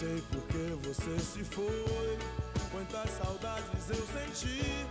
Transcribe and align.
sei 0.00 0.22
por 0.32 0.40
que 0.46 0.88
você 0.88 1.18
se 1.18 1.44
foi. 1.44 2.18
Quantas 2.72 3.10
saudades 3.10 3.90
eu 3.90 3.96
senti. 3.96 4.86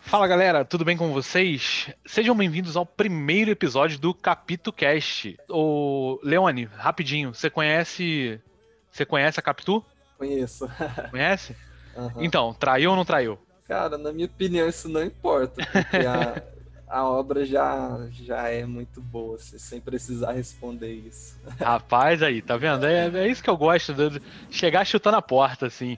Fala 0.00 0.28
galera, 0.28 0.66
tudo 0.66 0.84
bem 0.84 0.98
com 0.98 1.14
vocês? 1.14 1.88
Sejam 2.04 2.36
bem-vindos 2.36 2.76
ao 2.76 2.84
primeiro 2.84 3.50
episódio 3.50 3.98
do 3.98 4.12
Capito 4.12 4.70
Cast. 4.70 5.38
O 5.48 6.20
Leone, 6.22 6.64
rapidinho, 6.64 7.32
você 7.32 7.48
conhece 7.48 8.38
você 8.92 9.06
conhece 9.06 9.40
a 9.40 9.42
Capitu? 9.42 9.82
Conheço. 10.18 10.68
Conhece? 11.10 11.56
Aham. 11.96 12.22
Então, 12.22 12.52
traiu 12.52 12.90
ou 12.90 12.96
não 12.96 13.06
traiu? 13.06 13.38
Cara, 13.66 13.96
na 13.96 14.12
minha 14.12 14.26
opinião, 14.26 14.68
isso 14.68 14.90
não 14.90 15.02
importa, 15.02 15.66
porque 15.72 16.06
a, 16.06 16.42
a 16.90 17.04
obra 17.04 17.44
já, 17.44 18.06
já 18.12 18.48
é 18.48 18.64
muito 18.64 19.00
boa, 19.00 19.36
assim, 19.36 19.58
sem 19.58 19.80
precisar 19.80 20.32
responder 20.32 20.92
isso. 20.92 21.38
Rapaz, 21.60 22.22
aí, 22.22 22.40
tá 22.42 22.56
vendo? 22.56 22.86
É, 22.86 23.06
é 23.08 23.28
isso 23.28 23.42
que 23.42 23.50
eu 23.50 23.56
gosto, 23.56 23.92
de 23.94 24.20
chegar 24.50 24.84
chutando 24.86 25.16
a 25.16 25.22
porta, 25.22 25.66
assim. 25.66 25.96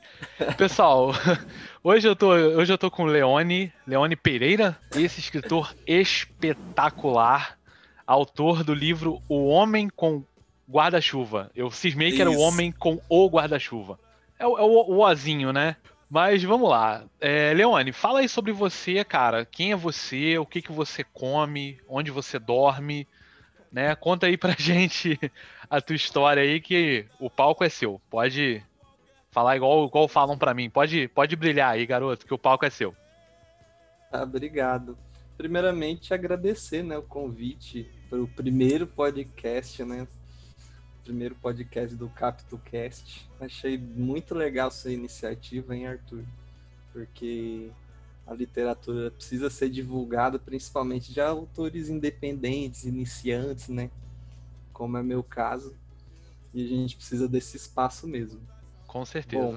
Pessoal, 0.57 1.13
hoje 1.85 2.09
eu 2.09 2.17
tô, 2.17 2.31
hoje 2.31 2.73
eu 2.73 2.79
tô 2.79 2.91
com 2.91 3.05
o 3.05 3.07
Leone, 3.07 3.73
Leone 3.87 4.17
Pereira, 4.17 4.77
esse 4.95 5.21
escritor 5.21 5.75
espetacular, 5.87 7.59
autor 8.07 8.65
do 8.65 8.75
livro 8.75 9.21
O 9.29 9.47
Homem 9.49 9.89
com 9.89 10.25
Guarda-Chuva. 10.69 11.51
Eu 11.55 11.71
cismei 11.71 12.13
que 12.13 12.21
era 12.21 12.31
o. 12.31 12.39
Homem 12.39 12.73
com 12.73 13.01
o 13.09 13.29
Guarda-Chuva. 13.29 13.99
É, 14.39 14.47
o- 14.47 14.59
é 14.59 14.63
o, 14.63 14.67
o 14.67 15.01
Ozinho, 15.01 15.53
né? 15.53 15.77
Mas 16.11 16.43
vamos 16.43 16.69
lá. 16.69 17.05
É, 17.21 17.55
Leone, 17.55 17.93
fala 17.93 18.19
aí 18.19 18.29
sobre 18.29 18.51
você, 18.51 19.05
cara. 19.05 19.45
Quem 19.45 19.71
é 19.71 19.77
você? 19.77 20.37
O 20.39 20.45
que, 20.45 20.61
que 20.61 20.73
você 20.73 21.05
come? 21.05 21.79
Onde 21.89 22.11
você 22.11 22.37
dorme? 22.37 23.07
Né? 23.71 23.95
Conta 23.95 24.27
aí 24.27 24.37
pra 24.37 24.57
gente 24.59 25.17
a 25.71 25.81
tua 25.81 25.95
história 25.95 26.43
aí, 26.43 26.61
que 26.61 27.07
o 27.21 27.31
palco 27.31 27.63
é 27.63 27.69
seu. 27.69 28.01
Pode 28.11 28.61
falar 29.31 29.55
igual, 29.55 29.87
igual 29.87 30.09
falam 30.09 30.37
pra 30.37 30.53
mim. 30.53 30.69
Pode, 30.69 31.07
pode 31.07 31.37
brilhar 31.37 31.75
aí, 31.75 31.87
garoto, 31.87 32.27
que 32.27 32.35
o 32.35 32.39
palco 32.39 32.67
é 32.67 32.71
seu. 32.71 32.93
Ah, 34.11 34.25
obrigado. 34.25 34.99
Primeiramente, 35.39 36.13
agradecer 36.13 36.83
né, 36.83 36.99
o 36.99 37.03
convite 37.03 37.89
para 38.11 38.21
o 38.21 38.27
primeiro 38.27 38.85
podcast, 38.85 39.85
né? 39.85 40.09
Primeiro 41.11 41.35
podcast 41.35 41.97
do 41.97 42.09
CaptoCast. 42.09 43.29
Achei 43.41 43.77
muito 43.77 44.33
legal 44.33 44.71
sua 44.71 44.93
iniciativa, 44.93 45.75
hein, 45.75 45.89
Arthur? 45.89 46.25
Porque 46.93 47.73
a 48.25 48.33
literatura 48.33 49.11
precisa 49.11 49.51
ser 49.51 49.71
divulgada, 49.71 50.39
principalmente 50.39 51.13
de 51.13 51.21
autores 51.21 51.89
independentes, 51.89 52.85
iniciantes, 52.85 53.69
né? 53.69 53.91
Como 54.73 54.97
é 54.97 55.03
meu 55.03 55.21
caso. 55.21 55.75
E 56.55 56.65
a 56.65 56.69
gente 56.69 56.95
precisa 56.95 57.29
desse 57.29 57.57
espaço 57.57 58.07
mesmo. 58.07 58.41
Com 58.87 59.05
certeza. 59.05 59.43
Bom, 59.43 59.57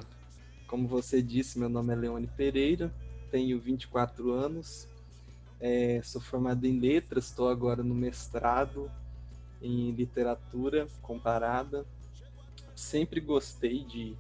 como 0.66 0.88
você 0.88 1.22
disse, 1.22 1.60
meu 1.60 1.70
nome 1.70 1.94
é 1.94 1.96
Leone 1.96 2.32
Pereira, 2.36 2.92
tenho 3.30 3.60
24 3.60 4.32
anos, 4.32 4.88
é, 5.60 6.02
sou 6.04 6.20
formado 6.20 6.66
em 6.66 6.80
letras, 6.80 7.26
estou 7.26 7.48
agora 7.48 7.84
no 7.84 7.94
mestrado 7.94 8.90
em 9.64 9.92
literatura 9.92 10.88
comparada. 11.02 11.86
Sempre 12.76 13.22
gostei 13.22 13.84
de. 13.86 14.16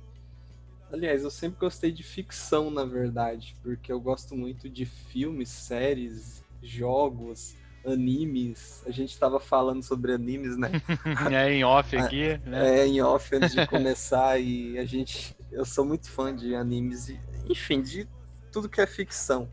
Aliás, 0.91 1.23
eu 1.23 1.31
sempre 1.31 1.59
gostei 1.59 1.91
de 1.91 2.03
ficção, 2.03 2.71
na 2.71 2.85
verdade, 2.85 3.55
porque 3.61 3.91
eu 3.91 3.99
gosto 3.99 4.35
muito 4.35 4.69
de 4.69 4.85
filmes, 4.85 5.49
séries, 5.49 6.43
jogos, 6.61 7.55
animes. 7.85 8.83
A 8.85 8.91
gente 8.91 9.11
estava 9.11 9.39
falando 9.39 9.83
sobre 9.83 10.13
animes, 10.13 10.55
né? 10.55 10.69
é 11.31 11.51
em 11.51 11.63
off 11.63 11.95
aqui, 11.97 12.39
né? 12.45 12.81
É, 12.81 12.87
em 12.87 13.01
off 13.01 13.35
antes 13.35 13.53
de 13.53 13.67
começar 13.67 14.39
e 14.39 14.77
a 14.77 14.85
gente. 14.85 15.35
Eu 15.51 15.65
sou 15.65 15.85
muito 15.85 16.09
fã 16.09 16.33
de 16.35 16.55
animes 16.55 17.09
e, 17.09 17.19
enfim, 17.49 17.81
de 17.81 18.07
tudo 18.51 18.69
que 18.69 18.79
é 18.79 18.87
ficção. 18.87 19.49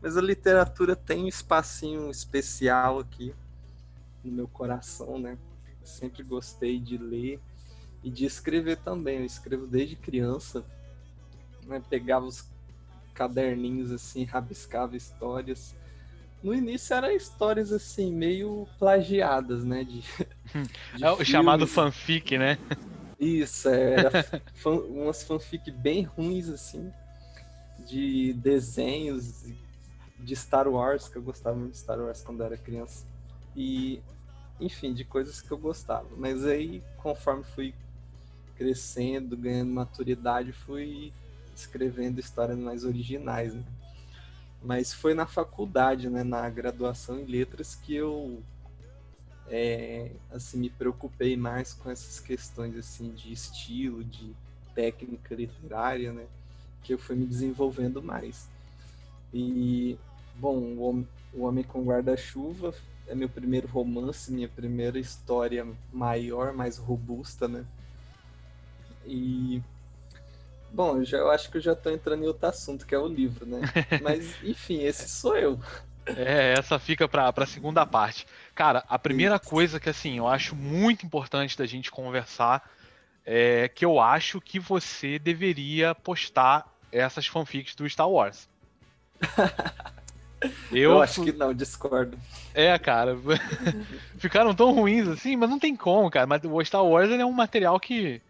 Mas 0.00 0.16
a 0.16 0.20
literatura 0.20 0.94
tem 0.94 1.24
um 1.24 1.28
espacinho 1.28 2.10
especial 2.10 3.00
aqui 3.00 3.34
no 4.26 4.32
meu 4.32 4.48
coração, 4.48 5.18
né? 5.18 5.38
Sempre 5.84 6.22
gostei 6.24 6.80
de 6.80 6.98
ler 6.98 7.40
e 8.02 8.10
de 8.10 8.26
escrever 8.26 8.78
também. 8.78 9.18
Eu 9.20 9.24
escrevo 9.26 9.66
desde 9.66 9.96
criança, 9.96 10.64
né? 11.66 11.82
Pegava 11.88 12.26
os 12.26 12.44
caderninhos 13.14 13.90
assim, 13.92 14.24
rabiscava 14.24 14.96
histórias. 14.96 15.74
No 16.42 16.54
início 16.54 16.94
eram 16.94 17.10
histórias 17.12 17.72
assim, 17.72 18.12
meio 18.14 18.68
plagiadas, 18.78 19.64
né? 19.64 19.84
De, 19.84 20.02
de 20.92 21.06
É 21.06 21.10
o 21.10 21.24
chamado 21.24 21.66
filmes. 21.66 21.66
fanfic, 21.66 22.36
né? 22.38 22.58
Isso, 23.18 23.68
é, 23.68 23.94
era 23.94 24.10
fan- 24.54 24.80
umas 24.88 25.22
fanfic 25.22 25.70
bem 25.70 26.02
ruins, 26.02 26.48
assim, 26.48 26.92
de 27.78 28.34
desenhos 28.34 29.44
de 30.18 30.36
Star 30.36 30.68
Wars, 30.68 31.08
que 31.08 31.18
eu 31.18 31.22
gostava 31.22 31.56
muito 31.56 31.72
de 31.72 31.78
Star 31.78 32.00
Wars 32.00 32.22
quando 32.22 32.42
era 32.42 32.58
criança. 32.58 33.06
E, 33.56 34.02
enfim, 34.60 34.92
de 34.94 35.04
coisas 35.04 35.40
que 35.40 35.50
eu 35.50 35.58
gostava. 35.58 36.08
Mas 36.16 36.44
aí, 36.44 36.82
conforme 36.98 37.44
fui 37.44 37.74
crescendo, 38.56 39.36
ganhando 39.36 39.70
maturidade, 39.70 40.52
fui 40.52 41.12
escrevendo 41.54 42.18
histórias 42.18 42.58
mais 42.58 42.84
originais, 42.84 43.54
né? 43.54 43.62
Mas 44.62 44.92
foi 44.92 45.14
na 45.14 45.26
faculdade, 45.26 46.08
né, 46.08 46.24
na 46.24 46.48
graduação 46.48 47.20
em 47.20 47.24
letras, 47.24 47.74
que 47.74 47.94
eu 47.94 48.42
é, 49.48 50.10
assim 50.30 50.58
me 50.58 50.70
preocupei 50.70 51.36
mais 51.36 51.72
com 51.72 51.90
essas 51.90 52.18
questões 52.18 52.76
assim 52.76 53.10
de 53.12 53.32
estilo, 53.32 54.02
de 54.02 54.34
técnica 54.74 55.34
literária, 55.34 56.12
né? 56.12 56.26
Que 56.82 56.94
eu 56.94 56.98
fui 56.98 57.14
me 57.16 57.26
desenvolvendo 57.26 58.02
mais. 58.02 58.48
E 59.32 59.96
bom, 60.36 60.56
o 60.58 60.82
Hom- 60.88 61.04
o 61.32 61.42
Homem 61.44 61.62
com 61.64 61.84
Guarda-Chuva 61.84 62.74
é 63.08 63.14
meu 63.14 63.28
primeiro 63.28 63.68
romance, 63.68 64.32
minha 64.32 64.48
primeira 64.48 64.98
história 64.98 65.66
maior, 65.92 66.52
mais 66.52 66.78
robusta, 66.78 67.46
né? 67.46 67.64
E 69.04 69.62
bom, 70.72 70.98
eu, 70.98 71.04
já, 71.04 71.18
eu 71.18 71.30
acho 71.30 71.50
que 71.50 71.56
eu 71.56 71.60
já 71.60 71.72
estou 71.72 71.92
entrando 71.92 72.24
em 72.24 72.26
outro 72.26 72.48
assunto, 72.48 72.86
que 72.86 72.94
é 72.94 72.98
o 72.98 73.06
livro, 73.06 73.46
né? 73.46 73.60
Mas 74.02 74.42
enfim, 74.42 74.82
esse 74.82 75.08
sou 75.08 75.36
eu. 75.36 75.58
É, 76.06 76.52
essa 76.52 76.78
fica 76.78 77.08
pra, 77.08 77.32
pra 77.32 77.46
segunda 77.46 77.84
parte. 77.84 78.26
Cara, 78.54 78.84
a 78.88 78.98
primeira 78.98 79.36
Isso. 79.36 79.44
coisa 79.44 79.80
que, 79.80 79.88
assim, 79.88 80.18
eu 80.18 80.26
acho 80.28 80.54
muito 80.54 81.04
importante 81.04 81.58
da 81.58 81.66
gente 81.66 81.90
conversar 81.90 82.62
é 83.24 83.68
que 83.68 83.84
eu 83.84 83.98
acho 83.98 84.40
que 84.40 84.60
você 84.60 85.18
deveria 85.18 85.94
postar 85.94 86.64
essas 86.92 87.26
fanfics 87.26 87.74
do 87.74 87.88
Star 87.88 88.08
Wars. 88.08 88.48
Eu, 90.70 90.92
Eu, 90.92 91.02
acho 91.02 91.22
que 91.22 91.32
não, 91.32 91.52
discordo. 91.54 92.18
É, 92.54 92.78
cara. 92.78 93.16
Ficaram 94.18 94.54
tão 94.54 94.72
ruins 94.72 95.06
assim, 95.08 95.36
mas 95.36 95.50
não 95.50 95.58
tem 95.58 95.76
como, 95.76 96.10
cara. 96.10 96.26
Mas 96.26 96.42
o 96.44 96.64
Star 96.64 96.84
Wars 96.84 97.10
é 97.10 97.24
um 97.24 97.32
material 97.32 97.78
que. 97.78 98.20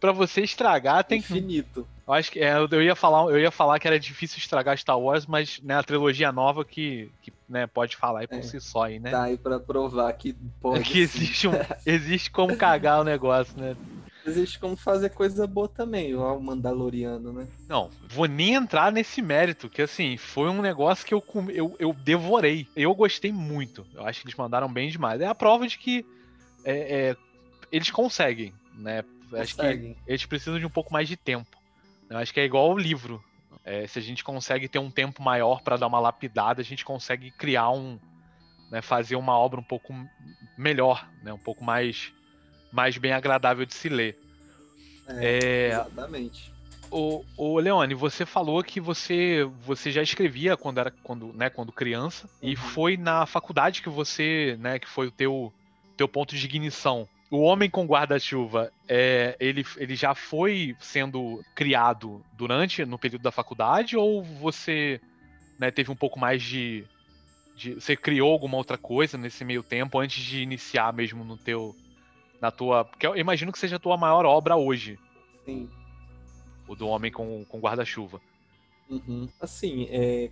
Pra 0.00 0.12
você 0.12 0.40
estragar, 0.40 1.04
tem 1.04 1.22
que. 1.22 1.32
Infinito. 1.32 1.86
Eu 2.06 2.12
acho 2.14 2.32
que 2.32 2.40
é, 2.40 2.54
eu 2.56 2.82
ia 2.82 2.96
falar, 2.96 3.30
eu 3.30 3.38
ia 3.38 3.50
falar 3.50 3.78
que 3.78 3.86
era 3.86 3.98
difícil 3.98 4.38
estragar 4.38 4.76
Star 4.76 4.98
Wars, 4.98 5.24
mas 5.24 5.60
né, 5.62 5.76
a 5.76 5.82
trilogia 5.82 6.32
nova 6.32 6.64
que, 6.64 7.08
que 7.22 7.32
né, 7.48 7.66
pode 7.68 7.96
falar 7.96 8.20
aí 8.20 8.26
por 8.26 8.38
É. 8.38 8.42
si 8.42 8.60
só 8.60 8.82
aí, 8.84 8.98
né? 8.98 9.10
Tá 9.12 9.22
aí 9.22 9.38
pra 9.38 9.60
provar 9.60 10.12
que 10.14 10.34
pode. 10.60 10.80
É 10.80 10.82
que 10.84 10.98
existe, 10.98 11.46
um, 11.46 11.52
existe 11.86 12.30
como 12.30 12.56
cagar 12.56 13.00
o 13.00 13.04
negócio, 13.04 13.56
né? 13.56 13.76
Existe 14.24 14.58
como 14.58 14.76
fazer 14.76 15.10
coisa 15.10 15.46
boa 15.46 15.68
também, 15.68 16.14
ó, 16.14 16.36
o 16.36 16.42
Mandaloriano, 16.42 17.32
né? 17.32 17.48
Não, 17.68 17.90
vou 18.08 18.26
nem 18.26 18.54
entrar 18.54 18.92
nesse 18.92 19.20
mérito, 19.20 19.68
que 19.68 19.82
assim, 19.82 20.16
foi 20.16 20.48
um 20.48 20.62
negócio 20.62 21.04
que 21.04 21.12
eu, 21.12 21.24
eu, 21.48 21.76
eu 21.78 21.92
devorei. 21.92 22.68
Eu 22.76 22.94
gostei 22.94 23.32
muito. 23.32 23.84
Eu 23.92 24.06
acho 24.06 24.20
que 24.20 24.26
eles 24.26 24.36
mandaram 24.36 24.72
bem 24.72 24.90
demais. 24.90 25.20
É 25.20 25.26
a 25.26 25.34
prova 25.34 25.66
de 25.66 25.76
que 25.76 26.06
é, 26.64 27.08
é, 27.10 27.16
eles 27.70 27.90
conseguem, 27.90 28.52
né? 28.74 29.04
Acho 29.34 29.56
que 29.56 29.62
Conseguem. 29.62 29.96
eles 30.06 30.26
precisam 30.26 30.58
de 30.58 30.66
um 30.66 30.70
pouco 30.70 30.92
mais 30.92 31.08
de 31.08 31.16
tempo. 31.16 31.56
Eu 32.08 32.18
acho 32.18 32.32
que 32.32 32.40
é 32.40 32.44
igual 32.44 32.70
o 32.70 32.78
livro. 32.78 33.22
É, 33.64 33.86
se 33.86 33.98
a 33.98 34.02
gente 34.02 34.22
consegue 34.22 34.68
ter 34.68 34.78
um 34.78 34.90
tempo 34.90 35.22
maior 35.22 35.62
para 35.62 35.76
dar 35.76 35.86
uma 35.86 36.00
lapidada, 36.00 36.60
a 36.60 36.64
gente 36.64 36.84
consegue 36.84 37.30
criar 37.30 37.70
um. 37.70 37.98
Né, 38.70 38.80
fazer 38.80 39.16
uma 39.16 39.36
obra 39.36 39.60
um 39.60 39.64
pouco 39.64 39.94
melhor, 40.56 41.06
né, 41.22 41.30
um 41.30 41.38
pouco 41.38 41.62
mais, 41.62 42.10
mais 42.72 42.96
bem 42.96 43.12
agradável 43.12 43.64
de 43.66 43.74
se 43.74 43.88
ler. 43.88 44.18
É, 45.06 45.68
Exatamente. 45.72 46.52
o, 46.90 47.24
o 47.36 47.58
Leone, 47.58 47.94
você 47.94 48.24
falou 48.24 48.62
que 48.62 48.80
você 48.80 49.44
você 49.64 49.90
já 49.90 50.02
escrevia 50.02 50.56
quando 50.56 50.78
era 50.78 50.90
quando, 50.90 51.32
né, 51.32 51.50
quando 51.50 51.72
criança 51.72 52.28
e 52.40 52.50
Uhum. 52.50 52.56
foi 52.56 52.96
na 52.96 53.26
faculdade 53.26 53.82
que 53.82 53.88
você, 53.88 54.56
né, 54.60 54.78
que 54.78 54.88
foi 54.88 55.08
o 55.08 55.10
teu 55.10 55.52
teu 55.96 56.08
ponto 56.08 56.34
de 56.34 56.44
ignição. 56.44 57.06
O 57.30 57.40
Homem 57.40 57.70
com 57.70 57.86
Guarda-Chuva, 57.86 58.70
é, 58.88 59.36
ele, 59.40 59.64
ele 59.78 59.94
já 59.96 60.14
foi 60.14 60.76
sendo 60.80 61.42
criado 61.54 62.22
durante, 62.34 62.84
no 62.84 62.98
período 62.98 63.22
da 63.22 63.30
faculdade, 63.30 63.96
ou 63.96 64.22
você 64.22 65.00
né, 65.58 65.70
teve 65.70 65.90
um 65.90 65.96
pouco 65.96 66.18
mais 66.20 66.42
de, 66.42 66.84
de. 67.56 67.74
Você 67.74 67.96
criou 67.96 68.32
alguma 68.32 68.58
outra 68.58 68.76
coisa 68.76 69.16
nesse 69.16 69.44
meio 69.44 69.62
tempo 69.62 69.98
antes 69.98 70.22
de 70.22 70.42
iniciar 70.42 70.92
mesmo 70.92 71.24
no 71.24 71.38
teu. 71.38 71.74
Na 72.42 72.50
tua. 72.50 72.84
Porque 72.84 73.06
eu 73.06 73.16
imagino 73.16 73.52
que 73.52 73.58
seja 73.58 73.76
a 73.76 73.78
tua 73.78 73.96
maior 73.96 74.26
obra 74.26 74.56
hoje. 74.56 74.98
Sim. 75.44 75.70
O 76.66 76.74
do 76.74 76.88
homem 76.88 77.12
com, 77.12 77.44
com 77.44 77.60
guarda-chuva. 77.60 78.20
Uhum. 78.90 79.28
Assim, 79.40 79.86
é, 79.90 80.28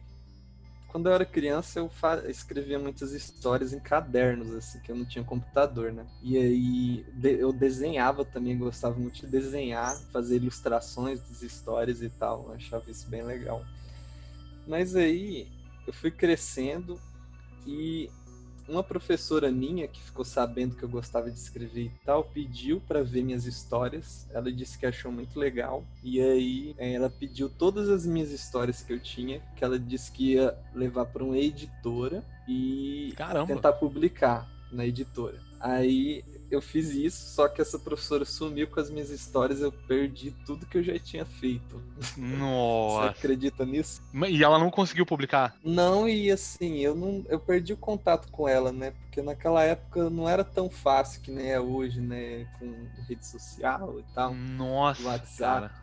quando 0.88 1.08
eu 1.08 1.14
era 1.14 1.24
criança, 1.24 1.78
eu 1.78 1.88
fa... 1.88 2.28
escrevia 2.28 2.80
muitas 2.80 3.12
histórias 3.12 3.72
em 3.72 3.78
cadernos, 3.78 4.52
assim, 4.52 4.80
que 4.80 4.90
eu 4.90 4.96
não 4.96 5.04
tinha 5.04 5.22
computador, 5.22 5.92
né? 5.92 6.04
E 6.20 6.36
aí 6.36 7.06
de... 7.12 7.38
eu 7.38 7.52
desenhava 7.52 8.24
também, 8.24 8.58
gostava 8.58 8.98
muito 8.98 9.20
de 9.20 9.28
desenhar, 9.28 9.96
fazer 10.12 10.36
ilustrações 10.36 11.20
das 11.20 11.42
histórias 11.42 12.02
e 12.02 12.10
tal. 12.10 12.46
Eu 12.48 12.54
achava 12.54 12.90
isso 12.90 13.08
bem 13.08 13.22
legal. 13.22 13.64
Mas 14.66 14.96
aí 14.96 15.46
eu 15.86 15.92
fui 15.92 16.10
crescendo 16.10 17.00
e 17.64 18.10
uma 18.70 18.82
professora 18.82 19.50
minha 19.50 19.88
que 19.88 20.00
ficou 20.00 20.24
sabendo 20.24 20.76
que 20.76 20.82
eu 20.82 20.88
gostava 20.88 21.30
de 21.30 21.38
escrever 21.38 21.86
e 21.86 22.04
tal 22.04 22.24
pediu 22.24 22.80
para 22.80 23.02
ver 23.02 23.22
minhas 23.22 23.44
histórias. 23.44 24.26
Ela 24.32 24.52
disse 24.52 24.78
que 24.78 24.86
achou 24.86 25.10
muito 25.10 25.38
legal 25.38 25.84
e 26.02 26.20
aí 26.20 26.74
é, 26.78 26.92
ela 26.92 27.10
pediu 27.10 27.48
todas 27.50 27.88
as 27.88 28.06
minhas 28.06 28.30
histórias 28.30 28.82
que 28.82 28.92
eu 28.92 29.00
tinha, 29.00 29.40
que 29.56 29.64
ela 29.64 29.78
disse 29.78 30.12
que 30.12 30.34
ia 30.34 30.56
levar 30.74 31.06
para 31.06 31.24
uma 31.24 31.36
editora 31.36 32.24
e 32.48 33.12
Caramba. 33.16 33.46
tentar 33.46 33.72
publicar 33.74 34.48
na 34.70 34.86
editora. 34.86 35.49
Aí 35.60 36.24
eu 36.50 36.62
fiz 36.62 36.90
isso, 36.90 37.34
só 37.34 37.46
que 37.48 37.60
essa 37.60 37.78
professora 37.78 38.24
sumiu 38.24 38.66
com 38.66 38.80
as 38.80 38.90
minhas 38.90 39.10
histórias, 39.10 39.60
eu 39.60 39.70
perdi 39.70 40.34
tudo 40.46 40.66
que 40.66 40.78
eu 40.78 40.82
já 40.82 40.98
tinha 40.98 41.24
feito. 41.24 41.80
Nossa. 42.16 43.12
Você 43.12 43.18
acredita 43.18 43.66
nisso? 43.66 44.02
E 44.28 44.42
ela 44.42 44.58
não 44.58 44.70
conseguiu 44.70 45.04
publicar? 45.04 45.54
Não, 45.62 46.08
e 46.08 46.30
assim, 46.30 46.78
eu 46.78 46.94
não 46.94 47.24
eu 47.28 47.38
perdi 47.38 47.74
o 47.74 47.76
contato 47.76 48.28
com 48.32 48.48
ela, 48.48 48.72
né? 48.72 48.92
Porque 49.02 49.20
naquela 49.20 49.62
época 49.62 50.08
não 50.08 50.28
era 50.28 50.42
tão 50.42 50.70
fácil 50.70 51.20
que 51.20 51.30
nem 51.30 51.50
é 51.50 51.60
hoje, 51.60 52.00
né? 52.00 52.46
Com 52.58 52.74
rede 53.06 53.26
social 53.26 54.00
e 54.00 54.14
tal. 54.14 54.34
Nossa, 54.34 55.02
WhatsApp. 55.02 55.38
cara. 55.38 55.80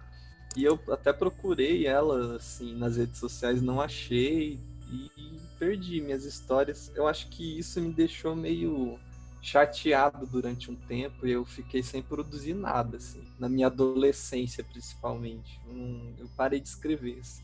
E 0.56 0.64
eu 0.64 0.80
até 0.90 1.14
procurei 1.14 1.86
ela, 1.86 2.36
assim, 2.36 2.76
nas 2.76 2.98
redes 2.98 3.20
sociais, 3.20 3.62
não 3.62 3.80
achei 3.80 4.60
e 4.92 5.12
perdi 5.60 6.02
minhas 6.02 6.26
histórias. 6.26 6.92
Eu 6.96 7.08
acho 7.08 7.28
que 7.28 7.60
isso 7.60 7.80
me 7.80 7.92
deixou 7.92 8.36
meio 8.36 9.00
chateado 9.42 10.26
durante 10.28 10.70
um 10.72 10.76
tempo 10.76 11.26
e 11.26 11.32
eu 11.32 11.46
fiquei 11.46 11.82
sem 11.82 12.02
produzir 12.02 12.54
nada, 12.54 12.98
assim, 12.98 13.24
na 13.40 13.48
minha 13.48 13.68
adolescência 13.68 14.64
principalmente. 14.64 15.62
Hum, 15.66 16.16
eu 16.20 16.28
parei 16.36 16.60
de 16.60 16.68
escrever, 16.68 17.20
assim. 17.20 17.44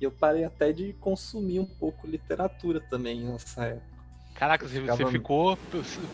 E 0.00 0.04
eu 0.04 0.10
parei 0.10 0.44
até 0.44 0.72
de 0.72 0.92
consumir 0.94 1.60
um 1.60 1.66
pouco 1.66 2.06
literatura 2.06 2.80
também 2.80 3.24
nessa 3.24 3.66
época. 3.66 4.02
Caraca, 4.34 4.66
você, 4.66 4.80
ficava- 4.80 5.04
você 5.04 5.10
ficou 5.12 5.56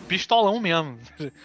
pistolão 0.07 0.59
mesmo. 0.59 0.99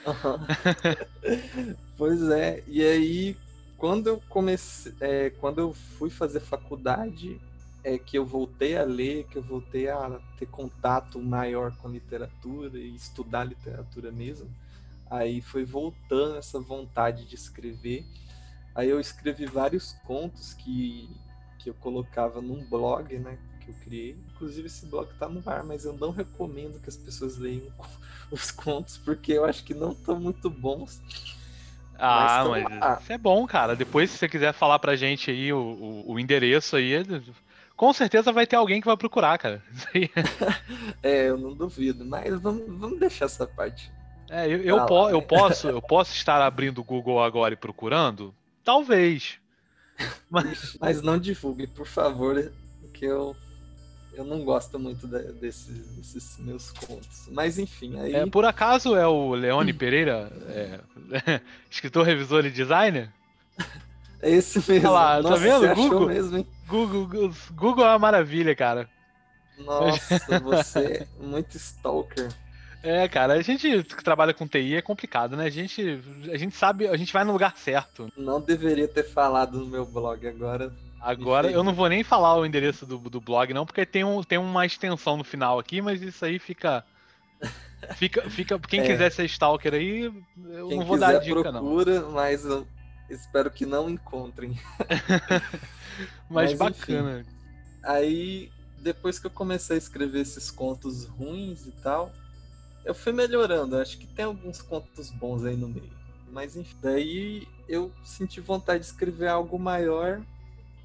pois 1.96 2.22
é, 2.31 2.62
e 2.66 2.82
aí 2.82 3.36
quando 3.78 4.08
eu 4.08 4.20
comecei, 4.28 4.92
é, 5.00 5.31
quando 5.31 5.60
eu 5.60 5.72
fui 5.72 6.10
fazer 6.10 6.40
faculdade, 6.40 7.40
é 7.84 7.98
que 7.98 8.16
eu 8.16 8.25
voltei 8.25 8.78
a 8.78 8.82
ler, 8.82 9.25
que 9.25 9.36
eu 9.36 9.42
voltei 9.42 9.88
a 9.88 10.19
ter 10.38 10.46
contato 10.46 11.20
maior 11.20 11.76
com 11.76 11.86
a 11.86 11.90
literatura 11.90 12.78
e 12.78 12.94
estudar 12.94 13.44
literatura 13.44 14.10
mesmo. 14.10 14.50
Aí 15.10 15.42
foi 15.42 15.64
voltando 15.64 16.38
essa 16.38 16.58
vontade 16.58 17.26
de 17.26 17.34
escrever. 17.34 18.06
Aí 18.75 18.88
eu 18.88 18.98
escrevi 18.98 19.44
vários 19.44 19.92
contos 20.06 20.54
que, 20.54 21.08
que 21.58 21.69
eu 21.69 21.75
colocava 21.75 22.40
num 22.40 22.64
blog, 22.64 23.19
né? 23.19 23.38
Que 23.60 23.70
eu 23.70 23.75
criei. 23.84 24.16
Inclusive 24.34 24.66
esse 24.66 24.86
blog 24.86 25.12
tá 25.19 25.28
no 25.28 25.42
ar, 25.46 25.62
mas 25.62 25.84
eu 25.84 25.92
não 25.92 26.10
recomendo 26.10 26.81
que 26.81 26.88
as 26.88 26.96
pessoas 26.96 27.36
leiam 27.36 27.70
os 28.32 28.50
contos, 28.50 28.96
porque 28.96 29.32
eu 29.32 29.44
acho 29.44 29.62
que 29.62 29.75
não 29.75 29.92
estão 29.92 30.19
muito 30.19 30.48
bons. 30.48 31.02
Ah, 31.98 32.44
mas 32.48 32.64
lá. 32.64 32.98
isso 33.00 33.12
é 33.12 33.19
bom, 33.19 33.46
cara. 33.46 33.76
Depois, 33.76 34.10
se 34.10 34.19
você 34.19 34.28
quiser 34.28 34.52
falar 34.54 34.78
pra 34.78 34.96
gente 34.96 35.31
aí 35.31 35.52
o, 35.52 35.58
o, 35.58 36.12
o 36.12 36.19
endereço 36.19 36.76
aí, 36.76 36.94
com 37.76 37.92
certeza 37.92 38.32
vai 38.32 38.46
ter 38.46 38.56
alguém 38.56 38.80
que 38.80 38.86
vai 38.86 38.96
procurar, 38.96 39.36
cara. 39.38 39.62
É, 41.02 41.28
eu 41.28 41.36
não 41.38 41.52
duvido, 41.54 42.04
mas 42.04 42.40
vamos, 42.40 42.64
vamos 42.78 42.98
deixar 42.98 43.26
essa 43.26 43.46
parte. 43.46 43.90
É, 44.30 44.46
eu, 44.46 44.62
eu, 44.62 44.86
po- 44.86 45.10
eu 45.10 45.20
posso, 45.20 45.68
eu 45.68 45.82
posso 45.82 46.14
estar 46.14 46.40
abrindo 46.40 46.78
o 46.80 46.84
Google 46.84 47.22
agora 47.22 47.52
e 47.54 47.56
procurando? 47.56 48.34
Talvez. 48.64 49.38
Mas, 50.30 50.76
Mas 50.80 51.02
não 51.02 51.18
divulgue, 51.18 51.66
por 51.66 51.86
favor, 51.86 52.50
que 52.94 53.04
eu, 53.04 53.36
eu 54.14 54.24
não 54.24 54.42
gosto 54.42 54.78
muito 54.78 55.06
de- 55.06 55.32
desses, 55.34 55.96
desses 55.96 56.38
meus 56.38 56.70
contos. 56.70 57.28
Mas 57.30 57.58
enfim, 57.58 58.00
aí. 58.00 58.14
é, 58.14 58.26
por 58.26 58.44
acaso 58.46 58.96
é 58.96 59.06
o 59.06 59.34
Leone 59.34 59.74
Pereira, 59.74 60.32
é, 60.48 61.40
escritor, 61.70 62.06
revisor 62.06 62.46
e 62.46 62.50
designer? 62.50 63.12
É 64.24 64.30
esse 64.30 64.58
mesmo. 64.70 64.88
Olha 64.88 64.90
lá, 64.90 65.16
tá 65.22 65.22
Nossa, 65.30 65.42
vendo? 65.42 65.60
Você 65.60 65.66
achou 65.68 65.90
Google? 65.90 66.06
mesmo, 66.08 66.38
hein? 66.38 66.46
Google, 66.66 67.32
Google, 67.52 67.84
é 67.84 67.88
uma 67.88 67.98
maravilha, 67.98 68.54
cara. 68.56 68.88
Nossa, 69.58 70.18
você 70.42 70.78
é 70.80 71.06
muito 71.24 71.56
stalker. 71.56 72.28
É, 72.82 73.08
cara, 73.08 73.34
a 73.34 73.42
gente 73.42 73.82
que 73.82 74.04
trabalha 74.04 74.34
com 74.34 74.46
TI 74.46 74.76
é 74.76 74.82
complicado, 74.82 75.36
né? 75.36 75.44
A 75.46 75.50
gente, 75.50 76.00
a 76.30 76.36
gente 76.36 76.54
sabe, 76.54 76.86
a 76.88 76.96
gente 76.96 77.12
vai 77.12 77.24
no 77.24 77.32
lugar 77.32 77.56
certo. 77.56 78.08
Não 78.16 78.40
deveria 78.40 78.86
ter 78.88 79.04
falado 79.04 79.58
no 79.58 79.66
meu 79.66 79.86
blog 79.86 80.26
agora. 80.26 80.72
Agora, 81.00 81.50
eu 81.50 81.62
não 81.62 81.72
vou 81.74 81.88
nem 81.88 82.02
falar 82.02 82.36
o 82.36 82.44
endereço 82.46 82.84
do, 82.86 82.98
do 82.98 83.20
blog, 83.20 83.52
não, 83.54 83.64
porque 83.66 83.84
tem, 83.86 84.04
um, 84.04 84.22
tem 84.22 84.38
uma 84.38 84.64
extensão 84.66 85.16
no 85.18 85.24
final 85.24 85.58
aqui, 85.58 85.80
mas 85.82 86.00
isso 86.02 86.24
aí 86.24 86.38
fica. 86.38 86.84
Fica, 87.96 88.22
fica 88.30 88.58
quem 88.60 88.80
É. 88.80 88.86
quiser 88.86 89.12
ser 89.12 89.26
stalker 89.26 89.74
aí, 89.74 90.04
eu 90.52 90.68
Quem 90.68 90.78
não 90.78 90.86
vou 90.86 90.96
quiser 90.96 91.12
dar 91.12 91.18
dica, 91.18 91.52
não. 91.52 91.60
procura, 91.60 92.00
mas 92.08 92.42
eu 92.46 92.66
espero 93.14 93.50
que 93.50 93.64
não 93.66 93.88
encontrem. 93.88 94.58
Mas, 96.28 96.50
mas, 96.50 96.58
bacana. 96.58 97.25
Aí, 97.84 98.50
depois 98.81 99.19
que 99.19 99.26
eu 99.26 99.31
comecei 99.31 99.76
a 99.76 99.78
escrever 99.78 100.20
esses 100.20 100.50
contos 100.50 101.05
ruins 101.05 101.66
e 101.66 101.70
tal, 101.70 102.12
eu 102.84 102.94
fui 102.94 103.12
melhorando. 103.12 103.76
Acho 103.76 103.96
que 103.96 104.06
tem 104.06 104.25
alguns 104.25 104.61
contos 104.61 105.11
bons 105.11 105.44
aí 105.44 105.56
no 105.56 105.69
meio. 105.69 105.93
Mas 106.31 106.56
enfim, 106.56 106.76
daí 106.82 107.46
eu 107.69 107.93
senti 108.05 108.40
vontade 108.40 108.81
de 108.81 108.87
escrever 108.87 109.28
algo 109.28 109.56
maior 109.58 110.20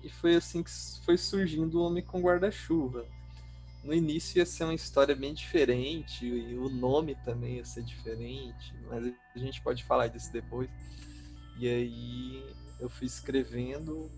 e 0.03 0.09
foi 0.09 0.35
assim 0.35 0.61
que 0.61 0.69
foi 1.03 1.17
surgindo 1.17 1.79
o 1.79 1.83
Homem 1.83 2.03
com 2.03 2.21
Guarda-Chuva. 2.21 3.05
No 3.83 3.93
início 3.93 4.37
ia 4.37 4.45
ser 4.45 4.65
uma 4.65 4.73
história 4.73 5.15
bem 5.15 5.33
diferente 5.33 6.25
e 6.25 6.55
o 6.55 6.69
nome 6.69 7.15
também 7.25 7.55
ia 7.55 7.65
ser 7.65 7.81
diferente, 7.81 8.73
mas 8.89 9.11
a 9.35 9.39
gente 9.39 9.61
pode 9.61 9.83
falar 9.83 10.07
disso 10.07 10.31
depois. 10.31 10.69
E 11.59 11.67
aí 11.67 12.55
eu 12.79 12.89
fui 12.89 13.05
escrevendo 13.05 14.09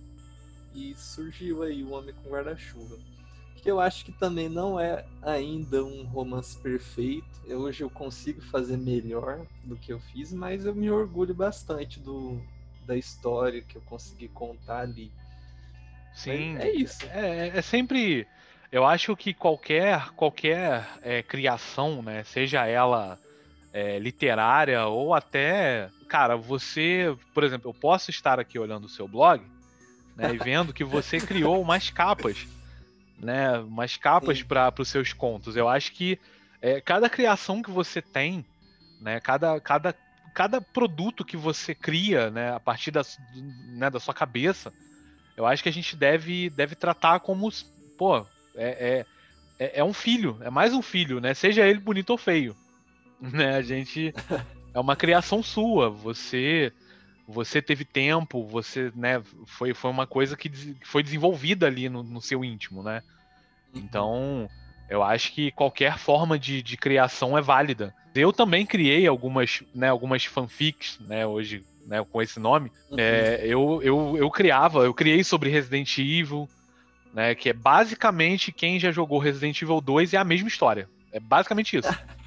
e 0.76 0.94
surgiu 0.96 1.64
aí 1.64 1.84
o 1.84 1.92
Homem 1.92 2.14
com 2.14 2.30
Guarda-Chuva. 2.30 2.98
Que 3.64 3.70
eu 3.70 3.80
acho 3.80 4.06
que 4.06 4.12
também 4.12 4.48
não 4.50 4.80
é 4.80 5.04
ainda 5.22 5.84
um 5.84 6.04
romance 6.06 6.58
perfeito. 6.62 7.28
Eu- 7.46 7.62
Hoje 7.62 7.84
eu 7.84 7.90
consigo 7.90 8.42
fazer 8.42 8.78
melhor 8.78 9.46
do 9.64 9.76
que 9.78 9.92
eu 9.92 10.00
fiz, 10.00 10.32
mas 10.34 10.66
eu 10.66 10.74
me 10.76 10.90
orgulho 10.92 11.34
bastante 11.34 12.00
do, 12.00 12.40
da 12.86 12.96
história 12.96 13.62
que 13.62 13.78
eu 13.78 13.82
consegui 13.82 14.28
contar 14.28 14.82
ali. 14.82 15.12
Sim. 16.14 16.58
É 16.60 16.72
isso. 16.72 17.06
É, 17.08 17.48
é 17.58 17.62
sempre. 17.62 18.28
Eu 18.72 18.86
acho 18.86 19.16
que 19.18 19.34
qualquer, 19.34 20.12
qualquer 20.12 20.88
é, 21.02 21.22
criação, 21.22 22.02
né, 22.02 22.24
seja 22.24 22.66
ela 22.66 23.20
é, 23.74 24.00
literária 24.00 24.86
ou 24.86 25.14
até. 25.14 25.90
Cara, 26.08 26.36
você. 26.36 27.16
Por 27.34 27.44
exemplo, 27.44 27.70
eu 27.70 27.74
posso 27.74 28.10
estar 28.10 28.40
aqui 28.40 28.60
olhando 28.60 28.86
o 28.86 28.90
seu 28.90 29.08
blog 29.08 29.44
né, 30.16 30.34
e 30.34 30.38
vendo 30.38 30.74
que 30.74 30.84
você 30.84 31.20
criou 31.22 31.62
umas 31.62 31.90
capas. 31.90 32.48
Né, 33.18 33.60
umas 33.60 33.98
capas 33.98 34.42
para 34.42 34.74
os 34.80 34.90
seus 34.90 35.14
contos. 35.14 35.56
Eu 35.56 35.70
acho 35.70 35.92
que 35.92 36.20
é, 36.62 36.82
cada 36.82 37.10
criação 37.10 37.62
que 37.62 37.70
você 37.70 38.02
tem, 38.02 38.44
né, 39.00 39.20
cada, 39.20 39.60
cada, 39.60 39.96
cada 40.34 40.60
produto 40.60 41.24
que 41.24 41.38
você 41.38 41.76
cria 41.76 42.32
né, 42.32 42.54
a 42.54 42.60
partir 42.60 42.90
da, 42.90 43.04
né, 43.76 43.90
da 43.92 44.00
sua 44.00 44.14
cabeça, 44.14 44.74
eu 45.38 45.46
acho 45.46 45.64
que 45.64 45.70
a 45.70 45.74
gente 45.74 45.96
deve, 45.96 46.50
deve 46.50 46.76
tratar 46.76 47.20
como. 47.20 47.50
Pô, 47.98 48.18
é, 48.18 48.26
é, 48.56 49.06
é, 49.60 49.80
é 49.80 49.84
um 49.84 49.94
filho, 49.94 50.38
é 50.42 50.50
mais 50.50 50.74
um 50.74 50.82
filho, 50.82 51.20
né? 51.20 51.34
Seja 51.34 51.68
ele 51.68 51.80
bonito 51.80 52.10
ou 52.10 52.18
feio. 52.18 52.56
Né? 53.32 53.56
A 53.56 53.62
gente. 53.62 54.14
É 54.74 54.80
uma 54.80 54.96
criação 54.96 55.44
sua. 55.44 55.90
Você. 55.90 56.72
Você 57.28 57.62
teve 57.62 57.86
tempo, 57.86 58.46
você, 58.46 58.92
né, 58.94 59.22
foi, 59.46 59.74
foi 59.74 59.90
uma 59.90 60.06
coisa 60.06 60.36
que 60.36 60.52
foi 60.84 61.02
desenvolvida 61.02 61.66
ali 61.66 61.88
no, 61.88 62.04
no 62.04 62.20
seu 62.20 62.44
íntimo, 62.44 62.84
né? 62.84 63.02
Então, 63.74 64.50
eu 64.90 65.02
acho 65.02 65.32
que 65.32 65.52
qualquer 65.52 65.98
forma 65.98 66.38
de, 66.38 66.62
de 66.62 66.76
criação 66.76 67.38
é 67.38 67.42
válida. 67.42 67.96
Eu 68.14 68.34
também 68.34 68.66
criei 68.66 69.08
algumas, 69.08 69.64
né, 69.74 69.88
algumas 69.88 70.26
fanfics, 70.26 71.00
né, 71.00 71.26
hoje, 71.26 71.64
né, 71.88 72.04
com 72.04 72.22
esse 72.22 72.40
nome. 72.42 72.70
Uhum. 72.90 72.98
É, 73.00 73.40
eu, 73.46 73.80
eu, 73.82 74.18
eu 74.18 74.30
criava, 74.30 74.80
eu 74.84 74.94
criei 74.94 75.24
sobre 75.24 75.50
Resident 75.50 75.98
Evil, 75.98 76.50
né, 77.14 77.34
que 77.34 77.48
é 77.48 77.54
basicamente 77.54 78.52
quem 78.52 78.78
já 78.78 78.92
jogou 78.92 79.20
Resident 79.20 79.62
Evil 79.62 79.80
2 79.80 80.14
é 80.14 80.18
a 80.18 80.26
mesma 80.26 80.50
história. 80.50 80.90
É 81.14 81.20
basicamente 81.22 81.78
isso. 81.78 81.90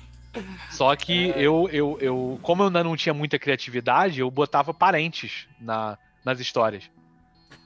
Só 0.70 0.94
que 0.96 1.30
É. 1.30 1.40
eu, 1.40 1.68
eu, 1.72 1.98
eu, 2.00 2.38
como 2.42 2.62
eu 2.62 2.66
ainda 2.66 2.82
não 2.84 2.96
tinha 2.96 3.14
muita 3.14 3.38
criatividade, 3.38 4.20
eu 4.20 4.30
botava 4.30 4.72
parentes 4.74 5.46
na, 5.60 5.96
nas 6.24 6.40
histórias. 6.40 6.90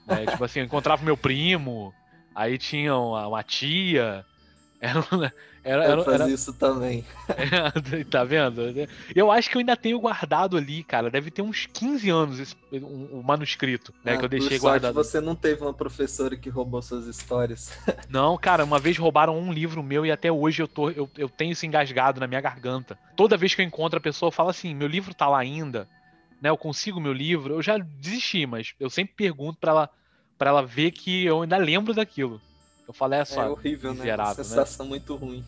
Né? 0.07 0.27
tipo 0.27 0.43
assim, 0.43 0.61
eu 0.61 0.65
encontrava 0.65 1.05
meu 1.05 1.17
primo, 1.17 1.95
aí 2.35 2.57
tinha 2.57 2.97
uma, 2.97 3.29
uma 3.29 3.43
tia. 3.43 4.25
Era, 4.81 5.05
era, 5.65 5.85
Eu 5.85 5.91
era, 5.93 6.05
fazia 6.05 6.25
era- 6.25 6.29
isso 6.29 6.53
também. 6.53 7.05
tá 8.11 8.25
vendo? 8.25 8.63
Eu 9.15 9.31
acho 9.31 9.51
que 9.51 9.57
eu 9.57 9.61
ainda 9.61 9.77
tenho 9.77 9.99
guardado 9.99 10.57
ali, 10.57 10.83
cara. 10.85 11.11
Deve 11.11 11.31
ter 11.31 11.43
uns 11.43 11.67
15 11.67 12.09
anos 12.09 12.39
esse, 12.39 12.55
um, 12.73 13.19
um 13.19 13.23
manuscrito, 13.23 13.93
né? 14.05 14.15
Ah, 14.15 14.17
que 14.19 14.25
eu 14.25 14.29
deixei 14.29 14.59
guardado. 14.59 14.95
você 14.95 15.21
não 15.21 15.35
teve 15.35 15.63
uma 15.63 15.75
professora 15.75 16.37
que 16.37 16.49
roubou 16.49 16.81
suas 16.81 17.07
histórias. 17.07 17.77
Não, 18.09 18.39
cara, 18.39 18.65
uma 18.65 18.79
vez 18.79 18.97
roubaram 18.97 19.39
um 19.39 19.53
livro 19.53 19.83
meu 19.83 20.07
e 20.07 20.11
até 20.11 20.33
hoje 20.33 20.63
eu, 20.63 20.69
tô, 20.69 20.89
eu, 20.91 21.11
eu 21.19 21.29
tenho 21.29 21.53
isso 21.53 21.67
engasgado 21.67 22.19
na 22.19 22.27
minha 22.27 22.41
garganta. 22.41 22.99
Toda 23.15 23.37
vez 23.37 23.55
que 23.55 23.61
eu 23.61 23.67
encontro 23.67 23.99
a 23.99 24.03
pessoa, 24.03 24.33
fala 24.33 24.51
assim: 24.51 24.75
meu 24.75 24.89
livro 24.89 25.13
tá 25.13 25.29
lá 25.29 25.39
ainda, 25.39 25.87
né? 26.41 26.49
Eu 26.49 26.57
consigo 26.57 27.01
meu 27.01 27.13
livro. 27.13 27.55
Eu 27.55 27.63
já 27.63 27.77
desisti, 27.77 28.47
mas 28.47 28.73
eu 28.81 28.89
sempre 28.89 29.15
pergunto 29.15 29.59
pra 29.61 29.73
ela, 29.73 29.91
pra 30.39 30.51
ela 30.51 30.63
ver 30.63 30.93
que 30.93 31.27
eu 31.27 31.43
ainda 31.43 31.59
lembro 31.59 31.93
daquilo. 31.93 32.41
Eu 32.89 32.95
falei, 32.95 33.21
é 33.21 33.25
só. 33.25 33.43
é 33.45 33.49
horrível, 33.49 33.95
né? 33.95 33.95
miserável, 34.01 34.45
Uma 34.45 34.49
né? 34.51 34.65
sensação 34.65 34.87
muito 34.87 35.15
ruim. 35.15 35.45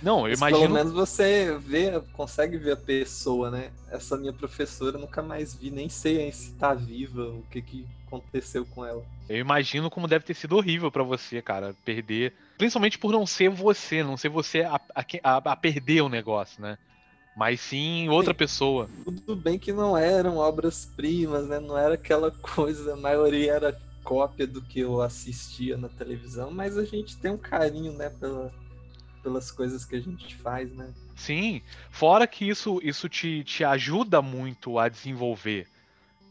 Não, 0.00 0.28
eu 0.28 0.36
Mas 0.38 0.38
imagino. 0.38 0.60
Pelo 0.62 0.74
menos 0.74 0.92
você 0.92 1.58
vê, 1.58 2.00
consegue 2.12 2.58
ver 2.58 2.72
a 2.72 2.76
pessoa, 2.76 3.50
né? 3.50 3.72
Essa 3.90 4.16
minha 4.16 4.32
professora 4.32 4.96
eu 4.96 5.00
nunca 5.00 5.22
mais 5.22 5.54
vi, 5.54 5.70
nem 5.70 5.88
sei 5.88 6.30
se 6.32 6.52
tá 6.54 6.74
viva, 6.74 7.22
o 7.28 7.42
que, 7.50 7.62
que 7.62 7.86
aconteceu 8.06 8.66
com 8.66 8.84
ela. 8.84 9.04
Eu 9.28 9.38
imagino 9.38 9.88
como 9.90 10.08
deve 10.08 10.24
ter 10.24 10.34
sido 10.34 10.56
horrível 10.56 10.90
pra 10.90 11.02
você, 11.02 11.40
cara, 11.40 11.74
perder. 11.84 12.34
Principalmente 12.58 12.98
por 12.98 13.12
não 13.12 13.26
ser 13.26 13.48
você, 13.48 14.02
não 14.02 14.16
ser 14.16 14.28
você 14.28 14.62
a, 14.62 14.76
a, 14.94 15.04
a- 15.24 15.52
a 15.52 15.56
perder 15.56 16.02
o 16.02 16.08
negócio, 16.08 16.60
né? 16.60 16.76
Mas 17.36 17.60
sim 17.60 18.08
outra 18.08 18.34
Sim. 18.34 18.38
pessoa. 18.38 18.90
Tudo 19.04 19.34
bem 19.36 19.58
que 19.58 19.72
não 19.72 19.96
eram 19.96 20.36
obras-primas, 20.36 21.48
né? 21.48 21.58
Não 21.60 21.76
era 21.78 21.94
aquela 21.94 22.30
coisa, 22.42 22.94
a 22.94 22.96
maioria 22.96 23.52
era 23.54 23.72
cópia 24.02 24.46
do 24.46 24.62
que 24.62 24.80
eu 24.80 25.00
assistia 25.00 25.76
na 25.76 25.88
televisão, 25.88 26.50
mas 26.50 26.76
a 26.76 26.84
gente 26.84 27.16
tem 27.16 27.30
um 27.30 27.38
carinho, 27.38 27.92
né, 27.92 28.10
pela, 28.10 28.52
pelas 29.22 29.50
coisas 29.50 29.84
que 29.84 29.96
a 29.96 30.00
gente 30.00 30.34
faz, 30.36 30.72
né? 30.74 30.92
Sim. 31.14 31.62
Fora 31.90 32.26
que 32.26 32.48
isso, 32.48 32.80
isso 32.82 33.08
te, 33.08 33.44
te 33.44 33.64
ajuda 33.64 34.20
muito 34.20 34.78
a 34.78 34.88
desenvolver. 34.88 35.68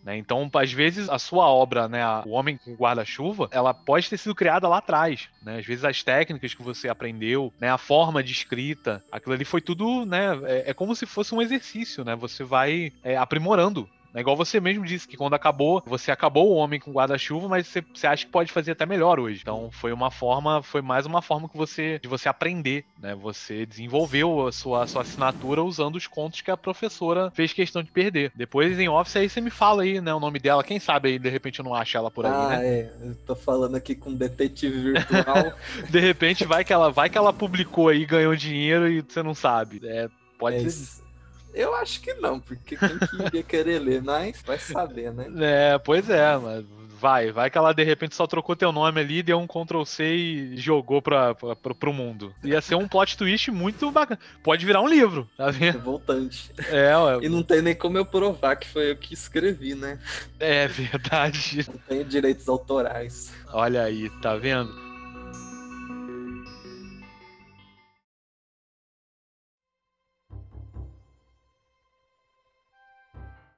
Né? 0.03 0.17
Então, 0.17 0.49
às 0.53 0.71
vezes, 0.71 1.09
a 1.09 1.19
sua 1.19 1.47
obra, 1.47 1.87
né, 1.87 2.03
O 2.25 2.31
Homem 2.31 2.57
com 2.57 2.73
Guarda-Chuva, 2.73 3.47
ela 3.51 3.73
pode 3.73 4.09
ter 4.09 4.17
sido 4.17 4.33
criada 4.33 4.67
lá 4.67 4.79
atrás. 4.79 5.29
Né? 5.43 5.59
Às 5.59 5.65
vezes, 5.65 5.85
as 5.85 6.03
técnicas 6.03 6.53
que 6.53 6.63
você 6.63 6.89
aprendeu, 6.89 7.53
né, 7.59 7.69
a 7.69 7.77
forma 7.77 8.23
de 8.23 8.31
escrita, 8.31 9.03
aquilo 9.11 9.33
ali 9.33 9.45
foi 9.45 9.61
tudo. 9.61 10.05
Né, 10.05 10.39
é, 10.43 10.71
é 10.71 10.73
como 10.73 10.95
se 10.95 11.05
fosse 11.05 11.35
um 11.35 11.41
exercício. 11.41 12.03
Né? 12.03 12.15
Você 12.15 12.43
vai 12.43 12.91
é, 13.03 13.15
aprimorando. 13.15 13.87
É 14.13 14.19
igual 14.19 14.35
você 14.35 14.59
mesmo 14.59 14.85
disse 14.85 15.07
que 15.07 15.17
quando 15.17 15.33
acabou, 15.33 15.81
você 15.85 16.11
acabou 16.11 16.49
o 16.49 16.55
Homem 16.55 16.79
com 16.79 16.91
Guarda-Chuva, 16.91 17.47
mas 17.47 17.67
você, 17.67 17.83
você 17.93 18.07
acha 18.07 18.25
que 18.25 18.31
pode 18.31 18.51
fazer 18.51 18.71
até 18.71 18.85
melhor 18.85 19.19
hoje. 19.19 19.39
Então, 19.41 19.69
foi 19.71 19.93
uma 19.93 20.11
forma, 20.11 20.61
foi 20.61 20.81
mais 20.81 21.05
uma 21.05 21.21
forma 21.21 21.47
que 21.47 21.57
você, 21.57 21.99
de 21.99 22.07
você 22.07 22.27
aprender. 22.27 22.85
Né? 22.99 23.15
Você 23.15 23.65
desenvolveu 23.65 24.47
a 24.47 24.51
sua, 24.51 24.83
a 24.83 24.87
sua 24.87 25.01
assinatura 25.03 25.63
usando 25.63 25.95
os 25.95 26.07
contos 26.07 26.41
que 26.41 26.51
a 26.51 26.57
professora 26.57 27.31
fez 27.31 27.53
questão 27.53 27.81
de 27.81 27.91
perder. 27.91 28.31
Depois, 28.35 28.77
em 28.79 28.89
office, 28.89 29.15
aí 29.15 29.29
você 29.29 29.39
me 29.39 29.49
fala 29.49 29.83
aí, 29.83 30.01
né, 30.01 30.13
o 30.13 30.19
nome 30.19 30.39
dela. 30.39 30.63
Quem 30.63 30.79
sabe 30.79 31.09
aí, 31.09 31.19
de 31.19 31.29
repente, 31.29 31.59
eu 31.59 31.65
não 31.65 31.73
acho 31.73 31.97
ela 31.97 32.11
por 32.11 32.25
aí, 32.25 32.31
ah, 32.31 32.47
né? 32.49 32.67
é. 32.67 32.93
Eu 33.01 33.15
tô 33.15 33.35
falando 33.35 33.75
aqui 33.75 33.95
com 33.95 34.09
um 34.09 34.15
detetive 34.15 34.93
virtual. 34.93 35.53
De 35.89 35.99
repente, 35.99 36.45
vai 36.45 36.63
que 36.63 36.73
ela, 36.73 36.91
vai 36.91 37.09
que 37.09 37.17
ela 37.17 37.33
publicou 37.33 37.89
aí, 37.89 38.05
ganhou 38.05 38.35
dinheiro 38.35 38.87
e 38.89 39.01
você 39.01 39.23
não 39.23 39.33
sabe. 39.33 39.81
É, 39.83 40.09
pode 40.37 40.59
ser. 40.59 40.65
Mas 40.65 41.10
eu 41.53 41.75
acho 41.75 42.01
que 42.01 42.13
não, 42.15 42.39
porque 42.39 42.75
quem 42.77 42.97
que 42.99 43.23
iria 43.27 43.43
querer 43.43 43.79
ler, 43.79 44.01
mas 44.01 44.41
vai 44.45 44.57
saber, 44.59 45.11
né? 45.13 45.27
É, 45.39 45.77
pois 45.77 46.09
é, 46.09 46.37
mas 46.37 46.65
vai, 47.01 47.31
vai 47.31 47.49
que 47.49 47.57
ela 47.57 47.73
de 47.73 47.83
repente 47.83 48.13
só 48.13 48.27
trocou 48.27 48.55
teu 48.55 48.71
nome 48.71 49.01
ali, 49.01 49.23
deu 49.23 49.39
um 49.39 49.47
Ctrl 49.47 49.83
C 49.83 50.05
e 50.13 50.57
jogou 50.57 51.01
pra, 51.01 51.33
pra, 51.33 51.55
pro, 51.55 51.73
pro 51.73 51.93
mundo. 51.93 52.33
Ia 52.43 52.61
ser 52.61 52.75
um 52.75 52.87
plot 52.87 53.17
twist 53.17 53.49
muito 53.49 53.89
bacana. 53.89 54.19
Pode 54.43 54.65
virar 54.65 54.81
um 54.81 54.87
livro, 54.87 55.27
tá 55.35 55.49
vendo? 55.49 55.73
Revoltante. 55.77 56.51
É, 56.69 56.95
ué, 56.95 57.19
E 57.23 57.29
não 57.29 57.41
tem 57.41 57.61
nem 57.61 57.75
como 57.75 57.97
eu 57.97 58.05
provar 58.05 58.55
que 58.55 58.67
foi 58.67 58.91
eu 58.91 58.95
que 58.95 59.13
escrevi, 59.13 59.73
né? 59.73 59.97
é 60.39 60.67
verdade. 60.67 61.65
Não 61.67 61.79
tenho 61.87 62.05
direitos 62.05 62.47
autorais. 62.47 63.33
Olha 63.51 63.83
aí, 63.83 64.09
tá 64.21 64.35
vendo? 64.35 64.90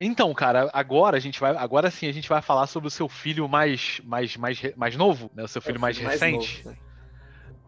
Então, 0.05 0.33
cara, 0.33 0.69
agora 0.73 1.15
a 1.15 1.19
gente 1.19 1.39
vai, 1.39 1.55
agora 1.55 1.89
sim 1.89 2.07
a 2.07 2.11
gente 2.11 2.27
vai 2.27 2.41
falar 2.41 2.67
sobre 2.67 2.87
o 2.87 2.91
seu 2.91 3.07
filho 3.07 3.47
mais, 3.47 4.01
mais, 4.03 4.35
mais, 4.35 4.61
mais 4.75 4.97
novo, 4.97 5.31
né? 5.33 5.43
O 5.43 5.47
seu 5.47 5.61
filho 5.61 5.75
É 5.75 5.77
o 5.77 5.81
mais 5.81 5.97
filho 5.97 6.09
recente. 6.09 6.63
novo, 6.65 6.69
né? 6.69 6.83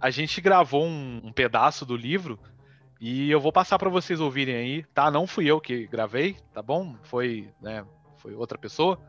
A 0.02 0.10
gente 0.10 0.42
gravou 0.42 0.86
um, 0.86 1.22
um 1.24 1.32
pedaço 1.32 1.86
do 1.86 1.96
livro 1.96 2.38
e 3.00 3.32
eu 3.32 3.40
vou 3.40 3.54
passar 3.54 3.80
pra 3.80 3.90
vocês 3.90 4.20
ouvirem 4.20 4.56
aí, 4.56 4.84
tá? 4.94 5.10
Não 5.10 5.26
fui 5.26 5.46
eu 5.46 5.62
que 5.62 5.88
gravei, 5.88 6.36
tá 6.54 6.62
bom? 6.62 6.96
Foi, 7.04 7.50
né? 7.62 7.86
Foi 8.18 8.34
outra 8.34 8.58
pessoa. 8.58 9.00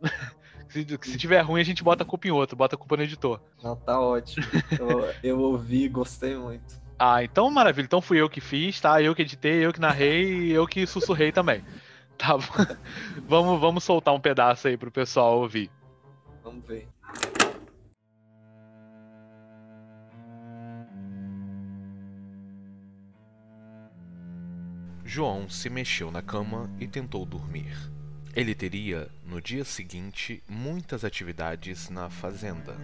se, 0.68 0.86
se 1.02 1.18
tiver 1.18 1.40
ruim, 1.42 1.60
a 1.60 1.64
gente 1.64 1.84
bota 1.84 2.02
a 2.02 2.06
culpa 2.06 2.26
em 2.26 2.30
outro, 2.30 2.56
bota 2.56 2.76
a 2.76 2.78
culpa 2.78 2.96
no 2.96 3.02
editor. 3.02 3.40
Não, 3.62 3.76
tá 3.76 4.00
ótimo. 4.00 4.46
Eu, 4.78 5.14
eu 5.22 5.38
ouvi, 5.38 5.86
gostei 5.88 6.34
muito. 6.36 6.82
Ah, 6.98 7.22
então 7.22 7.50
maravilha. 7.50 7.84
Então 7.84 8.00
fui 8.00 8.20
eu 8.20 8.30
que 8.30 8.40
fiz, 8.40 8.80
tá? 8.80 9.02
Eu 9.02 9.14
que 9.14 9.22
editei, 9.22 9.64
eu 9.64 9.72
que 9.72 9.80
narrei 9.80 10.46
e 10.46 10.52
eu 10.52 10.66
que 10.66 10.86
sussurrei 10.86 11.30
também. 11.30 11.62
Tá 12.24 12.38
bom? 12.38 12.76
vamos, 13.28 13.60
vamos 13.60 13.84
soltar 13.84 14.14
um 14.14 14.20
pedaço 14.20 14.66
aí 14.66 14.78
pro 14.78 14.90
pessoal 14.90 15.40
ouvir. 15.40 15.70
Vamos 16.42 16.64
ver. 16.66 16.88
João 25.04 25.50
se 25.50 25.68
mexeu 25.68 26.10
na 26.10 26.22
cama 26.22 26.70
e 26.80 26.88
tentou 26.88 27.26
dormir. 27.26 27.76
Ele 28.34 28.54
teria, 28.54 29.10
no 29.26 29.40
dia 29.40 29.64
seguinte, 29.64 30.42
muitas 30.48 31.04
atividades 31.04 31.90
na 31.90 32.08
fazenda. 32.08 32.74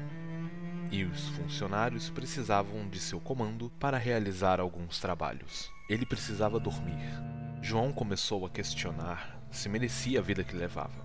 E 0.92 1.02
os 1.02 1.28
funcionários 1.30 2.10
precisavam 2.10 2.86
de 2.88 3.00
seu 3.00 3.18
comando 3.18 3.70
para 3.80 3.96
realizar 3.96 4.60
alguns 4.60 5.00
trabalhos. 5.00 5.70
Ele 5.88 6.04
precisava 6.04 6.60
dormir. 6.60 7.39
João 7.62 7.92
começou 7.92 8.46
a 8.46 8.50
questionar 8.50 9.38
se 9.50 9.68
merecia 9.68 10.18
a 10.18 10.22
vida 10.22 10.42
que 10.42 10.56
levava. 10.56 11.04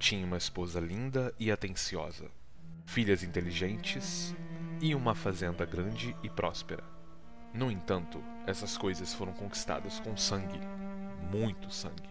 Tinha 0.00 0.26
uma 0.26 0.36
esposa 0.36 0.80
linda 0.80 1.32
e 1.38 1.50
atenciosa, 1.50 2.28
filhas 2.84 3.22
inteligentes 3.22 4.34
e 4.80 4.96
uma 4.96 5.14
fazenda 5.14 5.64
grande 5.64 6.14
e 6.24 6.28
próspera. 6.28 6.82
No 7.54 7.70
entanto, 7.70 8.20
essas 8.48 8.76
coisas 8.76 9.14
foram 9.14 9.32
conquistadas 9.32 10.00
com 10.00 10.16
sangue, 10.16 10.60
muito 11.30 11.72
sangue. 11.72 12.10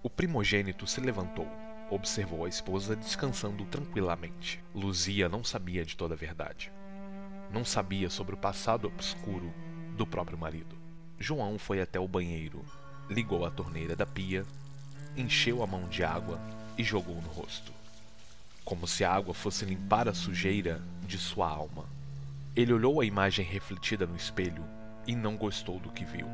O 0.00 0.08
primogênito 0.08 0.86
se 0.86 1.00
levantou, 1.00 1.48
observou 1.90 2.44
a 2.44 2.48
esposa 2.48 2.94
descansando 2.94 3.64
tranquilamente. 3.66 4.62
Luzia 4.72 5.28
não 5.28 5.42
sabia 5.42 5.84
de 5.84 5.96
toda 5.96 6.14
a 6.14 6.16
verdade. 6.16 6.72
Não 7.50 7.64
sabia 7.64 8.08
sobre 8.08 8.36
o 8.36 8.38
passado 8.38 8.86
obscuro 8.86 9.52
do 9.96 10.06
próprio 10.06 10.38
marido. 10.38 10.78
João 11.18 11.58
foi 11.58 11.80
até 11.80 11.98
o 11.98 12.06
banheiro, 12.06 12.64
ligou 13.08 13.44
a 13.44 13.50
torneira 13.50 13.96
da 13.96 14.06
pia, 14.06 14.44
encheu 15.16 15.62
a 15.62 15.66
mão 15.66 15.88
de 15.88 16.04
água 16.04 16.40
e 16.76 16.84
jogou 16.84 17.16
no 17.16 17.28
rosto. 17.28 17.72
Como 18.64 18.86
se 18.86 19.04
a 19.04 19.12
água 19.12 19.34
fosse 19.34 19.64
limpar 19.64 20.08
a 20.08 20.14
sujeira 20.14 20.82
de 21.06 21.18
sua 21.18 21.48
alma. 21.48 21.86
Ele 22.54 22.72
olhou 22.72 23.00
a 23.00 23.04
imagem 23.04 23.44
refletida 23.44 24.06
no 24.06 24.16
espelho 24.16 24.64
e 25.06 25.16
não 25.16 25.36
gostou 25.36 25.78
do 25.78 25.90
que 25.90 26.04
viu. 26.04 26.26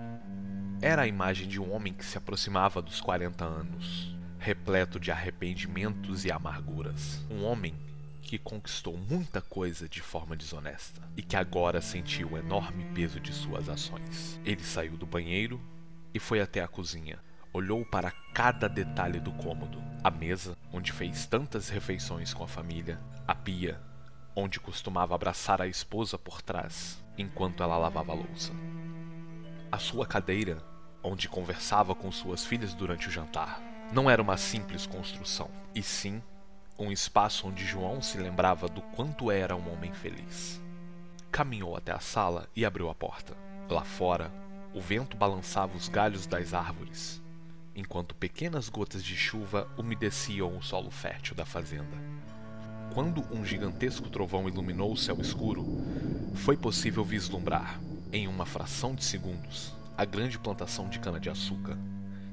Era 0.82 1.02
a 1.02 1.06
imagem 1.06 1.46
de 1.46 1.60
um 1.60 1.72
homem 1.72 1.92
que 1.92 2.04
se 2.04 2.18
aproximava 2.18 2.82
dos 2.82 3.00
40 3.00 3.44
anos, 3.44 4.14
repleto 4.38 4.98
de 4.98 5.10
arrependimentos 5.10 6.24
e 6.24 6.32
amarguras. 6.32 7.20
Um 7.30 7.44
homem 7.44 7.74
que 8.20 8.38
conquistou 8.38 8.96
muita 8.96 9.40
coisa 9.40 9.88
de 9.88 10.00
forma 10.00 10.34
desonesta 10.34 11.00
e 11.16 11.22
que 11.22 11.36
agora 11.36 11.80
sentiu 11.80 12.32
o 12.32 12.38
enorme 12.38 12.84
peso 12.94 13.20
de 13.20 13.32
suas 13.32 13.68
ações. 13.68 14.40
Ele 14.44 14.62
saiu 14.62 14.96
do 14.96 15.06
banheiro 15.06 15.60
e 16.14 16.20
foi 16.20 16.40
até 16.40 16.62
a 16.62 16.68
cozinha. 16.68 17.18
Olhou 17.52 17.84
para 17.84 18.12
cada 18.32 18.68
detalhe 18.68 19.20
do 19.20 19.32
cômodo: 19.32 19.82
a 20.02 20.10
mesa, 20.10 20.56
onde 20.72 20.92
fez 20.92 21.26
tantas 21.26 21.68
refeições 21.68 22.32
com 22.32 22.44
a 22.44 22.48
família, 22.48 23.00
a 23.26 23.34
pia, 23.34 23.80
onde 24.34 24.60
costumava 24.60 25.14
abraçar 25.14 25.60
a 25.60 25.66
esposa 25.66 26.16
por 26.16 26.40
trás 26.40 27.04
enquanto 27.18 27.62
ela 27.62 27.76
lavava 27.76 28.12
a 28.12 28.14
louça. 28.14 28.52
A 29.70 29.78
sua 29.78 30.06
cadeira, 30.06 30.58
onde 31.02 31.28
conversava 31.28 31.94
com 31.94 32.10
suas 32.10 32.44
filhas 32.44 32.74
durante 32.74 33.08
o 33.08 33.10
jantar, 33.10 33.60
não 33.92 34.08
era 34.08 34.22
uma 34.22 34.36
simples 34.36 34.86
construção, 34.86 35.50
e 35.74 35.82
sim 35.82 36.22
um 36.78 36.90
espaço 36.90 37.46
onde 37.46 37.64
João 37.64 38.02
se 38.02 38.18
lembrava 38.18 38.68
do 38.68 38.82
quanto 38.82 39.30
era 39.30 39.54
um 39.54 39.72
homem 39.72 39.92
feliz. 39.92 40.60
Caminhou 41.30 41.76
até 41.76 41.92
a 41.92 42.00
sala 42.00 42.48
e 42.54 42.64
abriu 42.64 42.90
a 42.90 42.94
porta. 42.94 43.36
Lá 43.68 43.84
fora, 43.84 44.32
o 44.74 44.80
vento 44.80 45.16
balançava 45.16 45.76
os 45.76 45.88
galhos 45.88 46.26
das 46.26 46.52
árvores, 46.52 47.22
enquanto 47.76 48.14
pequenas 48.14 48.68
gotas 48.68 49.04
de 49.04 49.16
chuva 49.16 49.68
umedeciam 49.78 50.56
o 50.56 50.62
solo 50.62 50.90
fértil 50.90 51.36
da 51.36 51.44
fazenda. 51.44 51.96
Quando 52.92 53.24
um 53.32 53.44
gigantesco 53.44 54.08
trovão 54.08 54.48
iluminou 54.48 54.92
o 54.92 54.96
céu 54.96 55.20
escuro, 55.20 55.64
foi 56.34 56.56
possível 56.56 57.04
vislumbrar, 57.04 57.80
em 58.12 58.26
uma 58.26 58.44
fração 58.44 58.94
de 58.94 59.04
segundos, 59.04 59.72
a 59.96 60.04
grande 60.04 60.38
plantação 60.38 60.88
de 60.88 60.98
cana-de-açúcar, 60.98 61.78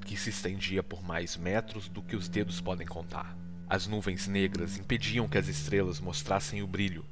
que 0.06 0.18
se 0.18 0.32
estendia 0.32 0.82
por 0.82 1.04
mais 1.04 1.38
metros 1.38 1.88
do 1.88 2.02
que 2.02 2.16
os 2.16 2.28
dedos 2.28 2.60
podem 2.60 2.88
contar. 2.88 3.38
As 3.70 3.88
nuvens 3.88 4.28
negras 4.28 4.78
impediam 4.78 5.28
que 5.28 5.38
as 5.38 5.48
estrelas 5.48 6.00
mostrassem 6.00 6.62
o 6.62 6.68
brilho 6.68 7.06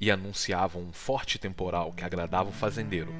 e 0.00 0.10
anunciavam 0.10 0.82
um 0.82 0.92
forte 0.92 1.38
temporal 1.38 1.92
que 1.92 2.04
agradava 2.04 2.48
o 2.48 2.52
fazendeiro, 2.52 3.12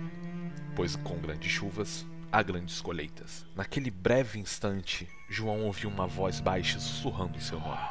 pois 0.78 0.94
com 0.94 1.18
grandes 1.18 1.50
chuvas 1.50 2.06
há 2.30 2.40
grandes 2.40 2.80
colheitas. 2.80 3.44
Naquele 3.56 3.90
breve 3.90 4.38
instante, 4.38 5.08
João 5.28 5.64
ouviu 5.64 5.90
uma 5.90 6.06
voz 6.06 6.38
baixa 6.38 6.78
sussurrando 6.78 7.36
em 7.36 7.40
seu 7.40 7.58
nome. 7.58 7.84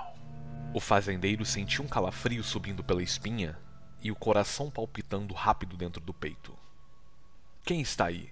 O 0.74 0.80
fazendeiro 0.80 1.44
sentiu 1.44 1.84
um 1.84 1.88
calafrio 1.90 2.42
subindo 2.46 2.82
pela 2.86 3.04
espinha 3.04 3.60
e 4.02 4.10
o 4.10 4.16
coração 4.16 4.72
palpitando 4.72 5.34
rápido 5.34 5.76
dentro 5.76 6.00
do 6.00 6.14
peito. 6.14 6.58
Quem 7.66 7.82
está 7.82 8.06
aí? 8.06 8.30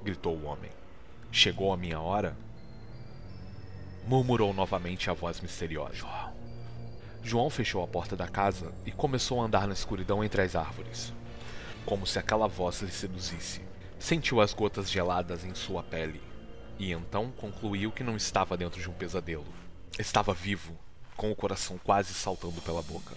gritou 0.00 0.36
o 0.36 0.44
homem. 0.44 0.70
Chegou 1.32 1.72
a 1.72 1.76
minha 1.76 1.98
hora? 1.98 2.36
Murmurou 4.06 4.54
novamente 4.54 5.10
a 5.10 5.12
voz 5.12 5.40
misteriosa. 5.40 6.06
João 7.20 7.50
fechou 7.50 7.82
a 7.82 7.88
porta 7.88 8.14
da 8.14 8.28
casa 8.28 8.72
e 8.86 8.92
começou 8.92 9.42
a 9.42 9.44
andar 9.44 9.66
na 9.66 9.72
escuridão 9.72 10.22
entre 10.22 10.40
as 10.40 10.54
árvores, 10.54 11.12
como 11.84 12.06
se 12.06 12.16
aquela 12.16 12.46
voz 12.46 12.80
lhe 12.80 12.92
seduzisse. 12.92 13.66
Sentiu 13.98 14.40
as 14.40 14.54
gotas 14.54 14.90
geladas 14.90 15.44
em 15.44 15.54
sua 15.54 15.82
pele 15.82 16.22
e 16.78 16.92
então 16.92 17.30
concluiu 17.32 17.90
que 17.90 18.04
não 18.04 18.16
estava 18.16 18.56
dentro 18.56 18.80
de 18.80 18.88
um 18.88 18.92
pesadelo. 18.92 19.46
Estava 19.98 20.32
vivo, 20.32 20.78
com 21.16 21.30
o 21.30 21.36
coração 21.36 21.78
quase 21.78 22.14
saltando 22.14 22.60
pela 22.62 22.82
boca, 22.82 23.14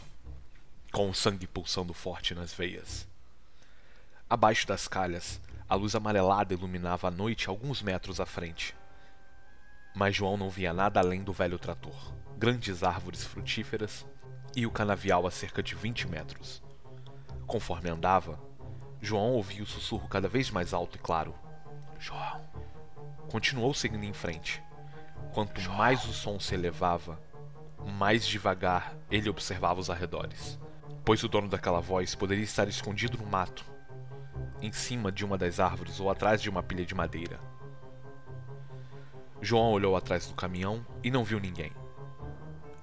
com 0.91 1.09
o 1.09 1.13
sangue 1.13 1.45
pulsando 1.45 1.93
forte 1.93 2.33
nas 2.33 2.51
veias. 2.51 3.07
Abaixo 4.29 4.65
das 4.65 4.87
calhas, 4.87 5.39
a 5.69 5.75
luz 5.75 5.93
amarelada 5.93 6.53
iluminava 6.53 7.07
a 7.07 7.11
noite 7.11 7.49
alguns 7.49 7.81
metros 7.81 8.19
à 8.19 8.25
frente. 8.25 8.75
Mas 9.95 10.15
João 10.15 10.37
não 10.37 10.49
via 10.49 10.73
nada 10.73 10.99
além 10.99 11.23
do 11.23 11.33
velho 11.33 11.59
trator 11.59 12.21
grandes 12.41 12.81
árvores 12.81 13.23
frutíferas 13.23 14.03
e 14.55 14.65
o 14.65 14.71
canavial 14.71 15.27
a 15.27 15.31
cerca 15.31 15.61
de 15.61 15.75
20 15.75 16.07
metros. 16.07 16.59
Conforme 17.45 17.87
andava, 17.87 18.39
João 19.01 19.31
ouvia 19.31 19.63
o 19.63 19.65
sussurro 19.65 20.07
cada 20.07 20.27
vez 20.27 20.51
mais 20.51 20.73
alto 20.73 20.95
e 20.95 20.99
claro. 20.99 21.33
João. 21.97 22.39
Continuou 23.31 23.73
seguindo 23.73 24.03
em 24.03 24.13
frente. 24.13 24.61
Quanto 25.33 25.59
João. 25.59 25.75
mais 25.75 26.05
o 26.05 26.13
som 26.13 26.39
se 26.39 26.53
elevava, 26.53 27.19
mais 27.97 28.27
devagar 28.27 28.95
ele 29.09 29.29
observava 29.29 29.79
os 29.79 29.89
arredores, 29.89 30.59
pois 31.03 31.23
o 31.23 31.27
dono 31.27 31.47
daquela 31.47 31.81
voz 31.81 32.13
poderia 32.13 32.43
estar 32.43 32.67
escondido 32.67 33.17
no 33.17 33.25
mato, 33.25 33.65
em 34.61 34.71
cima 34.71 35.11
de 35.11 35.25
uma 35.25 35.37
das 35.37 35.59
árvores 35.59 35.99
ou 35.99 36.09
atrás 36.09 36.39
de 36.39 36.49
uma 36.49 36.61
pilha 36.61 36.85
de 36.85 36.93
madeira. 36.93 37.39
João 39.41 39.71
olhou 39.71 39.95
atrás 39.95 40.27
do 40.27 40.35
caminhão 40.35 40.85
e 41.03 41.09
não 41.09 41.23
viu 41.23 41.39
ninguém. 41.39 41.71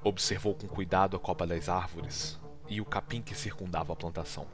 Observou 0.03 0.55
com 0.55 0.67
cuidado 0.67 1.17
a 1.17 1.21
copa 1.21 1.47
das 1.47 1.69
árvores 1.69 2.41
e 2.69 2.81
o 2.81 2.85
capim 2.85 3.23
que 3.23 3.37
circundava 3.37 3.93
a 3.93 3.97
plantação. 3.97 4.47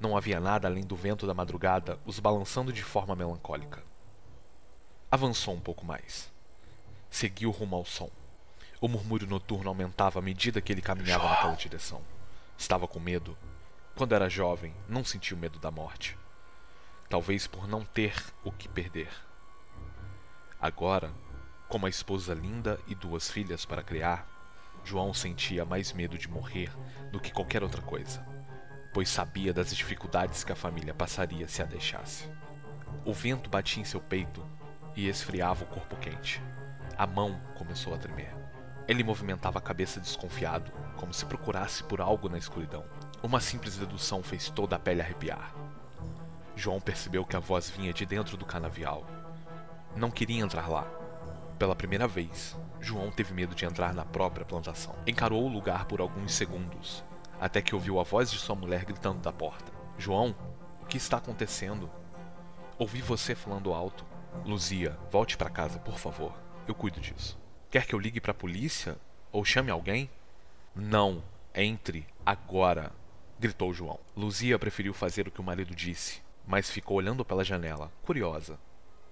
Não 0.00 0.16
havia 0.16 0.40
nada 0.40 0.68
além 0.68 0.84
do 0.84 0.96
vento 0.96 1.26
da 1.26 1.34
madrugada 1.34 1.98
os 2.04 2.18
balançando 2.18 2.72
de 2.72 2.82
forma 2.82 3.14
melancólica. 3.14 3.82
Avançou 5.10 5.54
um 5.54 5.60
pouco 5.60 5.84
mais. 5.84 6.32
Seguiu 7.08 7.50
rumo 7.50 7.76
ao 7.76 7.84
som. 7.84 8.10
O 8.80 8.88
murmúrio 8.88 9.26
noturno 9.26 9.68
aumentava 9.68 10.18
à 10.18 10.22
medida 10.22 10.60
que 10.60 10.72
ele 10.72 10.82
caminhava 10.82 11.28
naquela 11.28 11.54
direção. 11.54 12.02
Estava 12.58 12.88
com 12.88 12.98
medo. 12.98 13.36
Quando 13.94 14.14
era 14.14 14.28
jovem, 14.28 14.74
não 14.88 15.04
sentiu 15.04 15.36
medo 15.36 15.58
da 15.58 15.70
morte. 15.70 16.18
Talvez 17.08 17.46
por 17.46 17.68
não 17.68 17.84
ter 17.84 18.14
o 18.42 18.50
que 18.50 18.68
perder. 18.68 19.10
Agora, 20.60 21.12
com 21.68 21.78
uma 21.78 21.88
esposa 21.88 22.34
linda 22.34 22.80
e 22.86 22.94
duas 22.94 23.30
filhas 23.30 23.64
para 23.64 23.82
criar, 23.82 24.28
João 24.84 25.14
sentia 25.14 25.64
mais 25.64 25.92
medo 25.92 26.18
de 26.18 26.28
morrer 26.28 26.70
do 27.10 27.20
que 27.20 27.32
qualquer 27.32 27.62
outra 27.62 27.80
coisa, 27.80 28.26
pois 28.94 29.08
sabia 29.08 29.52
das 29.52 29.74
dificuldades 29.74 30.44
que 30.44 30.52
a 30.52 30.56
família 30.56 30.94
passaria 30.94 31.48
se 31.48 31.60
a 31.60 31.64
deixasse. 31.66 32.30
O 33.04 33.12
vento 33.12 33.50
batia 33.50 33.82
em 33.82 33.84
seu 33.84 34.00
peito 34.00 34.42
e 34.94 35.08
esfriava 35.08 35.64
o 35.64 35.66
corpo 35.66 35.96
quente. 35.96 36.40
A 36.96 37.04
mão 37.04 37.38
começou 37.56 37.92
a 37.92 37.98
tremer. 37.98 38.32
Ele 38.86 39.02
movimentava 39.02 39.58
a 39.58 39.62
cabeça 39.62 39.98
desconfiado, 39.98 40.70
como 40.96 41.12
se 41.12 41.26
procurasse 41.26 41.82
por 41.82 42.00
algo 42.00 42.28
na 42.28 42.38
escuridão. 42.38 42.84
Uma 43.20 43.40
simples 43.40 43.76
dedução 43.76 44.22
fez 44.22 44.48
toda 44.48 44.76
a 44.76 44.78
pele 44.78 45.00
arrepiar. 45.00 45.52
João 46.54 46.80
percebeu 46.80 47.24
que 47.24 47.34
a 47.34 47.40
voz 47.40 47.68
vinha 47.68 47.92
de 47.92 48.06
dentro 48.06 48.36
do 48.36 48.46
canavial. 48.46 49.04
Não 49.96 50.10
queria 50.10 50.40
entrar 50.40 50.68
lá, 50.68 50.86
pela 51.58 51.76
primeira 51.76 52.06
vez, 52.06 52.56
João 52.80 53.10
teve 53.10 53.32
medo 53.32 53.54
de 53.54 53.64
entrar 53.64 53.94
na 53.94 54.04
própria 54.04 54.44
plantação. 54.44 54.94
Encarou 55.06 55.44
o 55.44 55.48
lugar 55.48 55.86
por 55.86 56.00
alguns 56.00 56.32
segundos, 56.34 57.04
até 57.40 57.60
que 57.60 57.74
ouviu 57.74 57.98
a 58.00 58.02
voz 58.02 58.30
de 58.30 58.38
sua 58.38 58.54
mulher 58.54 58.84
gritando 58.84 59.20
da 59.20 59.32
porta: 59.32 59.72
João, 59.98 60.34
o 60.82 60.86
que 60.86 60.96
está 60.96 61.18
acontecendo? 61.18 61.90
Ouvi 62.78 63.00
você 63.00 63.34
falando 63.34 63.72
alto. 63.72 64.04
Luzia, 64.44 64.98
volte 65.10 65.36
para 65.36 65.50
casa, 65.50 65.78
por 65.78 65.98
favor. 65.98 66.34
Eu 66.66 66.74
cuido 66.74 67.00
disso. 67.00 67.38
Quer 67.70 67.86
que 67.86 67.94
eu 67.94 67.98
ligue 67.98 68.20
para 68.20 68.32
a 68.32 68.34
polícia? 68.34 68.96
Ou 69.30 69.44
chame 69.44 69.70
alguém? 69.70 70.10
Não, 70.74 71.22
entre 71.54 72.06
agora, 72.26 72.90
gritou 73.38 73.72
João. 73.72 74.00
Luzia 74.16 74.58
preferiu 74.58 74.92
fazer 74.92 75.28
o 75.28 75.30
que 75.30 75.40
o 75.40 75.44
marido 75.44 75.74
disse, 75.74 76.20
mas 76.46 76.70
ficou 76.70 76.96
olhando 76.96 77.24
pela 77.24 77.44
janela, 77.44 77.92
curiosa 78.04 78.58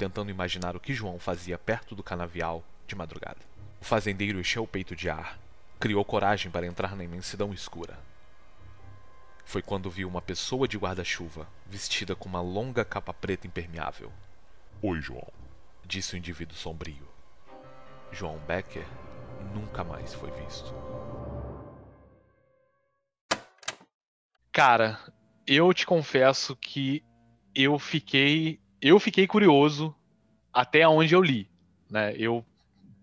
tentando 0.03 0.33
imaginar 0.33 0.75
o 0.75 0.81
que 0.81 0.93
João 0.93 1.17
fazia 1.17 1.57
perto 1.57 1.95
do 1.95 2.03
canavial 2.03 2.65
de 2.89 2.97
madrugada. 2.97 3.39
O 3.81 3.85
fazendeiro 3.85 4.41
encheu 4.41 4.65
o 4.65 4.67
peito 4.67 4.97
de 4.97 5.09
ar, 5.09 5.39
criou 5.79 6.05
coragem 6.05 6.51
para 6.51 6.67
entrar 6.67 6.97
na 6.97 7.05
imensidão 7.05 7.53
escura. 7.53 7.97
Foi 9.44 9.62
quando 9.62 9.90
viu 9.90 10.09
uma 10.09 10.22
pessoa 10.22 10.66
de 10.66 10.78
guarda-chuva, 10.78 11.46
vestida 11.66 12.14
com 12.14 12.28
uma 12.28 12.40
longa 12.40 12.85
capa 12.85 13.12
preta 13.12 13.46
impermeável. 13.46 14.12
Oi, 14.81 15.00
João, 15.00 15.28
disse 15.85 16.14
o 16.14 16.18
indivíduo 16.18 16.57
sombrio. 16.57 17.09
João 18.11 18.38
Becker 18.46 18.87
nunca 19.55 19.83
mais 19.85 20.14
foi 20.14 20.31
visto. 20.31 20.74
Cara, 24.50 24.98
eu 25.46 25.72
te 25.72 25.87
confesso 25.87 26.55
que 26.57 27.02
eu 27.55 27.78
fiquei 27.78 28.61
eu 28.81 28.98
fiquei 28.98 29.26
curioso 29.26 29.94
até 30.52 30.87
onde 30.87 31.14
eu 31.14 31.22
li, 31.22 31.48
né? 31.88 32.14
Eu 32.16 32.44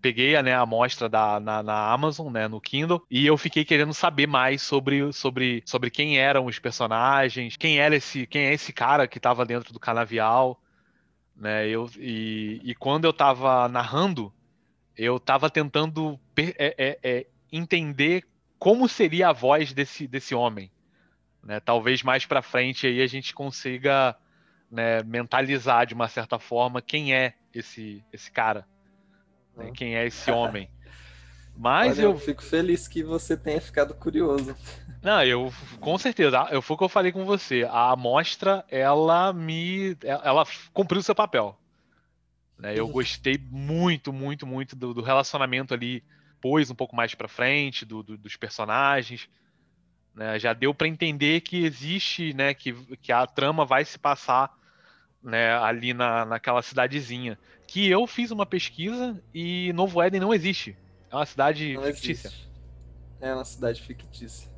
peguei 0.00 0.40
né, 0.42 0.54
a 0.54 0.60
amostra 0.60 1.08
da, 1.08 1.38
na, 1.38 1.62
na, 1.62 1.92
Amazon, 1.92 2.32
né, 2.32 2.48
no 2.48 2.60
Kindle, 2.60 3.04
e 3.10 3.26
eu 3.26 3.36
fiquei 3.36 3.64
querendo 3.64 3.92
saber 3.94 4.26
mais 4.26 4.62
sobre, 4.62 5.12
sobre, 5.12 5.62
sobre 5.66 5.90
quem 5.90 6.18
eram 6.18 6.46
os 6.46 6.58
personagens, 6.58 7.56
quem 7.56 7.78
era 7.78 7.94
esse, 7.94 8.26
quem 8.26 8.46
é 8.46 8.54
esse 8.54 8.72
cara 8.72 9.06
que 9.06 9.18
estava 9.18 9.44
dentro 9.44 9.72
do 9.72 9.80
canavial, 9.80 10.60
né? 11.36 11.66
Eu, 11.66 11.90
e, 11.98 12.60
e 12.62 12.74
quando 12.74 13.06
eu 13.06 13.10
estava 13.10 13.66
narrando, 13.68 14.32
eu 14.96 15.16
estava 15.16 15.48
tentando 15.48 16.20
é, 16.36 16.74
é, 16.76 16.98
é, 17.02 17.26
entender 17.50 18.24
como 18.58 18.86
seria 18.86 19.30
a 19.30 19.32
voz 19.32 19.72
desse, 19.72 20.06
desse 20.06 20.34
homem, 20.34 20.70
né? 21.42 21.58
Talvez 21.60 22.02
mais 22.02 22.26
para 22.26 22.42
frente 22.42 22.86
aí 22.86 23.00
a 23.00 23.06
gente 23.06 23.32
consiga 23.32 24.14
né, 24.70 25.02
mentalizar 25.02 25.86
de 25.86 25.94
uma 25.94 26.08
certa 26.08 26.38
forma 26.38 26.82
quem 26.82 27.14
é 27.14 27.34
esse, 27.54 28.04
esse 28.12 28.30
cara, 28.30 28.66
né, 29.60 29.66
uhum. 29.66 29.72
quem 29.72 29.96
é 29.96 30.06
esse 30.06 30.30
homem. 30.30 30.68
Mas 31.56 31.98
Olha, 31.98 32.06
eu... 32.06 32.10
eu 32.12 32.18
fico 32.18 32.42
feliz 32.42 32.88
que 32.88 33.02
você 33.02 33.36
tenha 33.36 33.60
ficado 33.60 33.94
curioso. 33.94 34.56
Não, 35.02 35.22
eu 35.22 35.52
com 35.78 35.96
certeza. 35.98 36.48
Eu 36.50 36.62
foi 36.62 36.74
o 36.74 36.78
que 36.78 36.84
eu 36.84 36.88
falei 36.88 37.12
com 37.12 37.24
você. 37.24 37.66
A 37.70 37.92
amostra, 37.92 38.64
ela 38.70 39.32
me, 39.32 39.96
ela 40.02 40.44
cumpriu 40.72 41.00
o 41.00 41.02
seu 41.02 41.14
papel. 41.14 41.58
Né? 42.58 42.74
Eu 42.76 42.86
uhum. 42.86 42.92
gostei 42.92 43.38
muito, 43.50 44.12
muito, 44.12 44.46
muito 44.46 44.76
do, 44.76 44.94
do 44.94 45.02
relacionamento 45.02 45.74
ali, 45.74 46.02
pois 46.40 46.70
um 46.70 46.74
pouco 46.74 46.96
mais 46.96 47.14
para 47.14 47.28
frente, 47.28 47.84
do, 47.84 48.02
do, 48.02 48.16
dos 48.16 48.36
personagens. 48.36 49.28
Né? 50.14 50.38
Já 50.38 50.52
deu 50.52 50.74
para 50.74 50.88
entender 50.88 51.40
que 51.40 51.64
existe, 51.64 52.34
né, 52.34 52.52
que, 52.52 52.72
que 52.96 53.12
a 53.12 53.26
trama 53.26 53.64
vai 53.64 53.84
se 53.84 53.98
passar 53.98 54.50
né, 55.22 55.56
ali 55.58 55.92
na, 55.94 56.24
naquela 56.24 56.62
cidadezinha. 56.62 57.38
Que 57.70 57.88
eu 57.88 58.04
fiz 58.04 58.32
uma 58.32 58.44
pesquisa 58.44 59.16
e 59.32 59.72
Novo 59.74 60.02
Éden 60.02 60.20
não 60.20 60.34
existe. 60.34 60.76
É 61.08 61.14
uma 61.14 61.24
cidade 61.24 61.74
não 61.74 61.84
fictícia. 61.84 62.26
Existe. 62.26 62.50
É 63.20 63.32
uma 63.32 63.44
cidade 63.44 63.80
fictícia. 63.80 64.50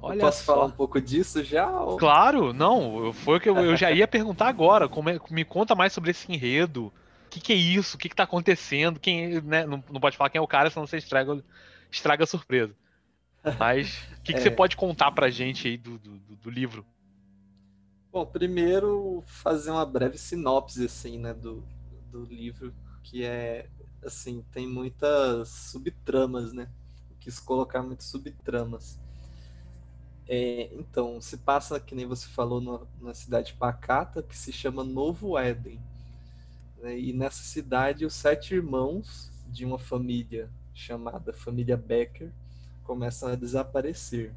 Olha 0.00 0.16
eu 0.16 0.20
posso 0.20 0.42
só. 0.42 0.54
falar 0.54 0.64
um 0.64 0.70
pouco 0.70 0.98
disso 0.98 1.44
já? 1.44 1.70
Ou... 1.70 1.98
Claro, 1.98 2.54
não. 2.54 3.12
Foi 3.12 3.36
o 3.36 3.40
que 3.40 3.50
eu, 3.50 3.58
eu 3.58 3.76
já 3.76 3.92
ia 3.92 4.08
perguntar 4.08 4.48
agora. 4.48 4.88
Como 4.88 5.10
é, 5.10 5.20
me 5.30 5.44
conta 5.44 5.74
mais 5.74 5.92
sobre 5.92 6.10
esse 6.10 6.32
enredo. 6.32 6.90
que, 7.28 7.38
que 7.38 7.52
é 7.52 7.56
isso? 7.56 7.96
O 7.96 7.98
que, 7.98 8.08
que 8.08 8.16
tá 8.16 8.22
acontecendo? 8.22 8.98
Quem, 8.98 9.42
né? 9.42 9.66
não, 9.66 9.84
não 9.90 10.00
pode 10.00 10.16
falar 10.16 10.30
quem 10.30 10.38
é 10.38 10.42
o 10.42 10.48
cara, 10.48 10.70
senão 10.70 10.86
você 10.86 10.96
estraga, 10.96 11.44
estraga 11.90 12.24
a 12.24 12.26
surpresa. 12.26 12.74
Mas 13.60 13.98
o 14.16 14.22
que, 14.22 14.32
que 14.32 14.38
é... 14.38 14.40
você 14.40 14.50
pode 14.50 14.74
contar 14.74 15.12
pra 15.12 15.28
gente 15.28 15.68
aí 15.68 15.76
do, 15.76 15.98
do, 15.98 16.18
do, 16.18 16.48
livro? 16.48 16.82
Bom, 18.10 18.24
primeiro 18.24 19.22
fazer 19.26 19.70
uma 19.70 19.84
breve 19.84 20.16
sinopse 20.16 20.86
assim, 20.86 21.18
né, 21.18 21.34
do, 21.34 21.62
do 22.14 22.24
livro, 22.24 22.72
que 23.02 23.24
é 23.24 23.68
assim, 24.04 24.44
tem 24.52 24.68
muitas 24.68 25.48
subtramas, 25.48 26.52
né? 26.52 26.68
quis 27.18 27.40
colocar 27.40 27.82
muitas 27.82 28.06
subtramas. 28.06 29.00
É, 30.28 30.72
então, 30.74 31.20
se 31.20 31.38
passa, 31.38 31.80
que 31.80 31.94
nem 31.94 32.06
você 32.06 32.28
falou, 32.28 32.86
na 33.00 33.14
cidade 33.14 33.54
pacata, 33.54 34.22
que 34.22 34.36
se 34.36 34.52
chama 34.52 34.84
Novo 34.84 35.38
Éden. 35.38 35.80
Né? 36.80 36.98
E 36.98 37.12
nessa 37.14 37.42
cidade, 37.42 38.04
os 38.04 38.14
sete 38.14 38.54
irmãos 38.54 39.32
de 39.48 39.64
uma 39.64 39.78
família 39.78 40.50
chamada 40.74 41.32
família 41.32 41.76
Becker 41.76 42.30
começam 42.82 43.30
a 43.30 43.34
desaparecer. 43.34 44.34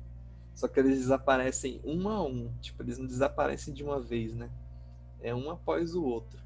Só 0.55 0.67
que 0.67 0.79
eles 0.79 0.99
desaparecem 0.99 1.81
um 1.83 2.07
a 2.07 2.23
um, 2.23 2.51
tipo, 2.61 2.81
eles 2.81 2.97
não 2.97 3.05
desaparecem 3.05 3.73
de 3.73 3.83
uma 3.83 3.99
vez, 3.99 4.33
né? 4.33 4.49
É 5.21 5.35
um 5.35 5.51
após 5.51 5.93
o 5.93 6.03
outro. 6.03 6.39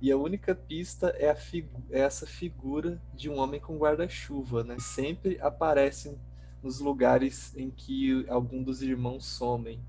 E 0.00 0.10
a 0.12 0.16
única 0.16 0.54
pista 0.54 1.14
é, 1.18 1.34
figu 1.34 1.82
é 1.90 2.00
essa 2.00 2.26
figura 2.26 3.00
de 3.14 3.30
um 3.30 3.38
homem 3.38 3.60
com 3.60 3.78
guarda-chuva, 3.78 4.62
né? 4.62 4.76
Sempre 4.78 5.38
aparece 5.40 6.16
nos 6.62 6.80
lugares 6.80 7.56
em 7.56 7.70
que 7.70 8.24
algum 8.28 8.62
dos 8.62 8.82
irmãos 8.82 9.24
somem. 9.26 9.80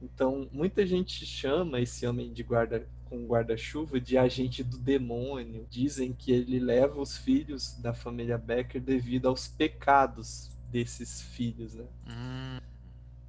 Então, 0.00 0.48
muita 0.52 0.86
gente 0.86 1.24
chama 1.24 1.80
esse 1.80 2.06
homem 2.06 2.32
de 2.32 2.42
guarda 2.42 2.86
com 3.04 3.26
guarda-chuva 3.26 4.00
de 4.00 4.18
agente 4.18 4.62
do 4.62 4.78
demônio. 4.78 5.66
Dizem 5.70 6.12
que 6.12 6.32
ele 6.32 6.58
leva 6.58 7.00
os 7.00 7.16
filhos 7.16 7.74
da 7.80 7.94
família 7.94 8.36
Becker 8.36 8.80
devido 8.80 9.28
aos 9.28 9.48
pecados 9.48 10.50
desses 10.70 11.22
filhos, 11.22 11.74
né? 11.74 11.86
Hum. 12.08 12.60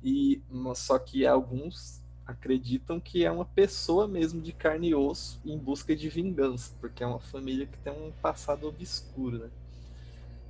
E 0.03 0.41
só 0.75 0.99
que 0.99 1.25
alguns 1.25 2.03
acreditam 2.25 2.99
que 2.99 3.23
é 3.23 3.31
uma 3.31 3.45
pessoa 3.45 4.07
mesmo 4.07 4.41
de 4.41 4.51
carne 4.51 4.89
e 4.89 4.95
osso 4.95 5.39
em 5.45 5.57
busca 5.57 5.95
de 5.95 6.09
vingança, 6.09 6.73
porque 6.81 7.03
é 7.03 7.07
uma 7.07 7.19
família 7.19 7.67
que 7.67 7.77
tem 7.77 7.93
um 7.93 8.11
passado 8.21 8.67
obscuro, 8.67 9.37
né? 9.39 9.49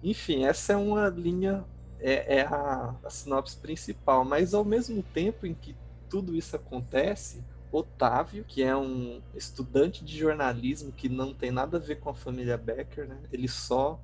Enfim, 0.01 0.45
essa 0.45 0.73
é 0.73 0.75
uma 0.75 1.09
linha, 1.09 1.65
é, 1.99 2.37
é 2.37 2.41
a, 2.45 2.95
a 3.03 3.09
sinopse 3.09 3.57
principal, 3.57 4.23
mas 4.23 4.53
ao 4.53 4.63
mesmo 4.63 5.03
tempo 5.03 5.45
em 5.45 5.53
que 5.53 5.75
tudo 6.09 6.35
isso 6.35 6.55
acontece, 6.55 7.43
Otávio, 7.71 8.45
que 8.45 8.63
é 8.63 8.75
um 8.75 9.21
estudante 9.33 10.05
de 10.05 10.17
jornalismo 10.17 10.93
que 10.93 11.09
não 11.09 11.33
tem 11.33 11.51
nada 11.51 11.77
a 11.77 11.79
ver 11.79 11.99
com 11.99 12.09
a 12.09 12.15
família 12.15 12.57
Becker, 12.57 13.07
né? 13.07 13.19
Ele 13.31 13.47
só 13.47 13.99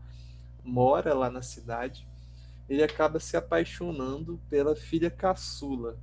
mora 0.64 1.14
lá 1.14 1.30
na 1.30 1.42
cidade. 1.42 2.06
Ele 2.68 2.84
acaba 2.84 3.20
se 3.20 3.38
apaixonando 3.38 4.42
pela 4.50 4.76
filha 4.76 5.10
caçula 5.10 5.98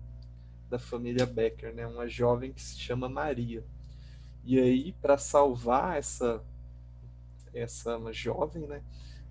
da 0.71 0.79
família 0.79 1.27
Becker, 1.27 1.75
né? 1.75 1.87
Uma 1.87 2.09
jovem 2.09 2.53
que 2.53 2.63
se 2.63 2.79
chama 2.79 3.09
Maria. 3.09 3.65
E 4.45 4.59
aí, 4.59 4.93
para 5.01 5.19
salvar 5.19 5.99
essa 5.99 6.43
essa 7.55 7.99
jovem, 8.13 8.67
né? 8.67 8.83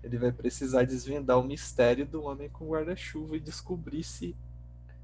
Ele 0.02 0.18
vai 0.18 0.30
precisar 0.30 0.84
desvendar 0.84 1.38
o 1.38 1.44
mistério 1.44 2.06
do 2.06 2.22
homem 2.22 2.48
com 2.48 2.68
guarda-chuva 2.68 3.36
e 3.36 3.40
descobrir 3.40 4.04
se 4.04 4.36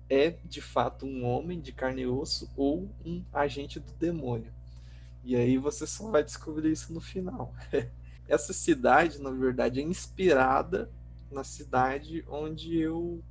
é 0.08 0.36
de 0.44 0.60
fato 0.60 1.06
um 1.06 1.24
homem 1.24 1.60
de 1.60 1.72
carne 1.72 2.02
e 2.02 2.06
osso 2.06 2.50
ou 2.56 2.88
um 3.04 3.24
agente 3.32 3.80
do 3.80 3.92
demônio. 3.94 4.52
E 5.24 5.34
aí 5.34 5.56
você 5.56 5.86
só 5.86 6.10
vai 6.10 6.22
descobrir 6.22 6.70
isso 6.70 6.92
no 6.92 7.00
final. 7.00 7.52
Essa 8.28 8.52
cidade, 8.52 9.20
na 9.20 9.30
verdade, 9.30 9.80
é 9.80 9.82
inspirada 9.82 10.90
na 11.30 11.42
cidade 11.42 12.24
onde 12.28 12.76
eu 12.76 13.22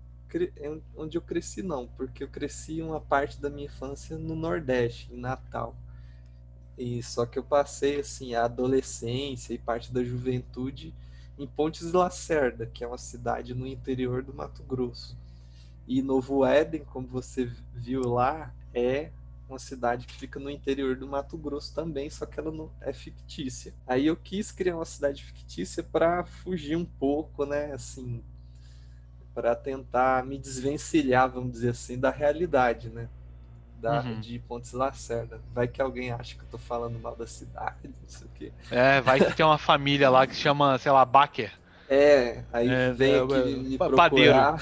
onde 0.95 1.17
eu 1.17 1.21
cresci 1.21 1.61
não, 1.61 1.87
porque 1.87 2.23
eu 2.23 2.27
cresci 2.27 2.81
uma 2.81 2.99
parte 2.99 3.39
da 3.39 3.49
minha 3.49 3.65
infância 3.65 4.17
no 4.17 4.35
Nordeste, 4.35 5.13
em 5.13 5.17
Natal. 5.17 5.75
E 6.77 7.03
só 7.03 7.25
que 7.25 7.37
eu 7.37 7.43
passei 7.43 7.99
assim 7.99 8.33
a 8.33 8.45
adolescência 8.45 9.53
e 9.53 9.57
parte 9.57 9.93
da 9.93 10.03
juventude 10.03 10.93
em 11.37 11.47
Pontes 11.47 11.91
Lacerda, 11.91 12.65
que 12.65 12.83
é 12.83 12.87
uma 12.87 12.97
cidade 12.97 13.53
no 13.53 13.67
interior 13.67 14.23
do 14.23 14.33
Mato 14.33 14.63
Grosso. 14.63 15.17
E 15.87 16.01
Novo 16.01 16.45
Éden, 16.45 16.83
como 16.85 17.07
você 17.07 17.51
viu 17.73 18.01
lá, 18.01 18.53
é 18.73 19.11
uma 19.49 19.59
cidade 19.59 20.07
que 20.07 20.13
fica 20.15 20.39
no 20.39 20.49
interior 20.49 20.95
do 20.95 21.07
Mato 21.07 21.37
Grosso 21.37 21.73
também, 21.73 22.09
só 22.09 22.25
que 22.25 22.39
ela 22.39 22.51
não 22.51 22.71
é 22.81 22.93
fictícia. 22.93 23.73
Aí 23.85 24.07
eu 24.07 24.15
quis 24.15 24.51
criar 24.51 24.75
uma 24.75 24.85
cidade 24.85 25.23
fictícia 25.23 25.83
para 25.83 26.25
fugir 26.25 26.75
um 26.75 26.85
pouco, 26.85 27.45
né, 27.45 27.71
assim, 27.73 28.23
para 29.33 29.55
tentar 29.55 30.23
me 30.25 30.37
desvencilhar, 30.37 31.29
vamos 31.29 31.51
dizer 31.51 31.69
assim, 31.69 31.97
da 31.97 32.09
realidade, 32.09 32.89
né? 32.89 33.07
Da, 33.79 34.01
uhum. 34.01 34.19
De 34.21 34.39
Pontes 34.39 34.71
Lacerda. 34.71 35.41
Vai 35.53 35.67
que 35.67 35.81
alguém 35.81 36.11
acha 36.11 36.35
que 36.35 36.41
eu 36.41 36.47
tô 36.51 36.57
falando 36.57 36.97
mal 36.99 37.15
da 37.15 37.27
cidade, 37.27 37.75
não 37.83 38.07
sei 38.07 38.27
o 38.27 38.29
quê. 38.35 38.51
É, 38.71 39.01
vai 39.01 39.19
que 39.19 39.35
tem 39.35 39.45
uma 39.45 39.57
família 39.57 40.09
lá 40.09 40.25
que 40.25 40.35
chama, 40.35 40.77
sei 40.77 40.91
lá, 40.91 41.03
Baker. 41.03 41.51
É, 41.89 42.43
aí 42.53 42.69
é, 42.69 42.91
vem 42.91 43.13
é, 43.13 43.19
aqui 43.19 43.33
é, 43.33 43.45
me 43.45 43.77
procurar. 43.77 44.57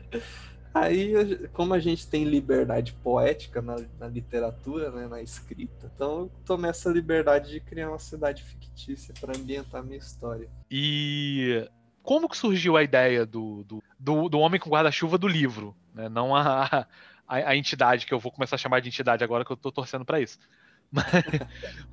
aí, 0.72 1.48
como 1.52 1.74
a 1.74 1.78
gente 1.78 2.06
tem 2.06 2.24
liberdade 2.24 2.92
poética 3.02 3.60
na, 3.60 3.76
na 3.98 4.08
literatura, 4.08 4.90
né, 4.90 5.06
na 5.06 5.20
escrita, 5.20 5.90
então 5.94 6.20
eu 6.20 6.30
tomei 6.44 6.70
essa 6.70 6.90
liberdade 6.90 7.50
de 7.50 7.60
criar 7.60 7.90
uma 7.90 7.98
cidade 7.98 8.42
fictícia 8.42 9.14
para 9.20 9.36
ambientar 9.36 9.80
a 9.80 9.84
minha 9.84 9.98
história. 9.98 10.48
E 10.70 11.68
como 12.06 12.28
que 12.28 12.36
surgiu 12.36 12.76
a 12.76 12.84
ideia 12.84 13.26
do, 13.26 13.64
do, 13.64 13.82
do, 13.98 14.28
do 14.28 14.38
homem 14.38 14.60
com 14.60 14.70
guarda-chuva 14.70 15.18
do 15.18 15.26
livro, 15.26 15.76
né? 15.92 16.08
Não 16.08 16.36
a, 16.36 16.86
a, 17.26 17.36
a, 17.36 17.56
entidade 17.56 18.06
que 18.06 18.14
eu 18.14 18.20
vou 18.20 18.30
começar 18.30 18.54
a 18.54 18.58
chamar 18.58 18.80
de 18.80 18.88
entidade 18.88 19.24
agora 19.24 19.44
que 19.44 19.50
eu 19.50 19.56
tô 19.56 19.72
torcendo 19.72 20.04
para 20.04 20.20
isso. 20.20 20.38
Mas, 20.92 21.04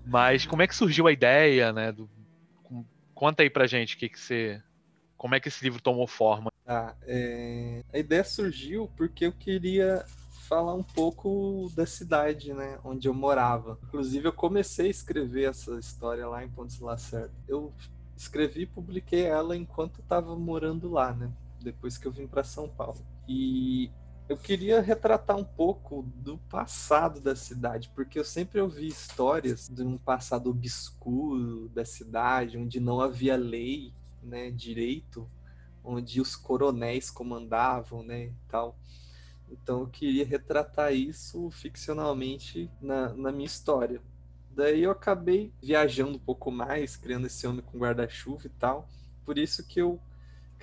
mas, 0.05 0.45
como 0.45 0.61
é 0.61 0.67
que 0.67 0.75
surgiu 0.75 1.07
a 1.07 1.11
ideia, 1.11 1.73
né? 1.73 1.91
Do, 1.91 2.07
conta 3.15 3.41
aí 3.41 3.49
pra 3.49 3.65
gente 3.65 3.97
que 3.97 4.07
que 4.07 4.19
você, 4.19 4.61
como 5.17 5.33
é 5.33 5.39
que 5.39 5.47
esse 5.47 5.63
livro 5.63 5.81
tomou 5.81 6.05
forma. 6.05 6.51
Ah, 6.67 6.93
é... 7.07 7.83
A 7.91 7.97
ideia 7.97 8.23
surgiu 8.23 8.91
porque 8.95 9.25
eu 9.25 9.31
queria 9.31 10.05
falar 10.47 10.75
um 10.75 10.83
pouco 10.83 11.71
da 11.75 11.87
cidade, 11.87 12.53
né, 12.53 12.77
onde 12.83 13.07
eu 13.07 13.15
morava. 13.15 13.79
Inclusive, 13.87 14.27
eu 14.27 14.33
comecei 14.33 14.85
a 14.85 14.91
escrever 14.91 15.49
essa 15.49 15.79
história 15.79 16.27
lá 16.27 16.43
em 16.43 16.49
Pontes 16.49 16.79
Lacerda. 16.79 17.33
Eu 17.47 17.73
escrevi 18.15 18.61
e 18.61 18.67
publiquei 18.67 19.23
ela 19.23 19.55
enquanto 19.55 20.01
estava 20.01 20.35
morando 20.35 20.89
lá, 20.89 21.13
né? 21.13 21.31
Depois 21.61 21.97
que 21.97 22.07
eu 22.07 22.11
vim 22.11 22.27
para 22.27 22.43
São 22.43 22.67
Paulo. 22.67 23.05
E 23.27 23.91
eu 24.27 24.37
queria 24.37 24.81
retratar 24.81 25.37
um 25.37 25.43
pouco 25.43 26.03
do 26.15 26.37
passado 26.37 27.19
da 27.19 27.35
cidade, 27.35 27.91
porque 27.93 28.17
eu 28.17 28.23
sempre 28.23 28.59
ouvi 28.61 28.87
histórias 28.87 29.67
de 29.67 29.83
um 29.83 29.97
passado 29.97 30.49
obscuro 30.49 31.69
da 31.69 31.83
cidade, 31.83 32.57
onde 32.57 32.79
não 32.79 33.01
havia 33.01 33.35
lei, 33.35 33.93
né, 34.21 34.49
direito, 34.49 35.29
onde 35.83 36.21
os 36.21 36.35
coronéis 36.35 37.09
comandavam, 37.09 38.01
né, 38.03 38.27
e 38.27 38.33
tal. 38.47 38.77
Então 39.51 39.81
eu 39.81 39.87
queria 39.87 40.25
retratar 40.25 40.93
isso 40.93 41.51
ficcionalmente 41.51 42.71
na, 42.81 43.13
na 43.13 43.31
minha 43.31 43.45
história. 43.45 44.01
Daí 44.55 44.83
eu 44.83 44.91
acabei 44.91 45.51
viajando 45.61 46.15
um 46.15 46.19
pouco 46.19 46.51
mais, 46.51 46.95
criando 46.95 47.27
esse 47.27 47.45
homem 47.47 47.61
com 47.61 47.77
guarda-chuva 47.77 48.45
e 48.45 48.49
tal. 48.49 48.87
Por 49.25 49.37
isso 49.37 49.65
que 49.65 49.81
eu 49.81 49.99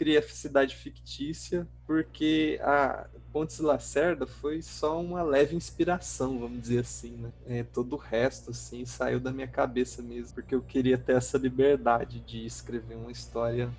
criei 0.00 0.16
a 0.16 0.22
cidade 0.22 0.74
fictícia, 0.76 1.68
porque 1.87 2.59
a 2.62 3.07
Pontes 3.33 3.59
Lacerda 3.59 4.26
foi 4.26 4.62
só 4.62 4.98
uma 4.98 5.22
leve 5.22 5.55
inspiração, 5.55 6.38
vamos 6.38 6.62
dizer 6.62 6.79
assim, 6.79 7.11
né? 7.16 7.33
É, 7.46 7.62
todo 7.62 7.92
o 7.92 7.98
resto, 7.98 8.50
assim, 8.50 8.87
saiu 8.87 9.20
da 9.20 9.31
minha 9.31 9.46
cabeça 9.46 10.00
mesmo, 10.00 10.35
porque 10.35 10.55
eu 10.55 10.62
queria 10.62 10.96
ter 10.96 11.16
essa 11.16 11.37
liberdade 11.37 12.20
de 12.20 12.46
escrever 12.46 12.94
uma 12.94 13.12
história 13.12 13.70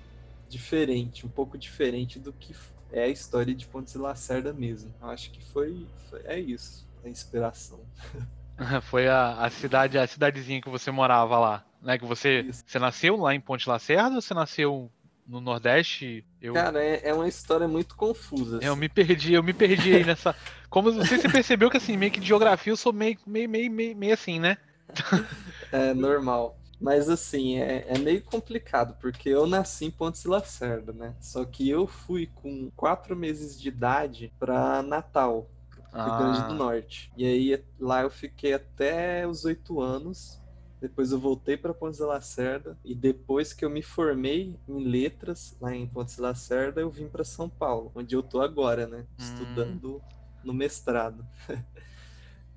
diferente, 0.48 1.26
um 1.26 1.28
pouco 1.28 1.58
diferente 1.58 2.20
do 2.20 2.32
que 2.32 2.54
é 2.92 3.04
a 3.04 3.08
história 3.08 3.52
de 3.54 3.66
Pontes 3.66 3.94
Lacerda 3.94 4.52
mesmo. 4.52 4.94
Eu 5.00 5.08
acho 5.08 5.30
que 5.32 5.42
foi, 5.46 5.86
foi 6.08 6.20
é 6.24 6.38
isso, 6.38 6.86
a 7.04 7.08
inspiração. 7.08 7.80
Foi 8.82 9.08
a, 9.08 9.44
a 9.44 9.50
cidade, 9.50 9.98
a 9.98 10.06
cidadezinha 10.06 10.60
que 10.60 10.70
você 10.70 10.90
morava 10.90 11.38
lá, 11.38 11.64
né? 11.80 11.98
Que 11.98 12.04
você, 12.04 12.46
você 12.50 12.78
nasceu 12.78 13.16
lá 13.16 13.34
em 13.34 13.40
Ponte 13.40 13.68
Lacerda 13.68 14.16
ou 14.16 14.22
você 14.22 14.34
nasceu 14.34 14.90
no 15.26 15.40
Nordeste? 15.40 16.24
Eu... 16.40 16.54
Cara, 16.54 16.82
é, 16.82 17.08
é 17.08 17.14
uma 17.14 17.28
história 17.28 17.66
muito 17.68 17.96
confusa. 17.96 18.58
Assim. 18.58 18.66
Eu 18.66 18.76
me 18.76 18.88
perdi, 18.88 19.34
eu 19.34 19.42
me 19.42 19.52
perdi 19.52 19.94
aí 19.94 20.04
nessa. 20.04 20.34
Como 20.68 20.90
não 20.90 21.04
sei 21.04 21.18
se 21.18 21.22
você 21.22 21.28
percebeu 21.28 21.70
que 21.70 21.76
assim, 21.76 21.96
meio 21.96 22.10
que 22.10 22.20
de 22.20 22.26
geografia 22.26 22.72
eu 22.72 22.76
sou 22.76 22.92
meio, 22.92 23.18
meio, 23.26 23.48
meio, 23.48 23.70
meio, 23.70 23.96
meio 23.96 24.14
assim, 24.14 24.40
né? 24.40 24.56
é 25.70 25.94
normal. 25.94 26.58
Mas 26.80 27.08
assim, 27.08 27.58
é, 27.60 27.86
é, 27.86 27.98
meio 27.98 28.20
complicado, 28.22 28.96
porque 29.00 29.28
eu 29.28 29.46
nasci 29.46 29.84
em 29.84 29.90
Pontes 29.90 30.24
Lacerda, 30.24 30.92
né? 30.92 31.14
Só 31.20 31.44
que 31.44 31.70
eu 31.70 31.86
fui 31.86 32.28
com 32.34 32.72
quatro 32.74 33.14
meses 33.14 33.60
de 33.60 33.68
idade 33.68 34.32
para 34.36 34.82
Natal, 34.82 35.48
Rio 35.92 36.16
Grande 36.16 36.42
do 36.42 36.52
ah. 36.52 36.54
Norte. 36.54 37.12
E 37.16 37.24
aí 37.24 37.64
lá 37.78 38.02
eu 38.02 38.10
fiquei 38.10 38.54
até 38.54 39.26
os 39.26 39.44
oito 39.44 39.80
anos. 39.80 40.40
Depois 40.80 41.12
eu 41.12 41.18
voltei 41.20 41.56
para 41.56 41.72
Pontes 41.72 41.98
de 41.98 42.04
Lacerda 42.04 42.76
e 42.84 42.92
depois 42.92 43.52
que 43.52 43.64
eu 43.64 43.70
me 43.70 43.82
formei 43.82 44.58
em 44.68 44.82
letras 44.82 45.56
lá 45.60 45.72
em 45.72 45.86
Pontes 45.86 46.16
de 46.16 46.20
Lacerda, 46.20 46.80
eu 46.80 46.90
vim 46.90 47.06
para 47.08 47.22
São 47.22 47.48
Paulo, 47.48 47.92
onde 47.94 48.16
eu 48.16 48.22
tô 48.22 48.40
agora, 48.40 48.84
né, 48.88 48.98
Hum. 48.98 49.06
estudando 49.16 50.02
no 50.42 50.52
mestrado. 50.52 51.24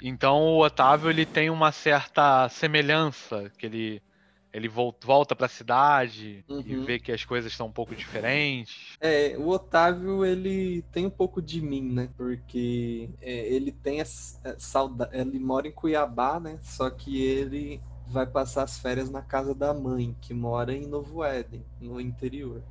Então 0.01 0.41
o 0.41 0.61
Otávio 0.63 1.09
ele 1.09 1.25
tem 1.25 1.49
uma 1.49 1.71
certa 1.71 2.49
semelhança, 2.49 3.49
que 3.57 3.65
ele 3.65 4.03
ele 4.55 4.69
vol- 4.69 4.95
volta 5.03 5.35
para 5.35 5.47
a 5.47 5.49
cidade 5.49 6.45
e 6.65 6.75
Uhum. 6.75 6.85
vê 6.85 6.97
que 6.97 7.11
as 7.11 7.25
coisas 7.25 7.51
estão 7.51 7.67
um 7.67 7.71
pouco 7.71 7.93
diferentes. 7.95 8.95
É, 9.01 9.35
o 9.37 9.49
Otávio, 9.49 10.25
ele 10.25 10.81
tem 10.93 11.05
um 11.05 11.09
pouco 11.09 11.41
de 11.41 11.61
mim, 11.61 11.81
né? 11.91 12.09
Porque 12.15 13.09
é, 13.21 13.47
ele 13.53 13.71
tem 13.71 13.99
essa 13.99 14.55
saudade. 14.57 15.17
Ele 15.17 15.39
mora 15.39 15.67
em 15.67 15.71
Cuiabá, 15.71 16.39
né? 16.39 16.57
Só 16.61 16.89
que 16.89 17.21
ele 17.21 17.81
vai 18.07 18.25
passar 18.25 18.63
as 18.63 18.79
férias 18.79 19.09
na 19.09 19.21
casa 19.21 19.53
da 19.53 19.73
mãe, 19.73 20.15
que 20.21 20.33
mora 20.33 20.73
em 20.73 20.87
Novo 20.87 21.23
Éden, 21.23 21.65
no 21.81 21.99
interior. 21.99 22.61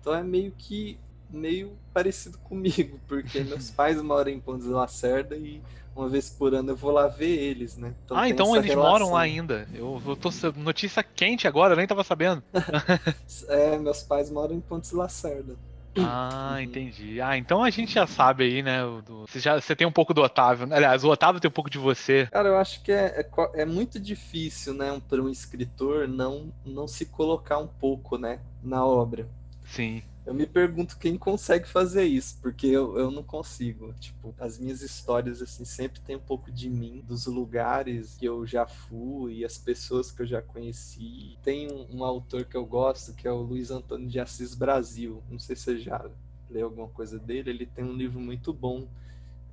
Então 0.00 0.14
é 0.14 0.22
meio 0.22 0.52
que 0.52 0.98
meio 1.32 1.76
parecido 1.92 2.38
comigo, 2.38 3.00
porque 3.08 3.40
meus 3.44 3.70
pais 3.70 4.00
moram 4.02 4.30
em 4.30 4.40
Pontes 4.40 4.66
de 4.66 4.72
Lacerda 4.72 5.36
e 5.36 5.60
uma 5.94 6.08
vez 6.08 6.30
por 6.30 6.54
ano 6.54 6.70
eu 6.70 6.76
vou 6.76 6.90
lá 6.90 7.06
ver 7.06 7.38
eles, 7.38 7.76
né? 7.76 7.94
ah, 8.10 8.22
tem 8.22 8.32
então 8.32 8.54
eles 8.56 8.74
moram 8.74 8.90
relação. 8.90 9.12
lá 9.12 9.20
ainda. 9.20 9.68
Eu, 9.74 10.00
eu 10.06 10.16
tô 10.16 10.30
notícia 10.56 11.02
quente 11.02 11.46
agora, 11.48 11.72
eu 11.74 11.76
nem 11.76 11.86
tava 11.86 12.04
sabendo. 12.04 12.42
É, 13.48 13.78
meus 13.78 14.02
pais 14.02 14.30
moram 14.30 14.54
em 14.54 14.60
Pontes 14.60 14.90
de 14.90 14.96
Lacerda. 14.96 15.56
Ah, 15.98 16.54
Uhum. 16.54 16.60
entendi. 16.60 17.20
Ah, 17.20 17.36
então 17.36 17.62
a 17.62 17.68
gente 17.68 17.92
já 17.92 18.06
sabe 18.06 18.44
aí, 18.44 18.62
né? 18.62 18.80
do- 19.04 19.26
Você, 19.26 19.38
já, 19.38 19.60
você 19.60 19.76
tem 19.76 19.86
um 19.86 19.92
pouco 19.92 20.14
do 20.14 20.22
Otávio. 20.22 20.66
Aliás, 20.72 21.04
o 21.04 21.10
Otávio 21.10 21.38
tem 21.40 21.48
um 21.50 21.52
pouco 21.52 21.68
de 21.68 21.76
você. 21.78 22.26
Cara, 22.32 22.48
eu 22.48 22.56
acho 22.56 22.82
que 22.82 22.90
é, 22.90 23.20
é, 23.20 23.62
é 23.62 23.64
muito 23.66 24.00
difícil, 24.00 24.72
né, 24.72 25.00
para 25.06 25.20
um 25.22 25.28
escritor 25.28 26.08
não, 26.08 26.50
não 26.64 26.88
se 26.88 27.04
colocar 27.06 27.58
um 27.58 27.66
pouco, 27.66 28.16
né, 28.16 28.40
na 28.62 28.84
obra. 28.86 29.28
Sim. 29.66 30.02
Eu 30.24 30.32
me 30.32 30.46
pergunto 30.46 30.98
quem 30.98 31.18
consegue 31.18 31.66
fazer 31.66 32.04
isso, 32.04 32.38
porque 32.40 32.68
eu, 32.68 32.96
eu 32.96 33.10
não 33.10 33.24
consigo. 33.24 33.92
Tipo, 33.94 34.32
as 34.38 34.56
minhas 34.56 34.80
histórias, 34.80 35.42
assim, 35.42 35.64
sempre 35.64 36.00
tem 36.00 36.14
um 36.14 36.20
pouco 36.20 36.50
de 36.52 36.70
mim, 36.70 37.02
dos 37.06 37.26
lugares 37.26 38.16
que 38.16 38.26
eu 38.26 38.46
já 38.46 38.64
fui, 38.64 39.44
as 39.44 39.58
pessoas 39.58 40.12
que 40.12 40.22
eu 40.22 40.26
já 40.26 40.40
conheci. 40.40 41.36
Tem 41.42 41.68
um, 41.72 41.98
um 41.98 42.04
autor 42.04 42.44
que 42.44 42.56
eu 42.56 42.64
gosto, 42.64 43.14
que 43.14 43.26
é 43.26 43.32
o 43.32 43.42
Luiz 43.42 43.72
Antônio 43.72 44.08
de 44.08 44.20
Assis 44.20 44.54
Brasil. 44.54 45.20
Não 45.28 45.40
sei 45.40 45.56
se 45.56 45.62
você 45.62 45.78
já 45.78 46.08
leu 46.48 46.66
alguma 46.66 46.88
coisa 46.88 47.18
dele. 47.18 47.50
Ele 47.50 47.66
tem 47.66 47.84
um 47.84 47.94
livro 47.94 48.20
muito 48.20 48.52
bom 48.52 48.86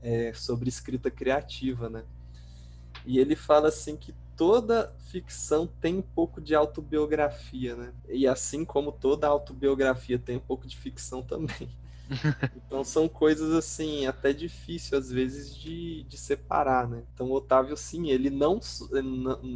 é, 0.03 0.31
sobre 0.33 0.69
escrita 0.69 1.09
criativa, 1.09 1.89
né? 1.89 2.03
E 3.05 3.17
ele 3.17 3.35
fala 3.35 3.69
assim 3.69 3.97
que 3.97 4.13
toda 4.39 4.95
ficção 5.11 5.67
tem 5.67 5.97
um 5.97 6.01
pouco 6.01 6.39
de 6.39 6.55
autobiografia, 6.55 7.75
né? 7.75 7.91
E 8.07 8.25
assim 8.25 8.63
como 8.63 8.89
toda 8.89 9.27
autobiografia 9.27 10.17
tem 10.17 10.37
um 10.37 10.39
pouco 10.39 10.65
de 10.65 10.77
ficção 10.77 11.21
também. 11.21 11.69
Então 12.65 12.83
são 12.83 13.07
coisas 13.07 13.53
assim, 13.53 14.05
até 14.05 14.31
difícil 14.31 14.97
às 14.97 15.11
vezes 15.11 15.55
de, 15.55 16.03
de 16.03 16.17
separar, 16.17 16.87
né? 16.87 17.03
Então 17.13 17.27
o 17.27 17.33
Otávio, 17.33 17.75
sim, 17.75 18.09
ele 18.09 18.29
não, 18.29 18.59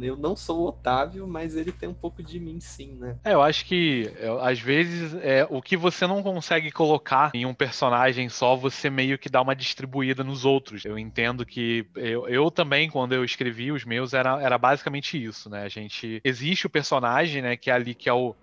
eu 0.02 0.16
não 0.16 0.34
sou 0.34 0.60
o 0.60 0.68
Otávio, 0.68 1.26
mas 1.26 1.56
ele 1.56 1.72
tem 1.72 1.88
um 1.88 1.94
pouco 1.94 2.22
de 2.22 2.38
mim, 2.40 2.60
sim, 2.60 2.94
né? 2.94 3.16
É, 3.24 3.34
eu 3.34 3.42
acho 3.42 3.64
que 3.66 4.12
é, 4.18 4.28
às 4.40 4.58
vezes 4.58 5.14
é, 5.22 5.46
o 5.48 5.62
que 5.62 5.76
você 5.76 6.06
não 6.06 6.22
consegue 6.22 6.70
colocar 6.70 7.30
em 7.34 7.46
um 7.46 7.54
personagem 7.54 8.28
só, 8.28 8.56
você 8.56 8.90
meio 8.90 9.18
que 9.18 9.28
dá 9.28 9.40
uma 9.40 9.54
distribuída 9.54 10.24
nos 10.24 10.44
outros. 10.44 10.84
Eu 10.84 10.98
entendo 10.98 11.46
que 11.46 11.86
eu, 11.94 12.28
eu 12.28 12.50
também, 12.50 12.90
quando 12.90 13.14
eu 13.14 13.24
escrevi 13.24 13.72
os 13.72 13.84
meus, 13.84 14.12
era, 14.12 14.40
era 14.42 14.58
basicamente 14.58 15.22
isso, 15.22 15.48
né? 15.48 15.64
A 15.64 15.68
gente. 15.68 16.20
Existe 16.24 16.66
o 16.66 16.70
personagem, 16.70 17.42
né? 17.42 17.56
Que 17.56 17.70
é 17.70 17.74
ali 17.74 17.94
que 17.94 18.08
é 18.08 18.12
o. 18.12 18.34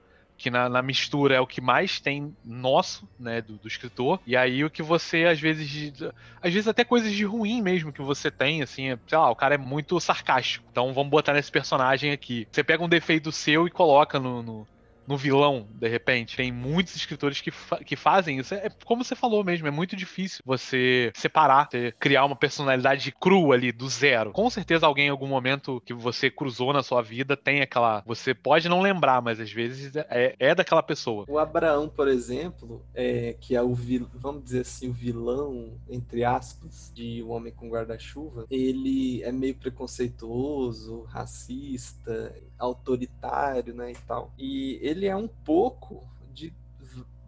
Que 0.41 0.49
na, 0.49 0.67
na 0.67 0.82
mistura 0.82 1.36
é 1.36 1.39
o 1.39 1.45
que 1.45 1.62
mais 1.62 1.99
tem 1.99 2.36
nosso, 2.43 3.08
né, 3.19 3.41
do, 3.41 3.54
do 3.58 3.67
escritor. 3.67 4.19
E 4.25 4.36
aí 4.36 4.65
o 4.65 4.71
que 4.71 4.82
você, 4.82 5.25
às 5.25 5.39
vezes, 5.39 5.93
às 6.41 6.51
vezes 6.51 6.67
até 6.67 6.84
coisas 6.84 7.12
de 7.12 7.23
ruim 7.23 7.62
mesmo 7.62 7.93
que 7.93 8.01
você 8.01 8.32
tem, 8.32 8.63
assim, 8.63 8.89
é, 8.89 8.97
sei 9.08 9.17
lá, 9.19 9.30
o 9.30 9.36
cara 9.36 9.54
é 9.54 9.58
muito 9.60 9.99
sarcástico. 9.99 10.65
Então 10.71 10.91
vamos 10.93 11.12
botar 11.12 11.34
nesse 11.34 11.51
personagem 11.51 12.12
aqui. 12.12 12.47
Você 12.51 12.63
pega 12.63 12.84
um 12.84 12.89
defeito 12.89 13.32
seu 13.32 13.67
e 13.67 13.69
coloca 13.69 14.19
no, 14.19 14.41
no, 14.41 14.67
no 15.08 15.18
vilão, 15.18 15.68
de 15.74 15.88
repente. 15.88 16.36
Tem 16.38 16.52
muitos 16.52 16.96
escritores 16.96 17.42
que, 17.42 17.52
fa- 17.52 17.84
que 17.84 17.96
fazem 17.96 18.40
isso. 18.40 18.54
É 18.54 18.70
como 18.86 19.04
você 19.04 19.16
falou 19.16 19.44
mesmo, 19.44 19.68
é 19.68 19.72
muito 19.72 19.96
difícil 19.96 20.42
você 20.46 21.12
separar, 21.16 21.68
você 21.70 21.92
criar 22.00 22.26
uma 22.26 22.36
personalidade 22.36 23.12
crua 23.20 23.56
ali, 23.56 23.72
do 23.72 23.90
zero. 23.90 24.32
Com 24.32 24.50
certeza 24.50 24.86
alguém 24.86 25.08
em 25.08 25.12
algum 25.12 25.28
momento 25.28 25.82
que 25.86 25.94
você 25.94 26.30
cruzou 26.30 26.74
na 26.74 26.84
sua 26.84 27.02
vida 27.02 27.36
tem 27.36 27.62
aquela. 27.62 28.04
Você 28.06 28.34
pode 28.34 28.70
não 28.70 28.82
lembrar, 28.82 29.22
mas 29.22 29.40
às 29.40 29.52
vezes 29.52 29.96
é, 29.96 30.36
é 30.40 30.56
daquela 30.56 30.84
pessoa. 30.84 31.26
O 31.28 31.40
Abraão, 31.40 31.90
por 31.90 32.08
exemplo, 32.08 32.82
é, 32.94 33.36
que 33.40 33.56
é 33.56 33.62
o 33.62 33.74
vil, 33.74 34.08
vamos 34.14 34.44
dizer 34.44 34.62
assim, 34.62 34.90
o 34.90 34.94
vilão, 34.94 35.72
entre 35.90 36.24
aspas, 36.24 36.92
de 36.94 37.22
O 37.24 37.30
Homem 37.30 37.52
com 37.54 37.70
Guarda-Chuva, 37.70 38.46
ele 38.50 39.24
é 39.24 39.32
meio 39.32 39.56
preconceituoso, 39.56 41.04
racista, 41.10 42.34
autoritário, 42.58 43.74
né, 43.74 43.92
e 43.92 43.96
tal. 44.08 44.32
E 44.38 44.80
ele 44.91 45.06
é 45.08 45.15
um 45.15 45.27
pouco 45.27 46.08
de 46.34 46.54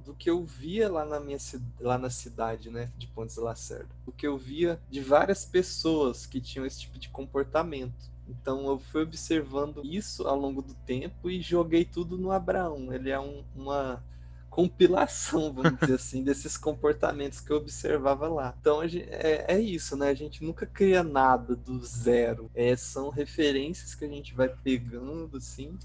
do 0.06 0.14
que 0.14 0.30
eu 0.30 0.44
via 0.44 0.92
lá 0.92 1.06
na 1.06 1.20
minha 1.20 1.38
lá 1.80 1.98
na 1.98 2.10
cidade, 2.10 2.70
né, 2.70 2.92
de 2.98 3.08
Pontes 3.08 3.36
de 3.36 3.42
Lacerda. 3.42 3.90
O 4.06 4.12
que 4.12 4.28
eu 4.28 4.38
via 4.38 4.80
de 4.90 5.00
várias 5.02 5.46
pessoas 5.46 6.26
que 6.26 6.42
tinham 6.42 6.66
esse 6.66 6.82
tipo 6.82 7.00
de 7.00 7.10
comportamento. 7.10 8.12
Então 8.28 8.66
eu 8.68 8.80
fui 8.80 9.04
observando 9.04 9.82
isso 9.86 10.28
ao 10.28 10.38
longo 10.38 10.62
do 10.62 10.74
tempo 10.74 11.30
e 11.30 11.42
joguei 11.42 11.86
tudo 11.86 12.18
no 12.18 12.32
Abraão. 12.32 12.92
Ele 12.94 13.10
é 13.10 13.20
um- 13.20 13.44
uma 13.56 14.04
compilação, 14.50 15.52
vamos 15.52 15.80
dizer 15.80 15.96
assim, 15.96 16.24
desses 16.24 16.58
comportamentos 16.58 17.40
que 17.40 17.52
eu 17.52 17.58
observava 17.58 18.28
lá. 18.28 18.56
Então 18.60 18.82
a 18.82 18.88
gen- 18.88 19.06
é, 19.10 19.56
é 19.56 19.60
isso, 19.60 19.96
né? 19.98 20.10
A 20.10 20.14
gente 20.14 20.44
nunca 20.44 20.66
cria 20.66 21.04
nada 21.04 21.56
do 21.56 21.84
zero. 21.84 22.52
É, 22.54 22.76
são 22.76 23.10
referências 23.10 23.96
que 23.96 24.06
a 24.06 24.08
gente 24.10 24.34
vai 24.36 24.50
pegando 24.50 25.38
assim 25.38 25.78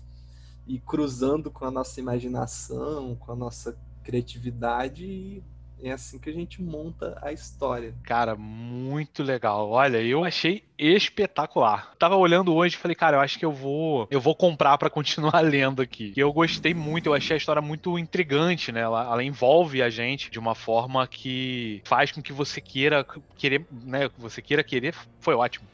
e 0.68 0.78
cruzando 0.78 1.50
com 1.50 1.64
a 1.64 1.70
nossa 1.70 1.98
imaginação, 1.98 3.16
com 3.16 3.32
a 3.32 3.36
nossa 3.36 3.76
criatividade 4.04 5.04
e 5.04 5.42
é 5.80 5.92
assim 5.92 6.18
que 6.18 6.28
a 6.28 6.32
gente 6.32 6.60
monta 6.60 7.16
a 7.22 7.32
história. 7.32 7.94
Cara, 8.02 8.34
muito 8.34 9.22
legal. 9.22 9.70
Olha, 9.70 10.02
eu 10.02 10.24
achei 10.24 10.64
espetacular. 10.76 11.94
Tava 11.98 12.16
olhando 12.16 12.54
hoje 12.54 12.74
e 12.74 12.78
falei, 12.78 12.94
cara, 12.94 13.16
eu 13.16 13.20
acho 13.20 13.38
que 13.38 13.44
eu 13.44 13.52
vou, 13.52 14.08
eu 14.10 14.20
vou 14.20 14.34
comprar 14.34 14.76
pra 14.76 14.90
continuar 14.90 15.40
lendo 15.40 15.80
aqui. 15.80 16.12
E 16.16 16.20
eu 16.20 16.32
gostei 16.32 16.74
muito, 16.74 17.06
eu 17.06 17.14
achei 17.14 17.34
a 17.34 17.38
história 17.38 17.62
muito 17.62 17.98
intrigante, 17.98 18.72
né? 18.72 18.80
Ela, 18.80 19.04
ela 19.04 19.22
envolve 19.22 19.80
a 19.80 19.88
gente 19.88 20.30
de 20.30 20.38
uma 20.38 20.54
forma 20.54 21.06
que 21.06 21.80
faz 21.84 22.10
com 22.10 22.20
que 22.20 22.32
você 22.32 22.60
queira 22.60 23.06
querer, 23.36 23.64
né, 23.70 24.08
que 24.08 24.20
você 24.20 24.42
queira 24.42 24.64
querer, 24.64 24.94
foi 25.20 25.34
ótimo. 25.34 25.66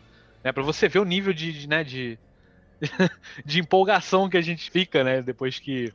Né, 0.43 0.53
para 0.53 0.63
você 0.63 0.89
ver 0.89 0.99
o 0.99 1.05
nível 1.05 1.33
de, 1.33 1.61
de, 1.61 1.67
né, 1.67 1.83
de 1.83 2.19
de 3.45 3.61
empolgação 3.61 4.29
que 4.29 4.37
a 4.37 4.41
gente 4.43 4.71
fica, 4.71 5.03
né, 5.05 5.23
depois 5.23 5.59
que 5.59 5.93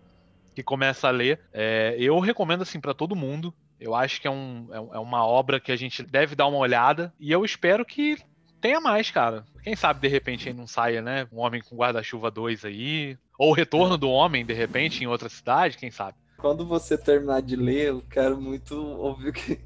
que 0.55 0.63
começa 0.63 1.07
a 1.07 1.11
ler. 1.11 1.39
É, 1.53 1.95
eu 1.97 2.19
recomendo 2.19 2.63
assim 2.63 2.81
pra 2.81 2.93
todo 2.93 3.15
mundo. 3.15 3.53
Eu 3.79 3.95
acho 3.95 4.19
que 4.19 4.27
é, 4.27 4.31
um, 4.31 4.67
é 4.71 4.97
é 4.97 4.99
uma 4.99 5.25
obra 5.25 5.57
que 5.59 5.71
a 5.71 5.75
gente 5.75 6.03
deve 6.03 6.35
dar 6.35 6.47
uma 6.47 6.57
olhada. 6.57 7.13
E 7.17 7.31
eu 7.31 7.45
espero 7.45 7.85
que 7.85 8.17
tenha 8.59 8.81
mais, 8.81 9.09
cara. 9.09 9.45
Quem 9.63 9.73
sabe 9.75 10.01
de 10.01 10.07
repente 10.09 10.49
aí 10.49 10.53
não 10.53 10.67
saia, 10.67 11.01
né? 11.01 11.27
Um 11.31 11.39
Homem 11.39 11.61
com 11.61 11.77
Guarda-Chuva 11.77 12.29
2 12.29 12.65
aí. 12.65 13.17
Ou 13.37 13.51
o 13.51 13.53
Retorno 13.53 13.97
do 13.97 14.09
Homem, 14.09 14.45
de 14.45 14.53
repente, 14.53 15.01
em 15.01 15.07
outra 15.07 15.29
cidade, 15.29 15.77
quem 15.77 15.91
sabe? 15.91 16.17
Quando 16.37 16.65
você 16.65 16.97
terminar 16.97 17.41
de 17.41 17.55
ler, 17.55 17.87
eu 17.87 18.01
quero 18.09 18.41
muito 18.41 18.75
ouvir 18.75 19.29
o, 19.29 19.33
que- 19.33 19.59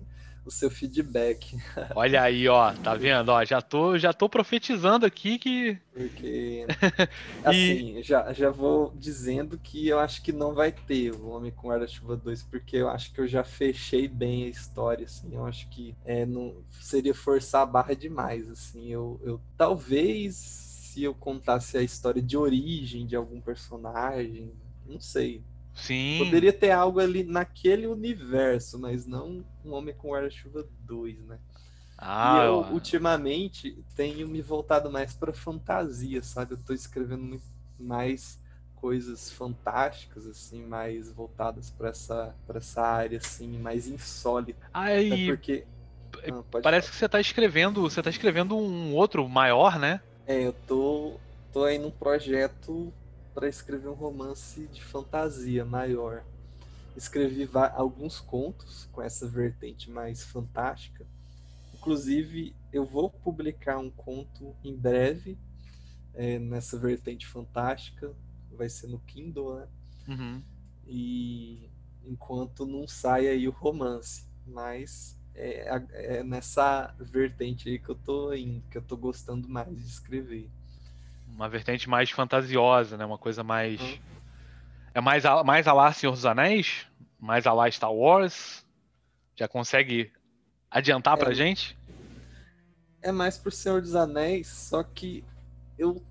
o 0.46 0.52
seu 0.52 0.70
feedback, 0.70 1.58
Olha 1.96 2.22
aí, 2.22 2.48
ó, 2.48 2.74
tá 2.74 2.96
vendo? 2.96 3.30
Ó, 3.30 3.44
já 3.46 3.62
tô, 3.62 3.98
já 3.98 4.14
tô 4.14 4.28
profetizando 4.28 5.06
aqui 5.06 5.38
que. 5.38 5.78
porque 5.94 6.66
assim, 7.44 8.02
já, 8.04 8.32
já 8.34 8.50
vou 8.50 8.94
dizendo 8.96 9.58
que 9.58 9.88
eu 9.88 10.00
acho 10.00 10.22
que 10.22 10.32
não 10.32 10.54
vai 10.54 10.72
ter 10.72 11.12
o 11.12 11.30
Homem 11.30 11.52
com 11.52 11.70
Guarda-Chuva 11.70 12.18
2, 12.18 12.44
porque 12.44 12.78
eu 12.78 12.90
acho 12.90 13.14
que 13.14 13.22
eu 13.22 13.28
já 13.28 13.44
fechei 13.44 14.08
bem 14.08 14.46
a 14.46 14.50
história, 14.50 15.06
assim, 15.06 15.34
eu 15.34 15.46
acho 15.46 15.68
que 15.70 15.96
é, 16.06 16.26
não 16.26 16.56
seria 16.70 17.14
forçar 17.14 17.62
a 17.64 17.66
barra 17.66 17.96
demais, 17.96 18.50
assim, 18.50 18.90
eu, 18.90 19.20
eu 19.24 19.42
talvez 19.58 20.36
se 20.94 21.04
eu 21.04 21.16
contasse 21.16 21.76
a 21.76 21.82
história 21.82 22.22
de 22.22 22.38
origem 22.38 23.08
de 23.08 23.16
algum 23.16 23.42
personagem, 23.42 24.54
não 24.86 25.00
sei, 25.00 25.44
Sim. 25.74 26.18
Poderia 26.20 26.54
ter 26.54 26.72
algo 26.72 27.00
ali 27.00 27.24
naquele 27.24 27.88
universo, 27.88 28.80
mas 28.80 29.06
não 29.06 29.44
um 29.66 29.74
Homem 29.74 29.96
com 29.96 30.10
Guarda-Chuva 30.10 30.68
2, 30.82 31.20
né? 31.26 31.40
Ah, 31.98 32.42
e 32.42 32.46
eu, 32.48 32.54
ó. 32.56 32.72
ultimamente, 32.72 33.78
tenho 33.96 34.28
me 34.28 34.42
voltado 34.42 34.92
mais 34.92 35.14
para 35.14 35.34
fantasia, 35.34 36.22
sabe? 36.22 36.54
Eu 36.54 36.58
tô 36.58 36.74
escrevendo 36.74 37.42
mais 37.80 38.40
coisas 38.76 39.32
fantásticas, 39.32 40.28
assim, 40.28 40.66
mais 40.66 41.10
voltadas 41.12 41.70
para 41.70 41.90
essa, 41.90 42.36
pra 42.46 42.58
essa 42.58 42.82
área, 42.82 43.18
assim, 43.18 43.58
mais 43.58 43.88
insólita. 43.88 44.68
Aí, 44.74 45.14
Até 45.14 45.26
porque... 45.26 45.66
Ah, 46.30 46.44
parece 46.62 46.92
que 46.92 46.96
você 46.96 47.10
tá 47.10 47.20
escrevendo. 47.20 47.82
Você 47.82 48.02
tá 48.02 48.10
escrevendo 48.10 48.56
um 48.56 48.94
outro 48.94 49.28
maior, 49.28 49.80
né? 49.80 50.00
É, 50.28 50.46
eu 50.46 50.54
tô 50.68 51.20
tô 51.54 51.64
aí 51.64 51.78
num 51.78 51.92
projeto 51.92 52.92
para 53.34 53.48
escrever 53.48 53.88
um 53.88 53.94
romance 53.94 54.68
de 54.68 54.84
fantasia 54.84 55.66
maior. 55.66 56.24
Escrevi 56.96 57.50
alguns 57.74 58.20
contos 58.20 58.88
com 58.92 59.02
essa 59.02 59.28
vertente 59.28 59.90
mais 59.90 60.24
fantástica. 60.24 61.06
Inclusive, 61.74 62.56
eu 62.72 62.86
vou 62.86 63.10
publicar 63.10 63.78
um 63.78 63.90
conto 63.90 64.56
em 64.64 64.76
breve 64.76 65.38
é, 66.14 66.38
nessa 66.38 66.78
vertente 66.78 67.26
fantástica. 67.26 68.16
Vai 68.52 68.70
ser 68.70 68.88
no 68.88 69.00
Kindle, 69.00 69.56
né? 69.56 69.68
Uhum. 70.08 70.44
E 70.86 71.70
enquanto 72.06 72.66
não 72.66 72.88
sai 72.88 73.28
aí 73.28 73.48
o 73.48 73.52
romance. 73.52 74.26
Mas 74.46 75.20
é, 75.34 75.84
é, 75.92 76.24
nessa 76.24 76.94
vertente 77.00 77.70
aí 77.70 77.80
que 77.80 77.90
eu 77.90 77.96
tô 77.96 78.34
indo, 78.34 78.62
que 78.70 78.78
eu 78.78 78.82
tô 78.82 78.96
gostando 78.96 79.50
mais 79.50 79.76
de 79.76 79.88
escrever. 79.88 80.50
Uma 81.36 81.50
vertente 81.50 81.90
mais 81.90 82.10
fantasiosa, 82.10 82.96
né? 82.96 83.06
Uma 83.06 83.18
coisa 83.18 83.44
mais. 83.44 83.82
Uhum. 83.82 84.00
É 84.94 85.02
mais 85.02 85.26
a, 85.26 85.44
mais 85.44 85.68
a 85.68 85.74
lá 85.74 85.92
Senhor 85.92 86.14
dos 86.14 86.26
Anéis? 86.26 86.86
Mais 87.20 87.48
a 87.48 87.54
lá 87.54 87.70
Star 87.70 87.92
Wars? 87.92 88.66
Já 89.36 89.48
consegue 89.48 90.12
adiantar 90.70 91.18
pra 91.18 91.32
é, 91.32 91.36
gente? 91.36 91.78
É 93.02 93.12
mais 93.12 93.38
por 93.38 93.52
Senhor 93.52 93.82
dos 93.82 93.96
Anéis, 93.96 94.48
só 94.48 94.84
que 94.84 95.24
eu 95.78 96.04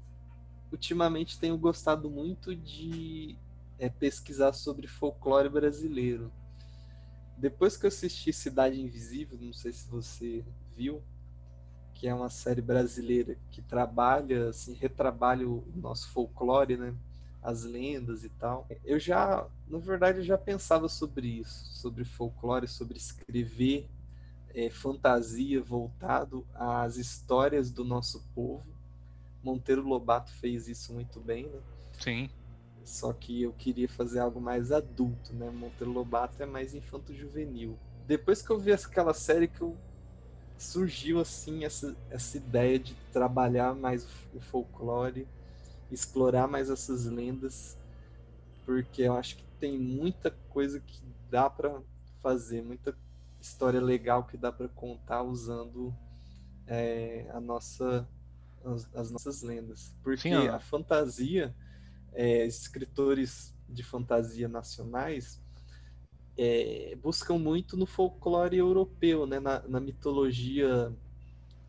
ultimamente 0.72 1.38
tenho 1.38 1.56
gostado 1.56 2.10
muito 2.10 2.56
de 2.56 3.36
é, 3.78 3.88
pesquisar 3.88 4.52
sobre 4.52 4.86
folclore 4.86 5.48
brasileiro. 5.48 6.32
Depois 7.36 7.76
que 7.76 7.86
eu 7.86 7.88
assisti 7.88 8.32
Cidade 8.32 8.80
Invisível, 8.80 9.38
não 9.40 9.52
sei 9.52 9.72
se 9.72 9.88
você 9.88 10.44
viu, 10.76 11.02
que 12.02 12.08
é 12.08 12.12
uma 12.12 12.28
série 12.28 12.60
brasileira 12.60 13.36
que 13.52 13.62
trabalha, 13.62 14.48
assim, 14.48 14.74
retrabalha 14.74 15.48
o 15.48 15.62
nosso 15.76 16.10
folclore, 16.10 16.76
né? 16.76 16.92
As 17.40 17.62
lendas 17.62 18.24
e 18.24 18.28
tal. 18.28 18.66
Eu 18.84 18.98
já, 18.98 19.46
na 19.68 19.78
verdade, 19.78 20.18
eu 20.18 20.24
já 20.24 20.36
pensava 20.36 20.88
sobre 20.88 21.28
isso, 21.28 21.64
sobre 21.76 22.04
folclore, 22.04 22.66
sobre 22.66 22.98
escrever 22.98 23.88
é, 24.52 24.68
fantasia 24.68 25.62
voltado 25.62 26.44
às 26.56 26.96
histórias 26.96 27.70
do 27.70 27.84
nosso 27.84 28.24
povo. 28.34 28.66
Monteiro 29.40 29.86
Lobato 29.86 30.32
fez 30.32 30.66
isso 30.66 30.92
muito 30.92 31.20
bem, 31.20 31.44
né? 31.44 31.60
Sim. 32.00 32.28
Só 32.84 33.12
que 33.12 33.42
eu 33.44 33.52
queria 33.52 33.88
fazer 33.88 34.18
algo 34.18 34.40
mais 34.40 34.72
adulto, 34.72 35.32
né? 35.34 35.48
Monteiro 35.50 35.92
Lobato 35.92 36.42
é 36.42 36.46
mais 36.46 36.74
infanto-juvenil. 36.74 37.78
Depois 38.08 38.42
que 38.42 38.50
eu 38.50 38.58
vi 38.58 38.72
aquela 38.72 39.14
série 39.14 39.46
que 39.46 39.60
eu 39.60 39.76
surgiu 40.62 41.20
assim 41.20 41.64
essa, 41.64 41.96
essa 42.10 42.36
ideia 42.36 42.78
de 42.78 42.94
trabalhar 43.12 43.74
mais 43.74 44.06
o 44.34 44.40
folclore, 44.40 45.26
explorar 45.90 46.46
mais 46.46 46.70
essas 46.70 47.04
lendas, 47.06 47.76
porque 48.64 49.02
eu 49.02 49.16
acho 49.16 49.36
que 49.36 49.44
tem 49.58 49.78
muita 49.78 50.30
coisa 50.48 50.80
que 50.80 51.02
dá 51.30 51.50
para 51.50 51.80
fazer, 52.22 52.62
muita 52.62 52.96
história 53.40 53.80
legal 53.80 54.24
que 54.24 54.36
dá 54.36 54.52
para 54.52 54.68
contar 54.68 55.22
usando 55.22 55.94
é, 56.66 57.28
a 57.32 57.40
nossa 57.40 58.08
as, 58.64 58.88
as, 58.94 59.10
nossas 59.10 59.42
lendas, 59.42 59.92
porque 60.04 60.28
Sim, 60.28 60.46
a 60.46 60.60
fantasia 60.60 61.52
é, 62.12 62.46
escritores 62.46 63.52
de 63.68 63.82
fantasia 63.82 64.48
nacionais 64.48 65.42
é, 66.36 66.96
buscam 67.02 67.38
muito 67.38 67.76
no 67.76 67.86
folclore 67.86 68.56
europeu, 68.56 69.26
né, 69.26 69.38
na, 69.38 69.60
na 69.68 69.80
mitologia 69.80 70.92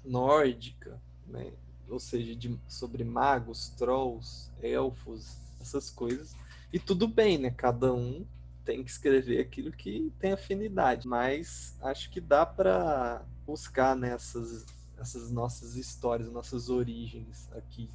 nórdica, 0.04 1.02
né, 1.28 1.52
ou 1.89 1.99
seja, 1.99 2.36
de, 2.36 2.60
sobre 2.67 3.04
magos, 3.04 3.69
trolls, 3.69 4.52
elfos, 4.62 5.38
essas 5.60 5.89
coisas. 5.89 6.36
E 6.71 6.80
tudo 6.80 7.08
bem, 7.08 7.38
né? 7.38 7.52
Cada 7.52 7.93
um 7.93 8.26
tem 8.65 8.84
que 8.84 8.89
escrever 8.89 9.39
aquilo 9.39 9.71
que 9.71 10.12
tem 10.19 10.32
afinidade, 10.32 11.08
mas 11.08 11.78
acho 11.82 12.10
que 12.10 12.19
dá 12.19 12.45
para 12.45 13.23
buscar 13.45 13.95
nessas 13.95 14.65
né, 14.65 14.73
essas 14.97 15.32
nossas 15.32 15.76
histórias, 15.76 16.32
nossas 16.32 16.69
origens 16.69 17.49
aqui 17.52 17.89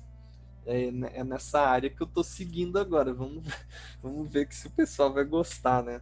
é, 0.67 0.89
é 0.89 1.25
nessa 1.25 1.61
área 1.61 1.89
que 1.89 2.01
eu 2.01 2.07
tô 2.07 2.23
seguindo 2.23 2.79
agora. 2.79 3.13
Vamos, 3.13 3.45
vamos 4.03 4.31
ver 4.31 4.47
se 4.53 4.67
o 4.67 4.71
pessoal 4.71 5.13
vai 5.13 5.25
gostar, 5.25 5.83
né? 5.83 6.01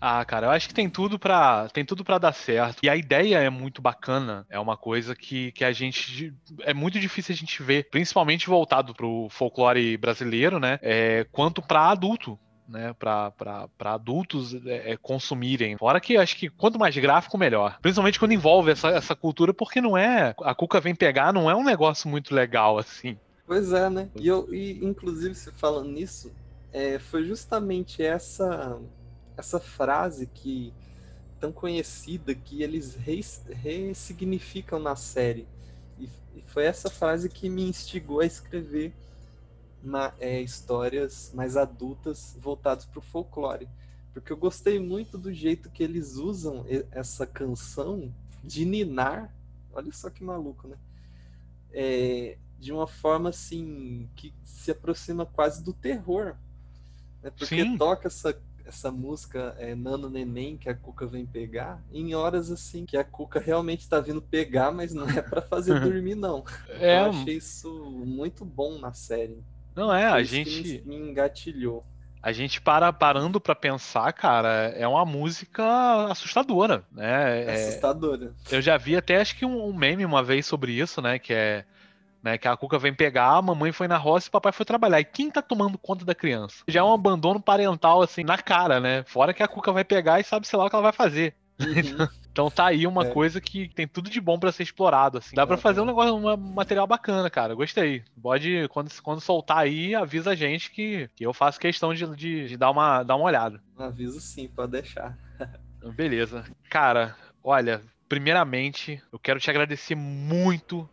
Ah, 0.00 0.24
cara, 0.24 0.46
eu 0.46 0.50
acho 0.50 0.68
que 0.68 0.74
tem 0.74 0.88
tudo 0.88 1.18
para 1.18 1.68
tem 1.68 1.84
tudo 1.84 2.02
para 2.02 2.18
dar 2.18 2.32
certo. 2.32 2.78
E 2.82 2.88
a 2.88 2.96
ideia 2.96 3.38
é 3.38 3.50
muito 3.50 3.82
bacana. 3.82 4.46
É 4.48 4.58
uma 4.58 4.76
coisa 4.76 5.14
que, 5.14 5.52
que 5.52 5.64
a 5.64 5.72
gente 5.72 6.34
é 6.60 6.72
muito 6.72 6.98
difícil 6.98 7.34
a 7.34 7.36
gente 7.36 7.62
ver, 7.62 7.88
principalmente 7.90 8.48
voltado 8.48 8.94
pro 8.94 9.28
folclore 9.30 9.96
brasileiro, 9.98 10.58
né? 10.58 10.78
É, 10.80 11.26
quanto 11.30 11.60
para 11.60 11.90
adulto. 11.90 12.38
Né, 12.68 12.94
para 12.96 13.72
adultos 13.80 14.54
é, 14.64 14.92
é, 14.92 14.96
consumirem. 14.96 15.76
Fora 15.76 15.98
que 15.98 16.16
acho 16.16 16.36
que 16.36 16.48
quanto 16.48 16.78
mais 16.78 16.96
gráfico, 16.96 17.36
melhor. 17.36 17.76
Principalmente 17.82 18.16
quando 18.16 18.30
envolve 18.30 18.70
essa, 18.70 18.90
essa 18.90 19.16
cultura, 19.16 19.52
porque 19.52 19.80
não 19.80 19.98
é. 19.98 20.32
A 20.40 20.54
Cuca 20.54 20.80
vem 20.80 20.94
pegar, 20.94 21.32
não 21.32 21.50
é 21.50 21.56
um 21.56 21.64
negócio 21.64 22.08
muito 22.08 22.32
legal 22.32 22.78
assim. 22.78 23.18
Pois 23.44 23.72
é, 23.72 23.90
né? 23.90 24.08
E, 24.14 24.28
eu, 24.28 24.54
e 24.54 24.78
inclusive, 24.84 25.34
se 25.34 25.50
falando 25.50 25.90
nisso, 25.90 26.32
é, 26.72 27.00
foi 27.00 27.24
justamente 27.24 28.04
essa 28.04 28.78
essa 29.36 29.60
frase 29.60 30.26
que 30.26 30.72
tão 31.40 31.50
conhecida 31.50 32.34
que 32.34 32.62
eles 32.62 32.94
ressignificam 32.94 34.78
na 34.78 34.94
série. 34.94 35.48
E, 35.98 36.04
e, 36.36 36.42
foi 36.46 36.64
essa 36.64 36.90
frase 36.90 37.28
que 37.30 37.48
me 37.48 37.62
instigou 37.62 38.20
a 38.20 38.26
escrever 38.26 38.92
na, 39.82 40.12
é, 40.20 40.40
histórias 40.40 41.32
mais 41.34 41.56
adultas 41.56 42.36
voltadas 42.38 42.84
para 42.84 42.98
o 42.98 43.02
folclore. 43.02 43.68
Porque 44.12 44.32
eu 44.32 44.36
gostei 44.36 44.78
muito 44.78 45.16
do 45.16 45.32
jeito 45.32 45.70
que 45.70 45.82
eles 45.82 46.16
usam 46.16 46.66
essa 46.90 47.26
canção 47.26 48.12
de 48.44 48.64
ninar. 48.64 49.34
Olha 49.72 49.92
só 49.92 50.10
que 50.10 50.22
maluco, 50.22 50.68
né? 50.68 50.76
É, 51.72 52.36
de 52.58 52.72
uma 52.72 52.86
forma 52.86 53.30
assim 53.30 54.10
que 54.16 54.34
se 54.44 54.70
aproxima 54.70 55.24
quase 55.24 55.62
do 55.62 55.72
terror. 55.72 56.36
Né? 57.22 57.30
Porque 57.30 57.62
Sim. 57.62 57.78
toca 57.78 58.08
essa, 58.08 58.38
essa 58.70 58.90
música 58.90 59.54
é, 59.58 59.74
Nano 59.74 60.08
Neném 60.08 60.56
que 60.56 60.68
a 60.68 60.74
Cuca 60.74 61.04
vem 61.06 61.26
pegar 61.26 61.82
em 61.92 62.14
horas 62.14 62.50
assim 62.50 62.86
que 62.86 62.96
a 62.96 63.04
Cuca 63.04 63.40
realmente 63.40 63.80
está 63.80 64.00
vindo 64.00 64.22
pegar, 64.22 64.70
mas 64.70 64.94
não 64.94 65.08
é 65.08 65.20
para 65.20 65.42
fazer 65.42 65.78
dormir, 65.80 66.14
não. 66.14 66.44
É... 66.68 67.00
Eu 67.00 67.10
achei 67.10 67.36
isso 67.36 67.68
muito 68.06 68.44
bom 68.44 68.78
na 68.78 68.92
série. 68.92 69.38
Não 69.74 69.92
é, 69.92 70.06
a 70.06 70.22
gente. 70.22 70.82
Me, 70.86 70.96
me 70.98 71.10
engatilhou. 71.10 71.84
A 72.22 72.32
gente 72.32 72.60
para 72.60 72.92
parando 72.92 73.40
para 73.40 73.54
pensar, 73.54 74.12
cara, 74.12 74.72
é 74.76 74.86
uma 74.86 75.06
música 75.06 76.06
assustadora, 76.06 76.84
né? 76.92 77.44
É, 77.44 77.66
assustadora. 77.68 78.34
Eu 78.50 78.60
já 78.60 78.76
vi 78.76 78.94
até 78.94 79.20
acho 79.20 79.36
que 79.36 79.44
um, 79.44 79.64
um 79.64 79.72
meme 79.72 80.04
uma 80.04 80.22
vez 80.22 80.46
sobre 80.46 80.72
isso, 80.72 81.00
né? 81.00 81.18
Que 81.18 81.32
é 81.32 81.64
né? 82.22 82.38
Que 82.38 82.48
a 82.48 82.56
Cuca 82.56 82.78
vem 82.78 82.94
pegar, 82.94 83.36
a 83.36 83.42
mamãe 83.42 83.72
foi 83.72 83.88
na 83.88 83.96
roça 83.96 84.26
e 84.26 84.30
o 84.30 84.32
papai 84.32 84.52
foi 84.52 84.66
trabalhar. 84.66 85.00
E 85.00 85.04
quem 85.04 85.30
tá 85.30 85.42
tomando 85.42 85.78
conta 85.78 86.04
da 86.04 86.14
criança? 86.14 86.62
Já 86.68 86.80
é 86.80 86.82
um 86.82 86.92
abandono 86.92 87.40
parental, 87.40 88.02
assim, 88.02 88.24
na 88.24 88.38
cara, 88.38 88.80
né? 88.80 89.04
Fora 89.06 89.34
que 89.34 89.42
a 89.42 89.48
Cuca 89.48 89.72
vai 89.72 89.84
pegar 89.84 90.20
e 90.20 90.24
sabe, 90.24 90.46
sei 90.46 90.58
lá, 90.58 90.66
o 90.66 90.70
que 90.70 90.76
ela 90.76 90.82
vai 90.82 90.92
fazer. 90.92 91.34
Uhum. 91.60 92.08
então 92.32 92.50
tá 92.50 92.66
aí 92.66 92.86
uma 92.86 93.06
é. 93.06 93.10
coisa 93.10 93.40
que 93.40 93.68
tem 93.68 93.86
tudo 93.86 94.08
de 94.08 94.20
bom 94.20 94.38
para 94.38 94.52
ser 94.52 94.62
explorado, 94.62 95.18
assim. 95.18 95.36
Dá 95.36 95.46
para 95.46 95.56
fazer 95.56 95.80
um 95.80 95.84
negócio, 95.84 96.14
um 96.14 96.36
material 96.36 96.86
bacana, 96.86 97.28
cara. 97.28 97.54
Gostei. 97.54 98.02
Pode, 98.20 98.68
quando, 98.68 98.90
quando 99.02 99.20
soltar 99.20 99.58
aí, 99.58 99.94
avisa 99.94 100.30
a 100.30 100.34
gente 100.34 100.70
que, 100.70 101.08
que 101.14 101.24
eu 101.24 101.32
faço 101.32 101.60
questão 101.60 101.92
de, 101.92 102.06
de, 102.16 102.48
de 102.48 102.56
dar, 102.56 102.70
uma, 102.70 103.02
dar 103.02 103.16
uma 103.16 103.26
olhada. 103.26 103.60
Aviso 103.78 104.20
sim, 104.20 104.48
pode 104.48 104.72
deixar. 104.72 105.16
Beleza. 105.94 106.44
Cara, 106.68 107.16
olha, 107.42 107.80
primeiramente, 108.08 109.02
eu 109.12 109.18
quero 109.18 109.40
te 109.40 109.50
agradecer 109.50 109.94
muito 109.94 110.88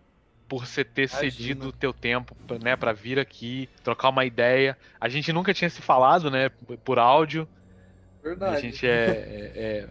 por 0.48 0.66
você 0.66 0.84
ter 0.84 1.10
Imagina. 1.10 1.32
cedido 1.32 1.68
o 1.70 1.72
teu 1.72 1.94
tempo, 1.94 2.36
né, 2.64 2.76
para 2.76 2.94
vir 2.94 3.20
aqui, 3.20 3.70
trocar 3.84 4.10
uma 4.10 4.26
ideia. 4.26 4.78
A 5.00 5.10
gente 5.10 5.34
nunca 5.34 5.54
tinha 5.54 5.70
se 5.70 5.82
falado, 5.82 6.32
né, 6.32 6.50
por 6.84 7.00
áudio. 7.00 7.48
Verdade. 8.24 8.56
A 8.56 8.60
gente 8.60 8.88
é, 8.88 8.92
é, 8.92 9.52
é, 9.56 9.90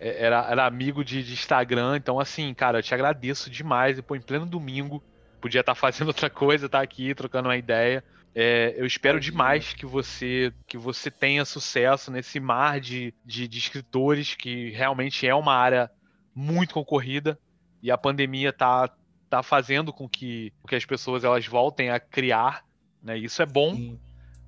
é 0.00 0.24
era, 0.24 0.46
era 0.50 0.66
amigo 0.66 1.04
de, 1.04 1.22
de, 1.22 1.32
Instagram, 1.32 1.96
então 1.96 2.20
assim, 2.20 2.52
cara, 2.52 2.78
eu 2.78 2.82
te 2.82 2.94
agradeço 2.94 3.50
demais. 3.50 3.98
E 3.98 4.02
pô, 4.02 4.16
em 4.16 4.20
pleno 4.20 4.46
domingo, 4.46 5.02
podia 5.40 5.60
estar 5.60 5.74
tá 5.74 5.80
fazendo 5.80 6.08
outra 6.08 6.28
coisa, 6.28 6.66
estar 6.66 6.78
tá 6.78 6.84
aqui 6.84 7.14
trocando 7.14 7.48
uma 7.48 7.56
ideia. 7.56 8.04
É, 8.34 8.74
eu 8.76 8.84
espero 8.84 9.18
Imagina. 9.18 9.32
demais 9.32 9.74
que 9.74 9.86
você 9.86 10.52
que 10.66 10.76
você 10.76 11.08
tenha 11.08 11.44
sucesso 11.44 12.10
nesse 12.10 12.40
mar 12.40 12.80
de, 12.80 13.14
de, 13.24 13.46
de 13.46 13.58
escritores 13.58 14.34
que 14.34 14.70
realmente 14.70 15.24
é 15.24 15.32
uma 15.32 15.54
área 15.54 15.88
muito 16.34 16.74
concorrida 16.74 17.38
e 17.80 17.92
a 17.92 17.98
pandemia 17.98 18.52
tá 18.52 18.90
tá 19.36 19.42
fazendo 19.42 19.92
com 19.92 20.08
que, 20.08 20.52
que 20.68 20.74
as 20.76 20.84
pessoas 20.84 21.24
elas 21.24 21.46
voltem 21.46 21.90
a 21.90 21.98
criar, 21.98 22.64
né? 23.02 23.18
Isso 23.18 23.42
é 23.42 23.46
bom, 23.46 23.74
Sim. 23.74 23.98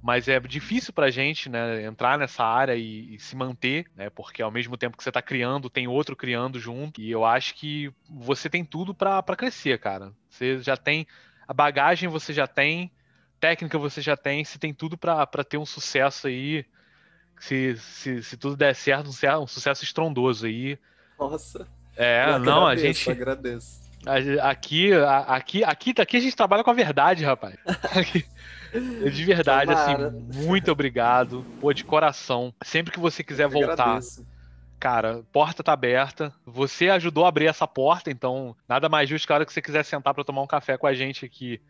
mas 0.02 0.28
é 0.28 0.38
difícil 0.38 0.92
pra 0.92 1.10
gente, 1.10 1.48
né, 1.48 1.84
entrar 1.84 2.16
nessa 2.16 2.44
área 2.44 2.76
e, 2.76 3.14
e, 3.14 3.18
se 3.18 3.34
manter, 3.34 3.86
né? 3.96 4.08
Porque 4.10 4.42
ao 4.42 4.50
mesmo 4.50 4.76
tempo 4.76 4.96
que 4.96 5.02
você 5.02 5.10
tá 5.10 5.20
criando, 5.20 5.68
tem 5.68 5.88
outro 5.88 6.14
criando 6.14 6.58
junto. 6.60 7.00
E 7.00 7.10
eu 7.10 7.24
acho 7.24 7.54
que 7.54 7.92
você 8.08 8.48
tem 8.48 8.64
tudo 8.64 8.94
para 8.94 9.22
crescer, 9.36 9.78
cara. 9.78 10.12
Você 10.30 10.60
já 10.60 10.76
tem 10.76 11.06
a 11.48 11.52
bagagem, 11.52 12.08
você 12.08 12.32
já 12.32 12.46
tem 12.46 12.90
técnica 13.38 13.78
você 13.78 14.00
já 14.00 14.16
tem, 14.16 14.44
se 14.44 14.58
tem 14.58 14.72
tudo 14.72 14.96
para 14.96 15.26
ter 15.48 15.58
um 15.58 15.66
sucesso 15.66 16.26
aí. 16.26 16.64
Se, 17.38 17.76
se, 17.76 18.22
se 18.22 18.36
tudo 18.36 18.56
der 18.56 18.74
certo, 18.74 19.08
um, 19.08 19.42
um 19.42 19.46
sucesso 19.46 19.84
estrondoso 19.84 20.46
aí. 20.46 20.78
Nossa. 21.18 21.68
É, 21.96 22.24
eu 22.30 22.38
não, 22.38 22.66
agradeço, 22.66 22.86
a 22.86 22.92
gente. 22.92 23.10
agradeço. 23.10 23.85
Aqui, 24.06 24.92
aqui, 24.92 25.64
aqui, 25.64 25.94
aqui 25.98 26.16
a 26.16 26.20
gente 26.20 26.36
trabalha 26.36 26.62
com 26.62 26.70
a 26.70 26.74
verdade, 26.74 27.24
rapaz. 27.24 27.56
De 29.12 29.24
verdade, 29.24 29.70
Tomara. 29.72 30.08
assim, 30.08 30.44
muito 30.46 30.70
obrigado. 30.70 31.44
Pô, 31.60 31.72
de 31.72 31.82
coração. 31.84 32.52
Sempre 32.62 32.92
que 32.92 33.00
você 33.00 33.24
quiser 33.24 33.48
voltar, 33.48 33.82
agradeço. 33.84 34.26
cara, 34.78 35.22
porta 35.32 35.62
tá 35.62 35.72
aberta. 35.72 36.32
Você 36.44 36.90
ajudou 36.90 37.24
a 37.24 37.28
abrir 37.28 37.46
essa 37.46 37.66
porta, 37.66 38.10
então 38.10 38.54
nada 38.68 38.88
mais 38.88 39.08
justo 39.08 39.26
que 39.26 39.32
a 39.32 39.36
hora 39.36 39.46
que 39.46 39.52
você 39.52 39.62
quiser 39.62 39.84
sentar 39.84 40.12
pra 40.12 40.24
tomar 40.24 40.42
um 40.42 40.46
café 40.46 40.76
com 40.76 40.86
a 40.86 40.92
gente 40.94 41.24
aqui. 41.24 41.60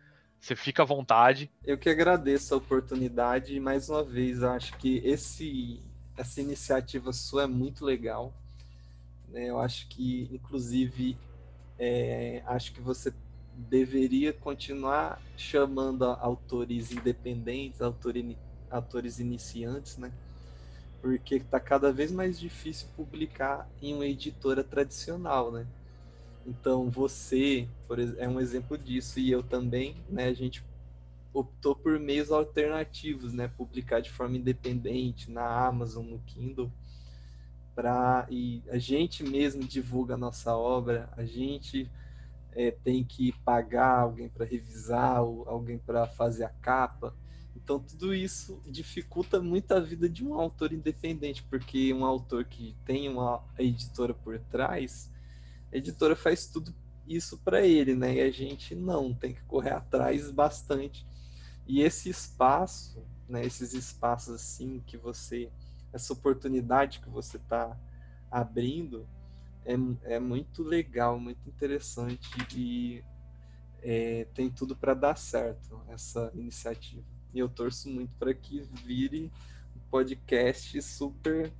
Você 0.41 0.57
fica 0.57 0.83
à 0.83 0.87
vontade. 0.87 1.51
Eu 1.65 1.79
que 1.79 1.89
agradeço 1.89 2.55
a 2.55 2.57
oportunidade 2.59 3.55
e 3.55 3.61
mais 3.61 3.89
uma 3.89 4.03
vez 4.03 4.43
acho 4.43 4.77
que 4.77 5.01
esse 5.05 5.81
essa 6.17 6.41
iniciativa 6.41 7.13
sua 7.13 7.45
é 7.45 7.47
muito 7.47 7.85
legal. 7.85 8.33
né? 9.29 9.45
Eu 9.51 9.61
acho 9.61 9.87
que, 9.89 10.29
inclusive, 10.33 11.17
é, 11.79 12.43
acho 12.47 12.73
que 12.73 12.81
você 12.81 13.15
deveria 13.53 14.33
continuar 14.33 15.23
chamando 15.37 16.05
autores 16.05 16.91
independentes, 16.93 17.81
autor 17.81 18.17
ini- 18.17 18.39
autores 18.71 19.19
iniciantes, 19.19 19.97
né? 19.99 20.13
Porque 21.01 21.37
está 21.37 21.61
cada 21.61 21.93
vez 21.93 22.11
mais 22.13 22.39
difícil 22.39 22.89
publicar 22.97 23.71
em 23.81 23.95
uma 23.95 24.07
editora 24.07 24.65
tradicional, 24.65 25.53
né? 25.53 25.67
Então 26.47 26.91
você, 26.91 27.69
por 27.89 27.99
é 28.01 28.29
um 28.29 28.41
exemplo 28.41 28.79
disso 28.79 29.21
e 29.21 29.31
eu 29.31 29.43
também, 29.43 30.05
né? 30.09 30.27
A 30.27 30.35
gente 30.35 30.65
optou 31.33 31.77
por 31.77 31.99
meios 32.01 32.31
alternativos, 32.33 33.33
né? 33.35 33.49
Publicar 33.49 34.01
de 34.01 34.11
forma 34.11 34.37
independente 34.39 35.31
na 35.31 35.67
Amazon, 35.67 36.07
no 36.07 36.21
Kindle, 36.21 36.73
e 38.31 38.63
a 38.71 38.79
gente 38.79 39.23
mesmo 39.23 39.63
divulga 39.63 40.15
a 40.15 40.19
nossa 40.19 40.57
obra, 40.57 41.09
a 41.17 41.25
gente 41.25 41.91
é, 42.53 42.71
tem 42.71 43.05
que 43.05 43.33
pagar 43.45 44.01
alguém 44.01 44.29
para 44.29 44.47
revisar, 44.47 45.23
ou 45.23 45.49
alguém 45.49 45.79
para 45.79 46.07
fazer 46.07 46.45
a 46.45 46.49
capa. 46.49 47.15
Então 47.55 47.79
tudo 47.79 48.15
isso 48.15 48.63
dificulta 48.67 49.41
muito 49.41 49.73
a 49.73 49.81
vida 49.81 50.09
de 50.09 50.25
um 50.25 50.35
autor 50.35 50.73
independente, 50.73 51.43
porque 51.43 51.93
um 51.93 52.05
autor 52.05 52.45
que 52.45 52.75
tem 52.85 53.09
uma 53.09 53.45
editora 53.59 54.15
por 54.15 54.39
trás, 54.39 55.11
a 55.73 55.77
editora 55.77 56.17
faz 56.17 56.47
tudo 56.47 56.75
isso 57.07 57.39
para 57.39 57.65
ele, 57.65 57.95
né? 57.95 58.15
E 58.15 58.21
a 58.21 58.31
gente 58.31 58.75
não, 58.75 59.13
tem 59.13 59.35
que 59.35 59.43
correr 59.43 59.73
atrás 59.73 60.31
bastante. 60.31 61.07
E 61.67 61.83
esse 61.83 62.09
espaço, 62.09 63.05
né, 63.29 63.45
esses 63.45 63.75
espaços 63.75 64.35
assim 64.35 64.81
que 64.87 64.97
você, 64.97 65.51
essa 65.93 66.13
oportunidade 66.13 67.01
que 67.01 67.09
você 67.09 67.37
está 67.37 67.77
abrindo, 68.31 69.09
é, 69.65 69.75
é 70.15 70.19
muito 70.19 70.63
legal, 70.63 71.19
muito 71.19 71.49
interessante 71.49 72.31
e 72.55 73.03
é, 73.83 74.27
tem 74.35 74.51
tudo 74.51 74.77
para 74.77 74.95
dar 74.95 75.17
certo 75.17 75.83
essa 75.89 76.31
iniciativa. 76.35 77.03
E 77.33 77.39
eu 77.39 77.49
torço 77.49 77.89
muito 77.89 78.15
para 78.19 78.33
que 78.33 78.61
vire 78.85 79.31
um 79.75 79.81
podcast 79.91 80.81
super 80.83 81.53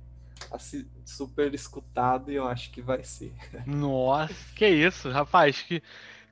super 1.03 1.53
escutado 1.53 2.31
e 2.31 2.35
eu 2.35 2.47
acho 2.47 2.69
que 2.71 2.81
vai 2.81 3.03
ser. 3.03 3.33
Nossa, 3.65 4.33
que 4.55 4.67
isso, 4.67 5.09
rapaz. 5.09 5.61
Que, 5.63 5.81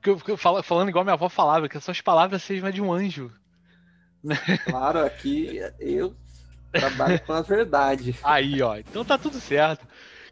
que 0.00 0.10
eu, 0.10 0.16
que 0.16 0.36
falando 0.36 0.88
igual 0.88 1.04
minha 1.04 1.14
avó 1.14 1.28
falava, 1.28 1.68
que 1.68 1.76
as 1.76 1.84
suas 1.84 2.00
palavras 2.00 2.42
sejam 2.42 2.70
de 2.70 2.80
um 2.80 2.92
anjo. 2.92 3.32
Claro, 4.64 5.04
aqui 5.04 5.58
eu 5.78 6.16
trabalho 6.72 7.20
com 7.20 7.32
a 7.32 7.42
verdade. 7.42 8.16
Aí, 8.22 8.62
ó. 8.62 8.76
Então 8.76 9.04
tá 9.04 9.16
tudo 9.18 9.40
certo. 9.40 9.86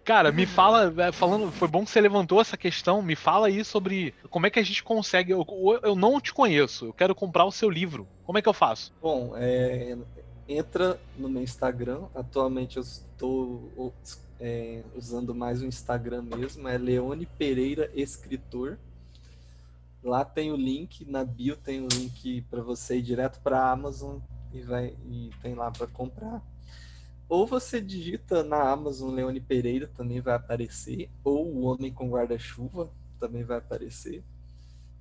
Cara, 0.05 0.30
me 0.30 0.45
fala, 0.45 0.93
é, 0.99 1.11
falando, 1.11 1.51
foi 1.51 1.66
bom 1.66 1.82
que 1.82 1.91
você 1.91 1.99
levantou 1.99 2.39
essa 2.39 2.59
questão, 2.59 3.01
me 3.01 3.16
fala 3.16 3.47
aí 3.47 3.64
sobre 3.64 4.12
como 4.28 4.47
é 4.47 4.51
que 4.51 4.59
a 4.59 4.62
gente 4.62 4.85
consegue. 4.85 5.32
Eu, 5.32 5.47
eu 5.82 5.97
não 5.97 6.20
te 6.20 6.35
conheço, 6.35 6.87
eu 6.87 6.93
quero 6.93 7.14
comprar 7.14 7.47
o 7.47 7.51
seu 7.51 7.70
livro. 7.70 8.07
Como 8.22 8.37
é 8.37 8.43
que 8.43 8.49
eu 8.49 8.53
faço? 8.53 8.93
Bom, 9.01 9.32
é, 9.35 9.97
entra 10.47 11.01
no 11.16 11.30
meu 11.30 11.43
Instagram. 11.43 12.03
Atualmente 12.14 12.76
eu 12.76 12.82
estou 12.82 13.95
é, 14.39 14.82
usando 14.95 15.35
mais 15.35 15.62
o 15.62 15.66
Instagram 15.66 16.22
mesmo, 16.22 16.68
é 16.68 16.76
Leone 16.76 17.24
Pereira 17.24 17.91
Escritor. 17.95 18.76
Lá 20.03 20.22
tem 20.22 20.53
o 20.53 20.57
link, 20.57 21.07
na 21.07 21.24
bio 21.24 21.57
tem 21.57 21.80
o 21.80 21.89
link 21.91 22.43
para 22.51 22.61
você 22.61 22.99
ir 22.99 23.03
direto 23.03 23.41
para 23.41 23.59
a 23.59 23.70
Amazon 23.70 24.18
e, 24.55 24.62
vai, 24.62 24.96
e 25.07 25.30
tem 25.42 25.55
lá 25.55 25.70
para 25.70 25.86
comprar. 25.88 26.40
Ou 27.28 27.46
você 27.46 27.80
digita 27.80 28.42
na 28.44 28.70
Amazon 28.70 29.14
Leone 29.14 29.40
Pereira, 29.40 29.90
também 29.96 30.20
vai 30.20 30.34
aparecer. 30.34 31.11
Ou 31.24 31.46
o 31.46 31.64
Homem 31.64 31.92
com 31.92 32.09
Guarda-Chuva, 32.11 32.90
também 33.18 33.42
vai 33.42 33.59
aparecer. 33.59 34.22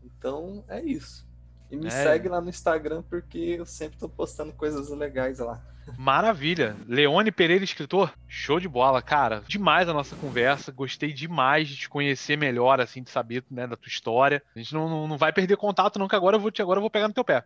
Então 0.04 0.64
é 0.68 0.82
isso. 0.84 1.28
E 1.70 1.76
me 1.76 1.88
É. 1.88 1.90
segue 1.90 2.30
lá 2.30 2.40
no 2.42 2.50
Instagram 2.50 3.04
porque 3.10 3.38
eu 3.38 3.66
sempre 3.66 3.98
tô 3.98 4.08
postando 4.08 4.54
coisas 4.54 4.90
legais 4.90 5.40
lá. 5.40 5.62
Maravilha. 5.98 6.78
Leone 6.88 7.30
Pereira, 7.32 7.64
escritor? 7.64 8.14
Show 8.28 8.58
de 8.60 8.70
bola, 8.70 9.02
cara. 9.02 9.44
Demais 9.48 9.90
a 9.90 9.94
nossa 9.94 10.16
conversa. 10.16 10.72
Gostei 10.72 11.12
demais 11.12 11.68
de 11.68 11.76
te 11.76 11.90
conhecer 11.90 12.38
melhor, 12.38 12.80
assim, 12.80 13.04
de 13.04 13.10
saber 13.10 13.44
né, 13.52 13.68
da 13.68 13.76
tua 13.76 13.90
história. 13.90 14.42
A 14.56 14.60
gente 14.60 14.74
não, 14.74 14.88
não, 14.88 15.08
não 15.10 15.18
vai 15.18 15.34
perder 15.34 15.58
contato, 15.58 16.00
não, 16.00 16.08
que 16.08 16.16
agora 16.16 16.38
eu 16.38 16.40
vou, 16.40 16.52
te, 16.52 16.62
agora 16.62 16.78
eu 16.78 16.82
vou 16.82 16.90
pegar 16.90 17.10
no 17.10 17.14
teu 17.14 17.24
pé. 17.26 17.44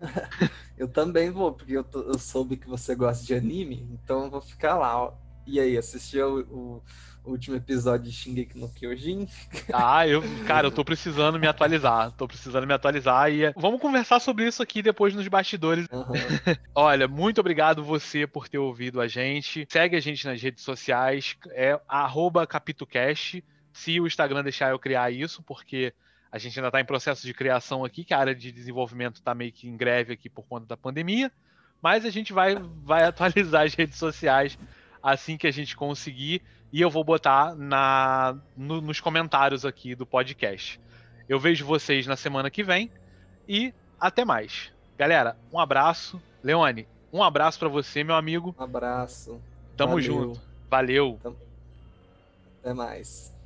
Eu 0.78 0.86
também 0.88 1.30
vou, 1.30 1.52
porque 1.52 1.72
eu, 1.72 1.82
tô- 1.82 2.02
eu 2.02 2.18
soube 2.18 2.56
que 2.56 2.68
você 2.68 2.94
gosta 2.94 3.24
de 3.26 3.34
anime, 3.34 3.88
então 3.92 4.24
eu 4.24 4.30
vou 4.30 4.40
ficar 4.40 4.76
lá. 4.76 4.96
ó. 5.02 5.12
E 5.44 5.58
aí, 5.58 5.76
assistiu 5.76 6.40
o, 6.50 6.82
o 7.24 7.30
último 7.32 7.56
episódio 7.56 8.04
de 8.08 8.12
Shingeki 8.12 8.58
no 8.58 8.68
Kyojin? 8.72 9.26
Ah, 9.72 10.06
eu, 10.06 10.22
cara, 10.46 10.66
eu 10.68 10.70
tô 10.70 10.84
precisando 10.84 11.38
me 11.38 11.46
atualizar. 11.46 12.12
Tô 12.12 12.28
precisando 12.28 12.66
me 12.66 12.72
atualizar 12.72 13.30
e 13.30 13.44
é, 13.44 13.52
vamos 13.56 13.80
conversar 13.80 14.20
sobre 14.20 14.46
isso 14.46 14.62
aqui 14.62 14.82
depois 14.82 15.14
nos 15.14 15.26
bastidores. 15.26 15.86
Aham. 15.92 16.12
Olha, 16.74 17.08
muito 17.08 17.40
obrigado 17.40 17.82
você 17.82 18.26
por 18.26 18.48
ter 18.48 18.58
ouvido 18.58 19.00
a 19.00 19.08
gente. 19.08 19.66
Segue 19.68 19.96
a 19.96 20.00
gente 20.00 20.26
nas 20.26 20.40
redes 20.40 20.62
sociais, 20.62 21.34
é 21.50 21.78
arroba 21.88 22.46
CapitoCast. 22.46 23.42
Se 23.72 24.00
o 24.00 24.06
Instagram 24.06 24.42
deixar 24.42 24.70
eu 24.70 24.78
criar 24.78 25.10
isso, 25.10 25.42
porque 25.42 25.92
a 26.30 26.38
gente 26.38 26.58
ainda 26.58 26.68
está 26.68 26.80
em 26.80 26.84
processo 26.84 27.26
de 27.26 27.32
criação 27.34 27.84
aqui, 27.84 28.04
que 28.04 28.12
a 28.14 28.18
área 28.18 28.34
de 28.34 28.52
desenvolvimento 28.52 29.16
está 29.16 29.34
meio 29.34 29.52
que 29.52 29.68
em 29.68 29.76
greve 29.76 30.12
aqui 30.12 30.28
por 30.28 30.44
conta 30.46 30.66
da 30.66 30.76
pandemia. 30.76 31.30
Mas 31.80 32.04
a 32.04 32.10
gente 32.10 32.32
vai, 32.32 32.56
vai 32.84 33.04
atualizar 33.08 33.64
as 33.64 33.74
redes 33.74 33.98
sociais 33.98 34.58
assim 35.02 35.36
que 35.36 35.46
a 35.46 35.50
gente 35.50 35.76
conseguir. 35.76 36.42
E 36.72 36.80
eu 36.82 36.90
vou 36.90 37.02
botar 37.02 37.54
na, 37.54 38.36
no- 38.56 38.80
nos 38.82 39.00
comentários 39.00 39.64
aqui 39.64 39.94
do 39.94 40.04
podcast. 40.04 40.78
Eu 41.28 41.38
vejo 41.40 41.64
vocês 41.64 42.06
na 42.06 42.16
semana 42.16 42.50
que 42.50 42.62
vem 42.62 42.90
e 43.48 43.72
até 43.98 44.24
mais. 44.24 44.70
Galera, 44.98 45.36
um 45.52 45.58
abraço. 45.58 46.20
Leone, 46.42 46.86
um 47.12 47.22
abraço 47.22 47.58
pra 47.58 47.68
você, 47.68 48.04
meu 48.04 48.14
amigo. 48.16 48.54
Um 48.58 48.62
abraço. 48.64 49.40
Tamo 49.76 49.92
Valeu. 49.92 50.04
junto. 50.04 50.40
Valeu. 50.68 51.18
Até 52.60 52.74
mais. 52.74 53.37